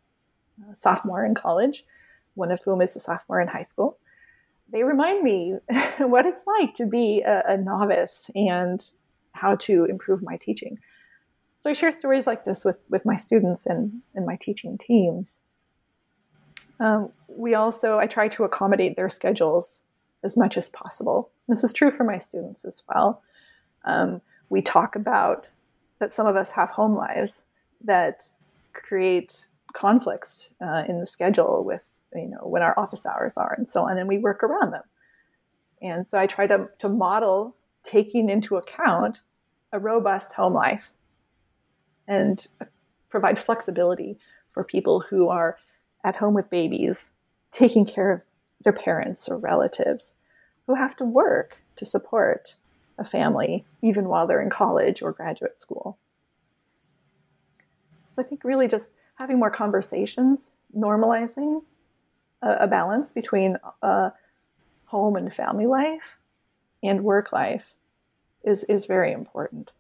a 0.71 0.77
sophomore 0.77 1.25
in 1.25 1.35
college, 1.35 1.85
one 2.35 2.51
of 2.51 2.61
whom 2.65 2.83
is 2.83 2.97
a 2.97 3.01
sophomore 3.01 3.41
in 3.41 3.47
high 3.47 3.63
school, 3.63 3.99
they 4.73 4.83
remind 4.83 5.23
me 5.23 5.55
what 5.99 6.27
it's 6.27 6.45
like 6.59 6.75
to 6.75 6.87
be 6.87 7.23
a, 7.23 7.43
a, 7.47 7.57
novice 7.57 8.29
and 8.35 8.85
how 9.33 9.55
to 9.55 9.85
improve 9.85 10.23
my 10.23 10.37
teaching. 10.37 10.79
So 11.61 11.71
I 11.71 11.75
share 11.75 11.93
stories 11.93 12.27
like 12.27 12.45
this 12.45 12.65
with, 12.65 12.79
with 12.89 13.07
my 13.07 13.15
students 13.15 13.67
and, 13.67 14.03
and 14.15 14.27
my 14.27 14.37
teaching 14.41 14.79
teams. 14.79 15.42
Um, 16.83 17.13
we 17.29 17.55
also, 17.55 17.99
I 17.99 18.07
try 18.07 18.27
to 18.29 18.43
accommodate 18.43 18.97
their 18.97 19.09
schedules 19.09 19.83
as 20.25 20.37
much 20.37 20.57
as 20.57 20.69
possible. 20.69 21.31
This 21.49 21.63
is 21.63 21.73
true 21.73 21.93
for 21.93 22.03
my 22.03 22.19
students 22.19 22.65
as 22.65 22.83
well. 22.89 23.23
Um, 23.85 24.21
we 24.49 24.63
talk 24.63 24.97
about 24.97 25.49
that 26.01 26.13
some 26.13 26.27
of 26.27 26.35
us 26.35 26.51
have 26.53 26.71
home 26.71 26.91
lives 26.91 27.45
that 27.85 28.25
create 28.73 29.47
conflicts 29.75 30.53
uh, 30.61 30.83
in 30.89 30.99
the 30.99 31.07
schedule 31.07 31.63
with, 31.65 32.05
you 32.17 32.27
know, 32.27 32.41
when 32.43 32.63
our 32.63 32.77
office 32.77 33.07
hours 33.07 33.35
are 33.37 33.55
and 33.57 33.71
so 33.71 33.89
on, 33.89 33.97
and 33.97 34.09
we 34.09 34.19
work 34.19 34.43
around 34.43 34.73
them. 34.73 34.83
And 35.81 36.07
so 36.07 36.19
I 36.19 36.27
try 36.27 36.49
to, 36.49 36.69
to 36.79 36.89
model 36.89 37.55
taking 37.85 38.29
into 38.29 38.57
account 38.57 39.21
a 39.73 39.79
robust 39.79 40.33
home 40.33 40.55
life 40.55 40.93
and 42.09 42.45
provide 43.09 43.39
flexibility 43.39 44.19
for 44.51 44.65
people 44.65 44.99
who 44.99 45.29
are 45.29 45.59
at 46.05 46.17
home 46.17 46.35
with 46.35 46.51
babies, 46.51 47.13
taking 47.51 47.87
care 47.87 48.11
of 48.11 48.25
their 48.65 48.73
parents 48.73 49.29
or 49.29 49.37
relatives 49.37 50.15
who 50.67 50.75
have 50.75 50.97
to 50.97 51.05
work 51.05 51.63
to 51.77 51.85
support 51.85 52.57
a 52.99 53.05
family, 53.05 53.65
even 53.83 54.09
while 54.09 54.27
they're 54.27 54.43
in 54.43 54.51
college 54.51 55.03
or 55.03 55.13
graduate 55.13 55.61
school. 55.61 55.99
So 58.15 58.21
I 58.21 58.23
think 58.23 58.45
really 58.45 58.69
just 58.69 58.95
having 59.15 59.39
more 59.39 59.51
conversations, 59.51 60.53
normalizing 60.77 61.63
a, 62.43 62.51
a 62.61 62.69
balance 62.69 63.13
between 63.13 63.57
uh, 63.83 64.11
home 64.87 65.17
and 65.17 65.33
family 65.33 65.67
life 65.67 66.19
and 66.83 67.03
work 67.03 67.33
life 67.33 67.75
is, 68.45 68.65
is 68.65 68.87
very 68.87 69.13
important. 69.13 69.73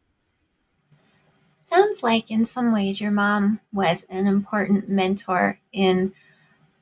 Sounds 1.73 2.03
like 2.03 2.31
in 2.31 2.45
some 2.45 2.71
ways 2.71 3.01
your 3.01 3.11
mom 3.11 3.59
was 3.73 4.05
an 4.11 4.27
important 4.27 4.91
mentor 4.91 5.59
in 5.73 6.13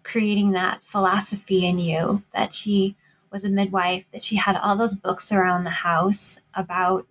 creating 0.02 0.50
that 0.50 0.82
philosophy 0.82 1.64
in 1.64 1.78
you 1.78 2.24
that 2.34 2.52
she 2.52 2.96
was 3.30 3.44
a 3.44 3.50
midwife, 3.50 4.10
that 4.10 4.24
she 4.24 4.34
had 4.34 4.56
all 4.56 4.74
those 4.74 4.94
books 4.94 5.30
around 5.30 5.62
the 5.62 5.70
house 5.70 6.40
about 6.54 7.06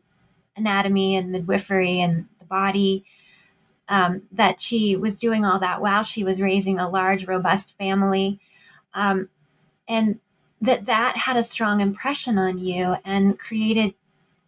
anatomy 0.57 1.15
and 1.15 1.31
midwifery 1.31 2.01
and 2.01 2.25
the 2.39 2.43
body, 2.43 3.05
um, 3.87 4.23
that 4.29 4.59
she 4.59 4.97
was 4.97 5.17
doing 5.17 5.45
all 5.45 5.59
that 5.59 5.79
while 5.79 6.03
she 6.03 6.21
was 6.21 6.41
raising 6.41 6.79
a 6.79 6.89
large, 6.89 7.27
robust 7.27 7.77
family. 7.77 8.41
Um, 8.93 9.29
and 9.87 10.19
that 10.59 10.85
that 10.85 11.15
had 11.15 11.37
a 11.37 11.43
strong 11.43 11.79
impression 11.79 12.37
on 12.37 12.57
you 12.57 12.97
and 13.05 13.39
created 13.39 13.93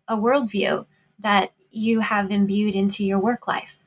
a 0.09 0.17
worldview 0.17 0.86
that 1.17 1.53
you 1.72 2.01
have 2.01 2.32
imbued 2.32 2.76
into 2.76 3.03
your 3.03 3.19
work 3.19 3.47
life? 3.47 3.80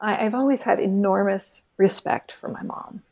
I, 0.00 0.14
have 0.14 0.34
always 0.34 0.62
had 0.62 0.80
enormous 0.80 1.62
respect 1.76 2.32
for 2.32 2.48
my 2.48 2.62
mom. 2.62 3.02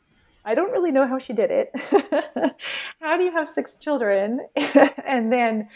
I 0.45 0.55
don't 0.55 0.71
really 0.71 0.91
know 0.91 1.07
how 1.07 1.19
she 1.19 1.33
did 1.33 1.51
it. 1.51 1.71
how 2.99 3.17
do 3.17 3.23
you 3.23 3.31
have 3.31 3.47
six 3.47 3.77
children 3.77 4.45
and 5.05 5.31
then 5.31 5.67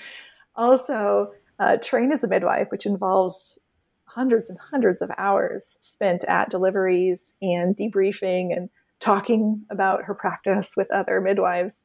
also 0.56 1.32
uh, 1.60 1.78
train 1.78 2.12
as 2.12 2.24
a 2.24 2.28
midwife, 2.28 2.70
which 2.70 2.86
involves 2.86 3.58
hundreds 4.06 4.50
and 4.50 4.58
hundreds 4.60 5.02
of 5.02 5.10
hours 5.18 5.78
spent 5.82 6.24
at 6.26 6.50
deliveries 6.50 7.34
and 7.42 7.76
debriefing 7.76 8.56
and 8.56 8.70
talking 9.00 9.66
about 9.70 10.04
her 10.06 10.14
practice 10.14 10.76
with 10.76 10.92
other 10.92 11.22
midwives? 11.22 11.84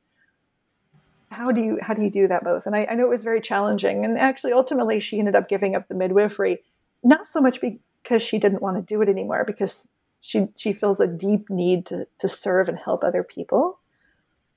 How 1.33 1.51
do 1.51 1.62
you 1.62 1.78
how 1.80 1.95
do 1.95 2.03
you 2.03 2.11
do 2.11 2.28
that 2.28 2.45
both? 2.45 2.66
And 2.66 2.76
I, 2.76 2.87
I 2.91 2.95
know 2.95 3.05
it 3.05 3.11
was 3.11 3.24
very 3.24 3.41
challenging. 3.41 4.05
And 4.05 4.18
actually, 4.18 4.53
ultimately, 4.53 5.01
she 5.01 5.18
ended 5.18 5.35
up 5.35 5.49
giving 5.49 5.74
up 5.74 5.89
the 5.89 5.95
midwifery, 5.95 6.62
not 7.03 7.26
so 7.26 7.41
much 7.41 7.61
because 7.61 8.22
she 8.22 8.39
didn't 8.39 8.62
want 8.62 8.76
to 8.76 8.83
do 8.83 9.01
it 9.03 9.09
anymore, 9.09 9.45
because 9.45 9.89
she 10.20 10.49
she 10.57 10.72
feels 10.72 11.01
a 11.01 11.07
deep 11.07 11.51
need 11.51 11.87
to 11.87 12.07
to 12.18 12.28
serve 12.28 12.68
and 12.68 12.78
help 12.78 13.03
other 13.03 13.24
people, 13.24 13.78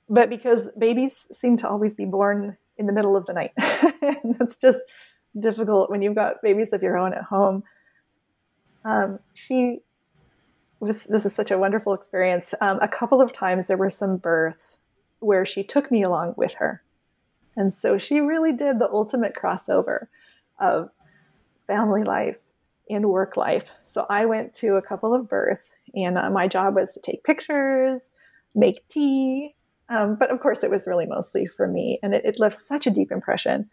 but 0.10 0.30
because 0.30 0.70
babies 0.78 1.28
seem 1.32 1.58
to 1.58 1.70
always 1.70 1.94
be 1.94 2.06
born 2.06 2.58
in 2.78 2.86
the 2.86 2.94
middle 2.94 3.16
of 3.16 3.26
the 3.26 3.34
night. 3.34 3.52
That's 4.38 4.58
just 4.58 4.80
difficult 5.38 5.90
when 5.90 6.02
you've 6.02 6.16
got 6.16 6.42
babies 6.42 6.74
of 6.74 6.84
your 6.84 6.98
own 6.98 7.14
at 7.14 7.24
home. 7.24 7.64
Um, 8.84 9.20
she 9.34 9.80
was, 10.80 11.06
this 11.06 11.26
is 11.26 11.34
such 11.34 11.52
a 11.52 11.58
wonderful 11.58 11.94
experience. 11.94 12.54
Um, 12.62 12.80
a 12.82 12.88
couple 12.88 13.22
of 13.22 13.34
times 13.34 13.68
there 13.68 13.78
were 13.78 13.90
some 13.90 14.18
births 14.18 14.80
where 15.20 15.46
she 15.46 15.64
took 15.64 15.92
me 15.92 16.04
along 16.04 16.36
with 16.38 16.56
her. 16.56 16.84
And 17.56 17.74
so 17.74 17.98
she 17.98 18.20
really 18.20 18.54
did 18.54 18.80
the 18.80 18.90
ultimate 18.90 19.34
crossover 19.34 20.08
of 20.60 20.90
family 21.68 22.04
life 22.04 22.40
and 22.90 23.10
work 23.10 23.38
life. 23.38 23.72
So 23.86 24.06
I 24.10 24.26
went 24.26 24.54
to 24.56 24.76
a 24.76 24.82
couple 24.82 25.14
of 25.14 25.28
births, 25.28 25.76
and 25.96 26.18
uh, 26.18 26.30
my 26.30 26.48
job 26.48 26.76
was 26.76 26.94
to 26.94 27.00
take 27.00 27.24
pictures, 27.24 28.02
make 28.54 28.88
tea. 28.88 29.56
Um, 29.90 30.16
but 30.16 30.32
of 30.32 30.40
course, 30.40 30.64
it 30.64 30.70
was 30.70 30.88
really 30.88 31.06
mostly 31.06 31.46
for 31.46 31.68
me. 31.68 32.00
And 32.04 32.14
it, 32.14 32.26
it 32.26 32.40
left 32.40 32.56
such 32.56 32.88
a 32.88 32.92
deep 32.92 33.12
impression 33.12 33.70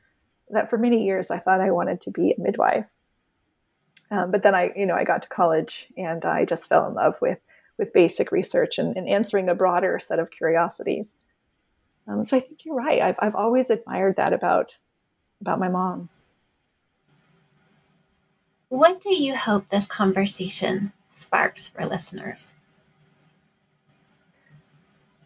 that 0.51 0.71
for 0.71 0.79
many 0.79 1.05
years 1.05 1.31
I 1.31 1.39
thought 1.39 1.61
I 1.61 1.71
wanted 1.71 2.01
to 2.03 2.11
be 2.11 2.33
a 2.33 2.41
midwife. 2.41 2.91
Um, 4.11 4.31
but 4.31 4.43
then 4.43 4.55
I, 4.55 4.71
you 4.77 4.87
know, 4.87 4.95
I 4.95 5.05
got 5.05 5.23
to 5.23 5.29
college 5.29 5.89
and 5.97 6.25
I 6.25 6.45
just 6.45 6.69
fell 6.69 6.87
in 6.87 6.95
love 6.95 7.17
with 7.21 7.39
with 7.79 7.95
basic 7.95 8.31
research 8.31 8.79
and, 8.79 8.97
and 8.97 9.09
answering 9.09 9.49
a 9.49 9.55
broader 9.55 9.99
set 9.99 10.19
of 10.19 10.31
curiosities. 10.31 11.15
Um, 12.07 12.25
so 12.25 12.37
I 12.37 12.41
think 12.41 12.65
you're 12.65 12.75
right. 12.75 13.01
I've 13.01 13.17
I've 13.21 13.35
always 13.35 13.71
admired 13.71 14.17
that 14.17 14.33
about 14.33 14.77
about 15.41 15.59
my 15.59 15.69
mom. 15.69 16.09
What 18.69 19.01
do 19.01 19.15
you 19.15 19.37
hope 19.37 19.69
this 19.69 19.87
conversation 19.87 20.93
sparks 21.11 21.69
for 21.69 21.85
listeners? 21.85 22.55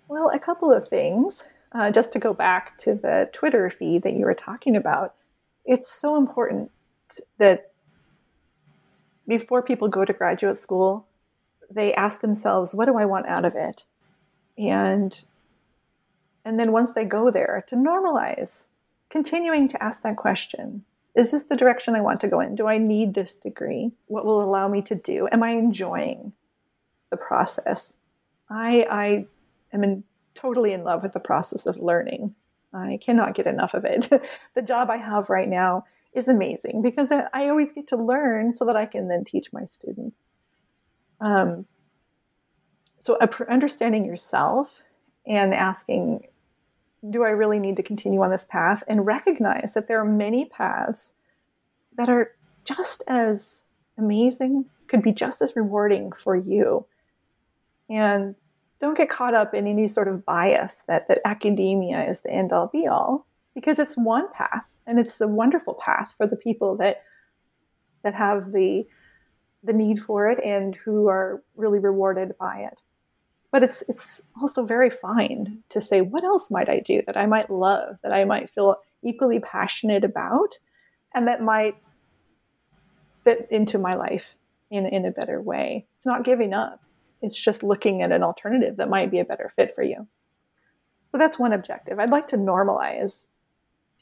Well, 0.08 0.30
a 0.34 0.38
couple 0.38 0.72
of 0.72 0.86
things. 0.88 1.44
Uh, 1.72 1.90
just 1.90 2.12
to 2.12 2.18
go 2.18 2.32
back 2.32 2.78
to 2.78 2.94
the 2.94 3.28
Twitter 3.32 3.68
feed 3.68 4.02
that 4.02 4.14
you 4.14 4.24
were 4.24 4.34
talking 4.34 4.76
about, 4.76 5.14
it's 5.64 5.92
so 5.92 6.16
important 6.16 6.70
that 7.38 7.72
before 9.28 9.62
people 9.62 9.88
go 9.88 10.04
to 10.04 10.12
graduate 10.12 10.56
school, 10.56 11.06
they 11.70 11.92
ask 11.94 12.20
themselves, 12.20 12.74
what 12.74 12.86
do 12.86 12.96
I 12.96 13.04
want 13.04 13.26
out 13.26 13.44
of 13.44 13.54
it? 13.56 13.84
And 14.56 15.22
and 16.46 16.60
then 16.60 16.70
once 16.70 16.92
they 16.92 17.04
go 17.04 17.28
there, 17.28 17.64
to 17.66 17.74
normalize, 17.74 18.68
continuing 19.10 19.66
to 19.66 19.82
ask 19.82 20.04
that 20.04 20.16
question. 20.16 20.84
Is 21.16 21.32
this 21.32 21.46
the 21.46 21.56
direction 21.56 21.96
I 21.96 22.00
want 22.00 22.20
to 22.20 22.28
go 22.28 22.38
in? 22.38 22.54
Do 22.54 22.68
I 22.68 22.78
need 22.78 23.14
this 23.14 23.36
degree? 23.36 23.90
What 24.06 24.24
will 24.24 24.40
allow 24.40 24.68
me 24.68 24.80
to 24.82 24.94
do? 24.94 25.28
Am 25.32 25.42
I 25.42 25.50
enjoying 25.50 26.32
the 27.10 27.16
process? 27.16 27.96
I 28.48 28.86
I 28.88 29.26
am 29.72 29.82
in, 29.82 30.04
totally 30.34 30.72
in 30.72 30.84
love 30.84 31.02
with 31.02 31.14
the 31.14 31.20
process 31.20 31.66
of 31.66 31.78
learning. 31.78 32.36
I 32.72 33.00
cannot 33.02 33.34
get 33.34 33.48
enough 33.48 33.74
of 33.74 33.84
it. 33.84 34.08
the 34.54 34.62
job 34.62 34.88
I 34.88 34.98
have 34.98 35.28
right 35.28 35.48
now 35.48 35.84
is 36.12 36.28
amazing 36.28 36.80
because 36.80 37.10
I, 37.10 37.26
I, 37.32 37.48
always 37.48 37.72
get 37.72 37.88
to 37.88 37.96
learn 37.96 38.52
so 38.52 38.64
that 38.66 38.76
I 38.76 38.86
can 38.86 39.08
then 39.08 39.24
teach 39.24 39.52
my 39.52 39.64
students. 39.64 40.18
Um, 41.20 41.66
so, 42.98 43.18
understanding 43.48 44.04
yourself 44.04 44.82
and 45.26 45.54
asking, 45.54 46.26
do 47.10 47.24
I 47.24 47.30
really 47.30 47.58
need 47.58 47.76
to 47.76 47.82
continue 47.82 48.22
on 48.22 48.30
this 48.30 48.44
path? 48.44 48.82
And 48.88 49.06
recognize 49.06 49.74
that 49.74 49.88
there 49.88 50.00
are 50.00 50.04
many 50.04 50.44
paths 50.44 51.12
that 51.96 52.08
are 52.08 52.32
just 52.64 53.02
as 53.06 53.64
amazing, 53.98 54.66
could 54.86 55.02
be 55.02 55.12
just 55.12 55.40
as 55.42 55.56
rewarding 55.56 56.12
for 56.12 56.36
you. 56.36 56.86
And 57.88 58.34
don't 58.78 58.96
get 58.96 59.08
caught 59.08 59.34
up 59.34 59.54
in 59.54 59.66
any 59.66 59.88
sort 59.88 60.08
of 60.08 60.24
bias 60.24 60.84
that, 60.86 61.08
that 61.08 61.20
academia 61.24 62.08
is 62.08 62.20
the 62.20 62.30
end 62.30 62.52
all 62.52 62.66
be 62.66 62.86
all 62.86 63.26
because 63.54 63.78
it's 63.78 63.96
one 63.96 64.30
path 64.32 64.66
and 64.86 64.98
it's 64.98 65.20
a 65.20 65.28
wonderful 65.28 65.74
path 65.74 66.14
for 66.16 66.26
the 66.26 66.36
people 66.36 66.76
that 66.76 67.02
that 68.02 68.14
have 68.14 68.52
the 68.52 68.86
the 69.64 69.72
need 69.72 70.00
for 70.00 70.28
it 70.28 70.38
and 70.44 70.76
who 70.76 71.08
are 71.08 71.42
really 71.56 71.78
rewarded 71.78 72.36
by 72.38 72.58
it 72.58 72.82
but 73.52 73.62
it's 73.62 73.82
it's 73.88 74.22
also 74.40 74.64
very 74.64 74.90
fine 74.90 75.62
to 75.68 75.80
say 75.80 76.00
what 76.00 76.24
else 76.24 76.50
might 76.50 76.68
i 76.68 76.80
do 76.80 77.02
that 77.06 77.16
i 77.16 77.26
might 77.26 77.50
love 77.50 77.98
that 78.02 78.12
i 78.12 78.24
might 78.24 78.50
feel 78.50 78.76
equally 79.02 79.40
passionate 79.40 80.04
about 80.04 80.58
and 81.14 81.28
that 81.28 81.40
might 81.40 81.76
fit 83.22 83.46
into 83.50 83.78
my 83.78 83.94
life 83.94 84.36
in, 84.70 84.86
in 84.86 85.04
a 85.04 85.10
better 85.10 85.40
way 85.40 85.86
it's 85.96 86.06
not 86.06 86.24
giving 86.24 86.52
up 86.52 86.80
it's 87.22 87.40
just 87.40 87.62
looking 87.62 88.02
at 88.02 88.12
an 88.12 88.22
alternative 88.22 88.76
that 88.76 88.90
might 88.90 89.10
be 89.10 89.18
a 89.18 89.24
better 89.24 89.50
fit 89.54 89.74
for 89.74 89.82
you. 89.82 90.06
So 91.08 91.18
that's 91.18 91.38
one 91.38 91.52
objective. 91.52 91.98
I'd 91.98 92.10
like 92.10 92.26
to 92.28 92.36
normalize 92.36 93.28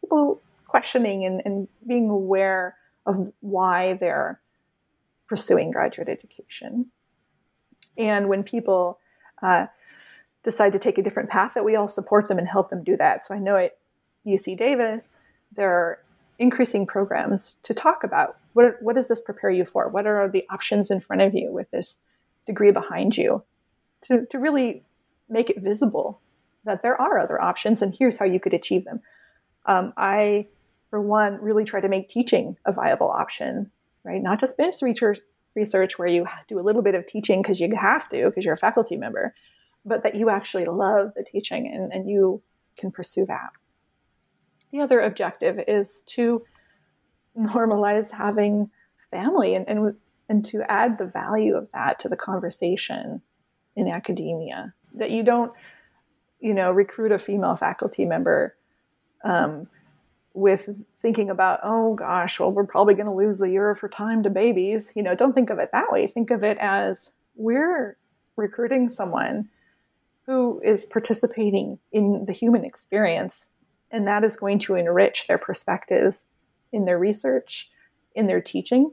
people 0.01 0.41
questioning 0.67 1.25
and, 1.25 1.43
and 1.45 1.69
being 1.87 2.11
aware 2.11 2.77
of 3.07 3.33
why 3.41 3.95
they're 3.95 4.41
pursuing 5.29 5.71
graduate 5.71 6.09
education. 6.09 6.91
And 7.97 8.29
when 8.29 8.43
people 8.43 8.99
uh, 9.45 9.67
decide 10.43 10.73
to 10.73 10.79
take 10.79 10.99
a 10.99 11.03
different 11.03 11.31
path, 11.31 11.53
that 11.55 11.65
we 11.65 11.77
all 11.77 11.89
support 11.89 12.29
them 12.29 12.39
and 12.39 12.49
help 12.49 12.71
them 12.71 12.83
do 12.83 12.97
that. 12.97 13.25
So 13.25 13.35
I 13.35 13.39
know 13.39 13.57
at 13.57 13.77
UC 14.27 14.57
Davis, 14.57 15.19
there 15.53 15.71
are 15.71 15.99
increasing 16.39 16.87
programs 16.87 17.57
to 17.63 17.75
talk 17.75 18.03
about 18.03 18.39
what, 18.55 18.81
what 18.81 18.97
does 18.97 19.09
this 19.09 19.21
prepare 19.21 19.51
you 19.51 19.65
for? 19.65 19.89
What 19.89 20.07
are 20.07 20.29
the 20.29 20.45
options 20.51 20.91
in 20.91 21.01
front 21.01 21.23
of 21.23 21.35
you 21.35 21.53
with 21.53 21.71
this 21.71 22.01
degree 22.47 22.73
behind 22.73 23.17
you 23.17 23.45
to, 24.03 24.27
to 24.27 24.39
really 24.39 24.83
make 25.29 25.51
it 25.51 25.61
visible 25.61 26.21
that 26.65 26.83
there 26.83 27.01
are 27.01 27.19
other 27.19 27.41
options 27.41 27.83
and 27.83 27.95
here's 27.95 28.19
how 28.19 28.25
you 28.25 28.41
could 28.41 28.55
achieve 28.55 28.85
them. 28.85 29.01
Um, 29.67 29.93
I, 29.97 30.47
for 30.89 31.01
one, 31.01 31.41
really 31.41 31.65
try 31.65 31.81
to 31.81 31.89
make 31.89 32.09
teaching 32.09 32.57
a 32.65 32.73
viable 32.73 33.11
option, 33.11 33.71
right? 34.03 34.23
Not 34.23 34.41
just 34.41 34.57
bench 34.57 34.77
research, 34.83 35.19
research 35.55 35.99
where 35.99 36.09
you 36.09 36.27
do 36.49 36.59
a 36.59 36.63
little 36.63 36.83
bit 36.83 36.95
of 36.95 37.07
teaching 37.07 37.43
because 37.43 37.61
you 37.61 37.75
have 37.77 38.09
to, 38.11 38.27
because 38.27 38.45
you're 38.45 38.55
a 38.55 38.59
faculty 38.59 38.97
member, 38.97 39.35
but 39.85 40.03
that 40.03 40.15
you 40.15 40.31
actually 40.31 40.65
love 40.65 41.13
the 41.17 41.25
teaching 41.25 41.71
and, 41.73 41.93
and 41.93 42.09
you 42.09 42.41
can 42.77 42.91
pursue 42.91 43.25
that. 43.27 43.51
The 44.73 44.81
other 44.81 45.01
objective 45.01 45.61
is 45.69 46.03
to 46.09 46.45
normalize 47.37 48.13
having 48.13 48.71
family 48.97 49.55
and, 49.55 49.69
and 49.69 49.97
and 50.29 50.45
to 50.47 50.71
add 50.71 50.99
the 50.99 51.05
value 51.05 51.55
of 51.55 51.71
that 51.73 52.01
to 52.01 52.09
the 52.09 52.17
conversation 52.17 53.21
in 53.77 53.89
academia 53.89 54.73
that 54.95 55.11
you 55.11 55.23
don't 55.23 55.53
you 56.41 56.55
know 56.55 56.71
recruit 56.71 57.13
a 57.13 57.19
female 57.19 57.57
faculty 57.57 58.05
member 58.05 58.57
um, 59.25 59.67
with 60.35 60.85
thinking 60.97 61.31
about 61.31 61.61
oh 61.63 61.95
gosh 61.95 62.41
well 62.41 62.51
we're 62.51 62.67
probably 62.67 62.95
going 62.95 63.07
to 63.07 63.13
lose 63.13 63.39
the 63.39 63.51
year 63.51 63.71
of 63.71 63.79
her 63.81 63.89
time 63.89 64.23
to 64.23 64.31
babies. 64.31 64.93
You 64.95 65.03
know 65.03 65.15
don't 65.15 65.33
think 65.33 65.51
of 65.51 65.59
it 65.59 65.71
that 65.73 65.91
way. 65.91 66.07
Think 66.07 66.31
of 66.31 66.43
it 66.43 66.59
as 66.59 67.13
we're 67.37 67.97
recruiting 68.37 68.89
someone 68.89 69.49
who 70.27 70.61
is 70.65 70.87
participating 70.87 71.79
in 71.93 72.25
the 72.25 72.33
human 72.33 72.65
experience 72.65 73.49
and 73.91 74.07
that 74.09 74.25
is 74.25 74.37
going 74.37 74.59
to 74.59 74.75
enrich 74.75 75.27
their 75.27 75.39
perspectives 75.39 76.31
in 76.73 76.85
their 76.85 76.99
research 76.99 77.69
in 78.15 78.27
their 78.27 78.41
teaching 78.41 78.93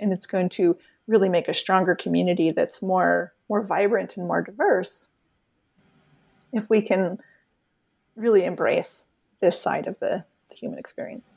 and 0.00 0.12
it's 0.12 0.26
going 0.26 0.48
to 0.48 0.76
really 1.06 1.28
make 1.28 1.48
a 1.48 1.54
stronger 1.54 1.94
community 1.94 2.50
that's 2.50 2.82
more 2.82 3.32
more 3.48 3.62
vibrant 3.64 4.16
and 4.16 4.26
more 4.26 4.42
diverse 4.42 5.08
if 6.52 6.68
we 6.68 6.82
can 6.82 7.18
really 8.16 8.44
embrace 8.44 9.04
this 9.40 9.60
side 9.60 9.86
of 9.86 9.98
the, 10.00 10.24
the 10.50 10.56
human 10.56 10.78
experience. 10.78 11.30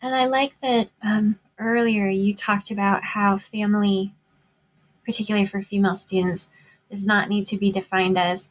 And 0.00 0.14
I 0.14 0.26
like 0.26 0.58
that 0.60 0.90
um, 1.02 1.38
earlier 1.58 2.08
you 2.08 2.34
talked 2.34 2.70
about 2.70 3.04
how 3.04 3.38
family, 3.38 4.14
particularly 5.04 5.46
for 5.46 5.62
female 5.62 5.94
students, 5.94 6.48
does 6.90 7.06
not 7.06 7.28
need 7.28 7.46
to 7.46 7.56
be 7.56 7.70
defined 7.70 8.18
as 8.18 8.50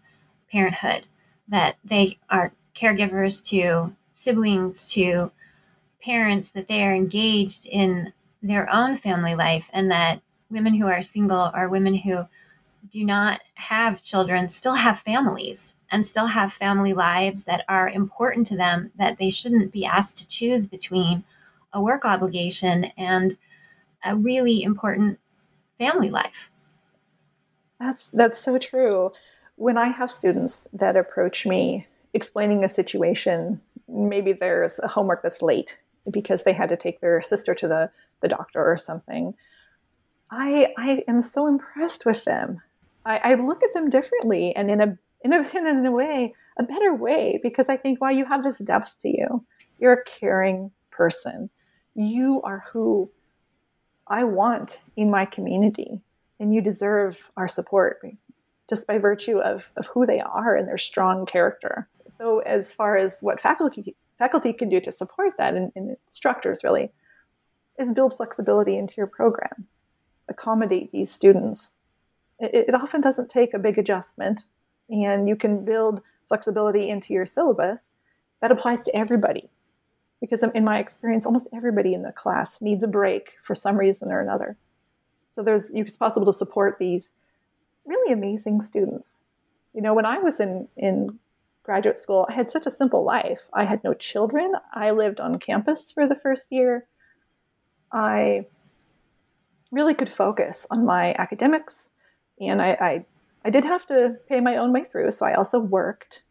parenthood, 0.52 1.08
that 1.48 1.76
they 1.84 2.18
are 2.30 2.54
caregivers 2.74 3.44
to 3.50 3.96
siblings, 4.12 4.86
to 4.94 5.32
parents 6.02 6.50
that 6.52 6.68
they 6.68 6.84
are 6.84 6.96
engaged 6.96 7.66
in 7.66 8.14
their 8.42 8.74
own 8.74 8.96
family 8.96 9.36
life 9.36 9.70
and 9.74 9.92
that 9.92 10.22
women 10.50 10.74
who 10.74 10.88
are 10.88 11.02
single 11.02 11.52
or 11.54 11.70
women 11.70 11.96
who 11.96 12.26
do 12.90 13.06
not 13.06 13.42
have 13.54 14.02
children 14.02 14.50
still 14.50 14.74
have 14.74 15.00
families 15.00 15.74
and 15.92 16.08
still 16.08 16.28
have 16.28 16.54
family 16.54 16.94
lives 16.94 17.44
that 17.44 17.66
are 17.68 17.90
important 17.90 18.48
to 18.48 18.56
them 18.56 18.92
that 18.96 19.18
they 19.18 19.30
shouldn't 19.30 19.72
be 19.72 19.86
asked 19.86 20.18
to 20.18 20.28
choose 20.28 20.66
between 20.66 21.24
a 21.74 21.82
work 21.82 22.06
obligation 22.06 22.86
and 22.98 23.38
a 24.04 24.16
really 24.16 24.64
important 24.64 25.20
family 25.78 26.10
life 26.10 26.50
that's 27.80 28.10
that's 28.12 28.40
so 28.40 28.58
true 28.58 29.12
when 29.56 29.78
i 29.78 29.88
have 29.88 30.10
students 30.10 30.68
that 30.74 30.96
approach 30.96 31.46
me 31.46 31.88
explaining 32.14 32.64
a 32.64 32.70
situation 32.70 33.62
maybe 33.92 34.34
there's 34.34 34.80
a 34.80 34.88
homework 34.88 35.22
that's 35.22 35.42
late 35.42 35.82
because 36.10 36.44
they 36.44 36.54
had 36.54 36.70
to 36.70 36.78
take 36.78 37.02
their 37.02 37.22
sister 37.22 37.54
to 37.54 37.68
the, 37.68 37.90
the 38.22 38.28
doctor 38.28 38.64
or 38.64 38.78
something. 38.78 39.36
I, 40.32 40.74
I 40.78 41.04
am 41.08 41.22
so 41.22 41.48
impressed 41.48 42.06
with 42.06 42.24
them. 42.24 42.62
I, 43.06 43.18
I 43.24 43.34
look 43.36 43.64
at 43.64 43.74
them 43.74 43.90
differently 43.90 44.56
and 44.56 44.72
in 44.72 44.82
a 44.82 44.98
in 45.24 45.34
a, 45.34 45.48
in 45.58 45.86
a 45.86 45.92
way, 45.92 46.34
a 46.58 46.64
better 46.64 46.94
way, 46.94 47.40
because 47.42 47.70
I 47.70 47.78
think, 47.78 48.02
wow, 48.02 48.10
you 48.10 48.26
have 48.26 48.44
this 48.44 48.60
depth 48.60 49.00
to 49.00 49.10
you. 49.10 49.46
You're 49.80 49.94
a 49.94 50.04
caring 50.04 50.72
person. 50.92 51.50
You 51.96 52.42
are 52.44 52.64
who 52.72 53.10
I 54.08 54.24
want 54.24 54.80
in 54.96 55.10
my 55.10 55.26
community, 55.26 56.02
and 56.40 56.54
you 56.54 56.62
deserve 56.62 57.30
our 57.38 57.48
support 57.48 58.02
just 58.70 58.88
by 58.88 58.98
virtue 58.98 59.40
of, 59.40 59.72
of 59.76 59.88
who 59.88 60.06
they 60.06 60.22
are 60.22 60.56
and 60.56 60.68
their 60.68 60.78
strong 60.78 61.26
character. 61.26 61.90
So, 62.08 62.40
as 62.40 62.74
far 62.74 62.98
as 62.98 63.20
what 63.22 63.42
faculty 63.42 63.96
faculty 64.18 64.54
can 64.54 64.70
do 64.70 64.80
to 64.80 64.92
support 64.92 65.34
that, 65.38 65.56
and, 65.56 65.72
and 65.76 65.98
instructors 66.08 66.64
really, 66.64 66.92
is 67.80 67.92
build 67.92 68.16
flexibility 68.16 68.78
into 68.78 68.94
your 68.98 69.08
program, 69.08 69.68
accommodate 70.30 70.92
these 70.92 71.12
students. 71.12 71.76
It, 72.40 72.70
it 72.70 72.76
often 72.76 73.02
doesn't 73.02 73.30
take 73.30 73.54
a 73.54 73.60
big 73.60 73.78
adjustment, 73.78 74.44
and 74.92 75.28
you 75.28 75.36
can 75.36 75.66
build 75.66 76.02
flexibility 76.28 76.90
into 76.90 77.14
your 77.14 77.26
syllabus 77.26 77.92
that 78.42 78.52
applies 78.52 78.84
to 78.84 78.96
everybody 78.96 79.50
because 80.22 80.44
in 80.44 80.64
my 80.64 80.78
experience, 80.78 81.26
almost 81.26 81.48
everybody 81.52 81.94
in 81.94 82.04
the 82.04 82.12
class 82.12 82.62
needs 82.62 82.84
a 82.84 82.88
break 82.88 83.34
for 83.44 83.56
some 83.56 83.78
reason 83.78 84.12
or 84.12 84.22
another. 84.22 84.56
So 85.30 85.42
there's 85.42 85.72
it's 85.72 85.98
possible 85.98 86.28
to 86.28 86.34
support 86.34 86.78
these 86.80 87.14
really 87.86 88.14
amazing 88.14 88.62
students. 88.62 89.24
You 89.74 89.82
know, 89.82 89.94
when 89.94 90.06
I 90.06 90.20
was 90.20 90.40
in 90.40 90.68
in 90.78 91.20
graduate 91.64 91.98
school, 91.98 92.28
I 92.30 92.34
had 92.34 92.52
such 92.52 92.66
a 92.66 92.72
simple 92.72 93.04
life. 93.04 93.48
I 93.54 93.64
had 93.64 93.84
no 93.84 93.94
children. 93.94 94.54
I 94.74 94.92
lived 94.92 95.20
on 95.20 95.40
campus 95.40 95.92
for 95.92 96.08
the 96.08 96.16
first 96.16 96.52
year. 96.52 96.86
I 97.92 98.46
really 99.72 99.94
could 99.94 100.10
focus 100.10 100.68
on 100.70 100.86
my 100.86 101.16
academics, 101.18 101.90
and 102.40 102.62
I, 102.62 102.78
I, 102.80 103.06
I 103.44 103.50
did 103.50 103.64
have 103.66 103.86
to 103.88 104.18
pay 104.28 104.40
my 104.40 104.56
own 104.56 104.72
way 104.72 104.84
through. 104.84 105.12
So 105.12 105.26
I 105.26 105.34
also 105.34 105.60
worked, 105.60 106.24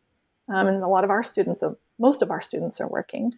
um, 0.48 0.66
and 0.66 0.82
a 0.82 0.88
lot 0.88 1.04
of 1.04 1.11
our 1.11 1.22
students, 1.22 1.62
most 1.98 2.22
of 2.22 2.30
our 2.30 2.40
students, 2.40 2.80
are 2.80 2.88
working 2.88 3.32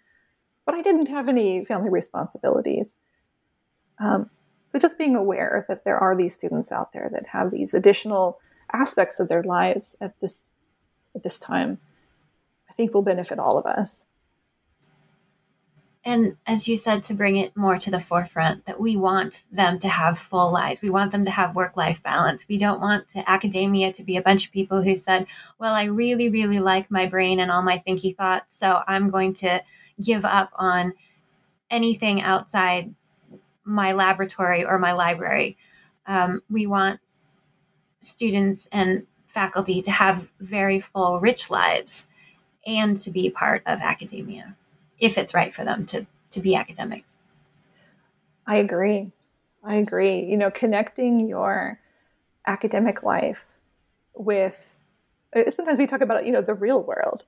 but 0.64 0.75
I 0.75 0.83
didn't 0.83 1.09
have 1.09 1.29
any 1.29 1.64
family 1.64 1.91
responsibilities. 1.91 2.97
Um, 3.99 4.31
so 4.66 4.79
just 4.79 4.99
being 4.99 5.16
aware 5.16 5.64
that 5.68 5.85
there 5.85 5.99
are 5.99 6.16
these 6.16 6.35
students 6.35 6.73
out 6.73 6.93
there 6.93 7.11
that 7.12 7.27
have 7.29 7.51
these 7.51 7.75
additional 7.75 8.41
aspects 8.73 9.20
of 9.20 9.29
their 9.29 9.43
lives 9.43 9.97
at 10.01 10.20
this 10.20 10.51
at 11.14 11.23
this 11.23 11.39
time, 11.39 11.79
I 12.70 12.73
think 12.73 12.95
will 12.95 13.03
benefit 13.03 13.39
all 13.39 13.59
of 13.59 13.66
us. 13.66 14.07
And 16.05 16.37
as 16.47 16.67
you 16.67 16.77
said, 16.77 17.05
to 17.05 17.15
bring 17.15 17.37
it 17.37 17.57
more 17.57 17.79
to 17.79 17.91
the 17.91 18.01
forefront, 18.01 18.67
that 18.67 18.81
we 18.81 18.97
want 18.97 19.45
them 19.53 19.79
to 19.79 19.89
have 19.89 20.19
full 20.19 20.51
lives. 20.51 20.83
We 20.83 20.91
want 20.91 21.13
them 21.13 21.25
to 21.25 21.31
have 21.31 21.55
work 21.55 21.77
life 21.77 22.03
balance. 22.03 22.45
We 22.49 22.59
don't 22.59 22.81
want 22.81 23.09
to, 23.11 23.31
academia 23.31 23.93
to 23.93 24.03
be 24.03 24.17
a 24.17 24.23
bunch 24.23 24.47
of 24.47 24.53
people 24.53 24.83
who 24.83 24.97
said, 24.97 25.27
Well, 25.61 25.75
I 25.75 25.85
really, 25.85 26.29
really 26.29 26.59
like 26.59 26.91
my 26.91 27.07
brain 27.07 27.39
and 27.39 27.53
all 27.53 27.63
my 27.63 27.83
thinky 27.87 28.17
thoughts, 28.17 28.57
so 28.57 28.83
I'm 28.89 29.11
going 29.11 29.33
to 29.35 29.63
give 30.01 30.25
up 30.25 30.51
on 30.55 30.95
anything 31.71 32.21
outside 32.21 32.93
my 33.65 33.93
laboratory 33.93 34.65
or 34.65 34.81
my 34.81 34.93
library. 34.93 35.57
Um, 36.07 36.43
we 36.51 36.67
want 36.67 36.99
students 38.01 38.69
and 38.73 39.07
faculty 39.27 39.81
to 39.83 39.93
have 39.93 40.33
very 40.41 40.81
full, 40.81 41.21
rich 41.21 41.49
lives 41.49 42.09
and 42.67 42.97
to 42.97 43.11
be 43.11 43.31
part 43.31 43.63
of 43.67 43.81
academia 43.81 44.57
if 45.03 45.19
it's 45.19 45.35
right 45.35 45.53
for 45.53 45.65
them 45.65 45.85
to, 45.85 46.07
to 46.31 46.41
be 46.41 46.55
academics. 46.55 47.19
I 48.47 48.57
agree. 48.57 49.11
I 49.63 49.77
agree. 49.77 50.25
You 50.25 50.37
know, 50.37 50.51
connecting 50.51 51.29
your 51.29 51.81
academic 52.47 53.03
life 53.03 53.47
with 54.15 54.79
uh, 55.35 55.51
sometimes 55.51 55.79
we 55.79 55.87
talk 55.87 56.01
about 56.01 56.27
you 56.27 56.33
know 56.33 56.43
the 56.43 56.55
real 56.55 56.83
world 56.83 57.25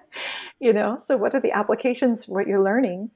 you 0.60 0.72
know 0.72 0.98
so 0.98 1.16
what 1.16 1.34
are 1.34 1.40
the 1.40 1.52
applications 1.52 2.26
what 2.28 2.46
you're 2.46 2.62
learning 2.62 3.10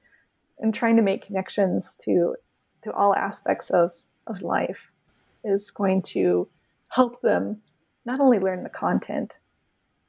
and 0.59 0.73
trying 0.73 0.95
to 0.95 1.01
make 1.01 1.25
connections 1.25 1.95
to 1.99 2.35
to 2.81 2.91
all 2.93 3.13
aspects 3.13 3.69
of 3.69 3.93
of 4.25 4.41
life 4.41 4.91
is 5.43 5.69
going 5.69 6.01
to 6.01 6.47
help 6.87 7.21
them 7.21 7.61
not 8.05 8.19
only 8.19 8.39
learn 8.39 8.63
the 8.63 8.69
content 8.69 9.37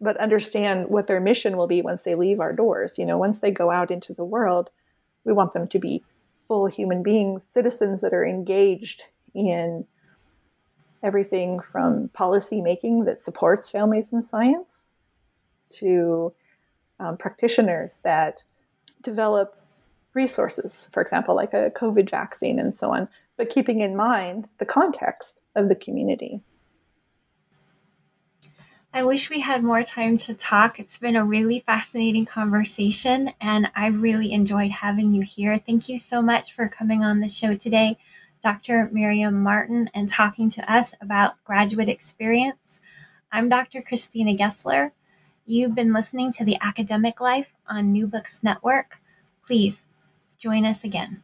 but 0.05 0.17
understand 0.19 0.89
what 0.89 1.07
their 1.07 1.21
mission 1.21 1.57
will 1.57 1.67
be 1.67 1.83
once 1.83 2.03
they 2.03 2.15
leave 2.15 2.41
our 2.41 2.53
doors 2.53 2.99
you 2.99 3.07
know 3.07 3.19
once 3.19 3.41
they 3.41 3.51
go 3.51 3.71
out 3.71 3.91
into 3.91 4.13
the 4.13 4.25
world 4.25 4.71
we 5.25 5.33
want 5.33 5.53
them 5.53 5.67
to 5.67 5.79
be 5.79 6.05
full 6.47 6.67
human 6.67 7.03
beings 7.03 7.45
citizens 7.45 8.01
that 8.01 8.13
are 8.13 8.25
engaged 8.25 9.05
in 9.35 9.87
everything 11.03 11.61
from 11.61 12.09
policy 12.09 12.61
making 12.61 13.05
that 13.05 13.21
supports 13.21 13.71
families 13.71 14.13
in 14.13 14.23
science 14.23 14.87
to 15.69 16.33
um, 17.01 17.17
practitioners 17.17 17.99
that 18.05 18.45
develop 19.03 19.57
resources, 20.15 20.89
for 20.93 21.01
example, 21.01 21.35
like 21.35 21.53
a 21.53 21.71
COVID 21.71 22.09
vaccine 22.09 22.59
and 22.59 22.75
so 22.75 22.93
on, 22.93 23.09
but 23.37 23.51
keeping 23.51 23.81
in 23.81 23.97
mind 23.97 24.49
the 24.59 24.65
context 24.65 25.41
of 25.55 25.69
the 25.69 25.75
community. 25.75 26.41
I 28.97 29.03
wish 29.03 29.29
we 29.29 29.41
had 29.41 29.65
more 29.65 29.83
time 29.83 30.17
to 30.19 30.35
talk. 30.35 30.79
It's 30.79 30.99
been 30.99 31.17
a 31.17 31.25
really 31.25 31.59
fascinating 31.59 32.27
conversation, 32.27 33.33
and 33.41 33.69
I 33.75 33.89
really 33.89 34.33
enjoyed 34.33 34.71
having 34.71 35.11
you 35.11 35.23
here. 35.23 35.59
Thank 35.59 35.89
you 35.89 35.99
so 35.99 36.23
much 36.23 36.53
for 36.53 36.69
coming 36.69 37.03
on 37.03 37.19
the 37.19 37.29
show 37.29 37.57
today. 37.57 37.99
Dr. 38.41 38.89
Miriam 38.93 39.43
Martin 39.43 39.91
and 39.95 40.09
talking 40.09 40.49
to 40.51 40.73
us 40.73 40.95
about 41.01 41.43
graduate 41.43 41.89
experience. 41.89 42.79
I'm 43.33 43.49
Dr. 43.49 43.83
Christina 43.83 44.33
Gessler. 44.33 44.93
You've 45.45 45.75
been 45.75 45.93
listening 45.93 46.31
to 46.31 46.45
The 46.45 46.57
Academic 46.61 47.21
Life 47.21 47.53
on 47.69 47.91
New 47.91 48.07
Books 48.07 48.45
Network. 48.45 49.01
Please 49.45 49.87
join 50.39 50.65
us 50.65 50.85
again. 50.85 51.24